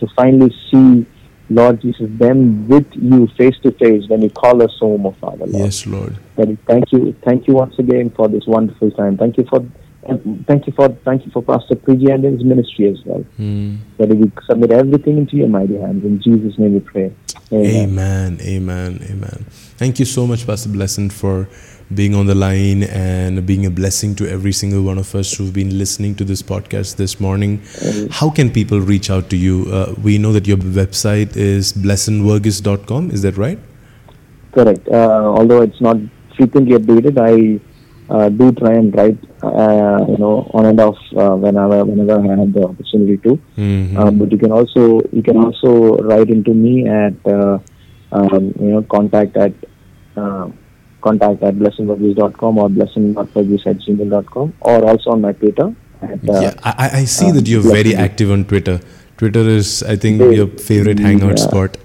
To 0.00 0.06
finally 0.16 0.52
see, 0.70 1.06
Lord 1.50 1.82
Jesus, 1.82 2.08
them 2.18 2.66
with 2.66 2.86
you 2.94 3.26
face 3.38 3.56
to 3.62 3.72
face 3.72 4.08
when 4.08 4.22
you 4.22 4.30
call 4.30 4.62
us 4.62 4.72
home, 4.80 5.04
oh 5.06 5.14
Father, 5.20 5.46
Lord. 5.46 5.64
Yes, 5.64 5.86
Lord. 5.86 6.16
Daddy, 6.36 6.56
thank 6.66 6.90
you, 6.92 7.14
thank 7.26 7.46
you 7.46 7.54
once 7.54 7.78
again 7.78 8.08
for 8.16 8.26
this 8.28 8.46
wonderful 8.46 8.90
time. 8.92 9.18
Thank 9.18 9.36
you 9.36 9.44
for, 9.50 9.60
and 10.04 10.44
thank 10.46 10.66
you 10.66 10.72
for, 10.72 10.88
thank 11.04 11.24
you 11.24 11.30
for 11.30 11.42
Pastor 11.42 11.76
Priji 11.76 12.12
and 12.12 12.24
his 12.24 12.44
ministry 12.44 12.88
as 12.88 12.98
well. 13.04 13.22
Hmm. 13.36 13.76
Daddy, 13.98 14.14
we 14.14 14.32
submit 14.46 14.72
everything 14.72 15.18
into 15.18 15.36
your 15.36 15.48
mighty 15.48 15.78
hands. 15.78 16.04
In 16.04 16.20
Jesus' 16.20 16.58
name 16.58 16.74
we 16.74 16.80
pray. 16.80 17.14
Amen. 17.52 18.40
Amen. 18.40 18.40
Amen. 18.40 19.06
Amen. 19.10 19.46
Thank 19.76 19.98
you 19.98 20.04
so 20.04 20.26
much, 20.26 20.46
Pastor 20.46 20.70
Blessen, 20.70 21.12
for 21.12 21.48
being 21.94 22.14
on 22.14 22.26
the 22.26 22.34
line 22.34 22.84
and 22.84 23.44
being 23.46 23.66
a 23.66 23.70
blessing 23.70 24.14
to 24.16 24.28
every 24.28 24.52
single 24.52 24.82
one 24.82 24.98
of 24.98 25.14
us 25.14 25.34
who've 25.34 25.52
been 25.52 25.78
listening 25.78 26.14
to 26.14 26.24
this 26.24 26.42
podcast 26.42 26.96
this 26.96 27.20
morning. 27.20 27.62
How 28.10 28.30
can 28.30 28.50
people 28.50 28.80
reach 28.80 29.10
out 29.10 29.28
to 29.30 29.36
you? 29.36 29.66
Uh, 29.70 29.94
we 30.02 30.18
know 30.18 30.32
that 30.32 30.46
your 30.46 30.56
website 30.56 31.36
is 31.36 31.72
blessenvarghese.com. 31.72 33.10
Is 33.10 33.22
that 33.22 33.36
right? 33.36 33.58
Correct. 34.52 34.88
Uh, 34.88 35.24
although 35.36 35.62
it's 35.62 35.80
not 35.80 35.96
frequently 36.36 36.76
updated, 36.78 37.18
I 37.18 37.60
uh, 38.14 38.28
do 38.28 38.46
try 38.60 38.72
and 38.78 38.94
write, 38.98 39.18
uh, 39.42 39.98
you 40.12 40.18
know, 40.22 40.32
on 40.54 40.66
and 40.70 40.80
off 40.86 40.98
uh, 41.22 41.34
whenever 41.44 41.78
whenever 41.90 42.16
I 42.22 42.36
have 42.40 42.52
the 42.56 42.64
opportunity 42.70 43.16
to. 43.26 43.32
Mhm. 43.58 43.96
Um, 44.00 44.18
but 44.22 44.30
you 44.34 44.38
can 44.44 44.52
also 44.60 44.84
you 45.18 45.22
can 45.28 45.38
also 45.44 45.70
write 46.10 46.28
into 46.38 46.54
me 46.64 46.74
at 47.02 47.14
uh, 47.36 47.54
um, 48.18 48.52
you 48.64 48.70
know 48.72 48.82
contact 48.96 49.36
at 49.46 49.52
uh, 50.16 50.46
contact 51.06 51.42
at 51.50 51.54
blessenvarghese.com 51.60 52.58
or 52.64 52.68
blessen.varghese 52.78 53.66
at 53.66 53.78
gmail.com 53.86 54.52
or 54.60 54.76
also 54.90 55.10
on 55.16 55.20
my 55.28 55.32
Twitter. 55.44 55.68
At, 56.02 56.28
uh, 56.28 56.40
yeah, 56.46 56.54
I, 56.64 56.90
I- 57.00 57.04
see 57.18 57.30
that 57.38 57.48
you're 57.54 57.62
very 57.78 57.94
active 58.08 58.30
on 58.30 58.44
Twitter. 58.44 58.80
Twitter 59.16 59.40
is, 59.48 59.82
I 59.84 59.94
think, 60.04 60.20
your 60.36 60.46
favorite 60.68 60.98
hangout 60.98 61.38
Yeah. 61.38 61.44
spot. 61.48 61.76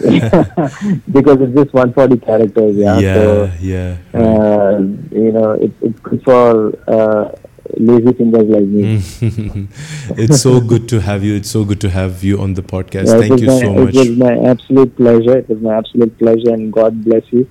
because 1.12 1.40
it's 1.40 1.54
just 1.54 1.72
140 1.74 2.18
characters. 2.18 2.76
Yeah. 2.76 2.98
yeah, 2.98 3.14
So, 3.14 3.52
yeah. 3.60 3.96
right. 4.12 4.24
uh, 4.24 4.78
you 5.12 5.32
know, 5.32 5.52
it, 5.52 5.72
it's 5.82 6.00
good 6.00 6.22
for 6.24 6.72
uh, 6.88 7.34
lazy 7.76 8.12
fingers 8.12 8.48
like 8.48 8.64
me. 8.64 9.02
it's 10.16 10.40
so 10.40 10.60
good 10.60 10.88
to 10.88 11.00
have 11.00 11.22
you. 11.22 11.34
It's 11.34 11.50
so 11.50 11.64
good 11.64 11.80
to 11.82 11.90
have 11.90 12.24
you 12.24 12.40
on 12.40 12.54
the 12.54 12.62
podcast. 12.62 13.06
Yeah, 13.06 13.28
Thank 13.28 13.40
you 13.40 13.46
my, 13.46 13.60
so 13.60 13.88
It 13.88 13.94
was 13.94 14.10
my 14.16 14.38
absolute 14.50 14.96
pleasure. 14.96 15.38
It 15.38 15.48
was 15.48 15.60
my 15.60 15.76
absolute 15.76 16.18
pleasure, 16.18 16.52
and 16.52 16.72
God 16.72 17.04
bless 17.04 17.24
you. 17.30 17.48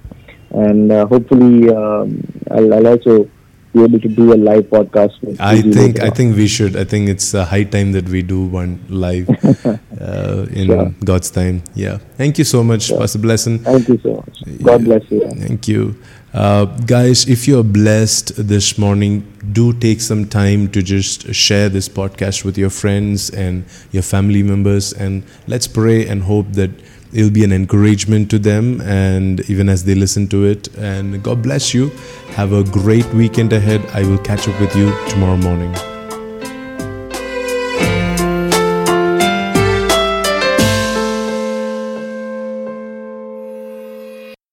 And 0.51 0.91
uh, 0.91 1.05
hopefully, 1.05 1.69
um, 1.69 2.23
I'll, 2.49 2.73
I'll 2.73 2.87
also 2.87 3.29
be 3.73 3.83
able 3.83 3.99
to 3.99 4.07
do 4.07 4.33
a 4.33 4.35
live 4.35 4.65
podcast. 4.65 5.21
With 5.21 5.39
I 5.39 5.61
think 5.61 5.99
I 6.01 6.09
think 6.09 6.35
we 6.35 6.47
should. 6.47 6.75
I 6.75 6.83
think 6.83 7.09
it's 7.09 7.33
a 7.33 7.45
high 7.45 7.63
time 7.63 7.91
that 7.93 8.09
we 8.09 8.21
do 8.21 8.45
one 8.45 8.79
live 8.89 9.29
uh, 9.65 10.45
in 10.51 10.67
Sure. 10.67 10.93
God's 11.03 11.29
time. 11.31 11.61
Yeah. 11.75 11.97
Thank 12.17 12.37
you 12.37 12.43
so 12.43 12.63
much, 12.63 12.83
Sure. 12.83 12.99
Pastor 12.99 13.19
Blessen. 13.19 13.59
Thank 13.63 13.87
you 13.87 13.99
so 14.01 14.15
much. 14.25 14.61
God 14.63 14.83
bless 14.83 15.09
you. 15.11 15.29
Thank 15.31 15.67
you. 15.67 15.95
Uh, 16.33 16.65
guys, 16.85 17.27
if 17.27 17.47
you're 17.47 17.63
blessed 17.63 18.33
this 18.47 18.77
morning, 18.77 19.25
do 19.51 19.73
take 19.73 19.99
some 19.99 20.25
time 20.27 20.67
to 20.69 20.81
just 20.83 21.33
share 21.33 21.69
this 21.69 21.89
podcast 21.89 22.45
with 22.45 22.55
your 22.57 22.69
friends 22.69 23.31
and 23.31 23.65
your 23.91 24.03
family 24.03 24.43
members. 24.43 24.93
And 24.93 25.23
let's 25.47 25.67
pray 25.67 26.07
and 26.07 26.21
hope 26.23 26.53
that 26.53 26.69
it'll 27.13 27.31
be 27.31 27.43
an 27.43 27.51
encouragement 27.51 28.29
to 28.31 28.39
them 28.39 28.81
and 28.81 29.41
even 29.49 29.69
as 29.69 29.83
they 29.83 29.95
listen 29.95 30.27
to 30.29 30.45
it. 30.45 30.67
And 30.77 31.21
God 31.23 31.41
bless 31.41 31.73
you. 31.73 31.89
Have 32.35 32.53
a 32.53 32.63
great 32.63 33.05
weekend 33.13 33.53
ahead. 33.53 33.81
I 33.93 34.03
will 34.03 34.19
catch 34.19 34.47
up 34.47 34.59
with 34.59 34.75
you 34.75 34.93
tomorrow 35.09 35.37
morning. 35.37 35.73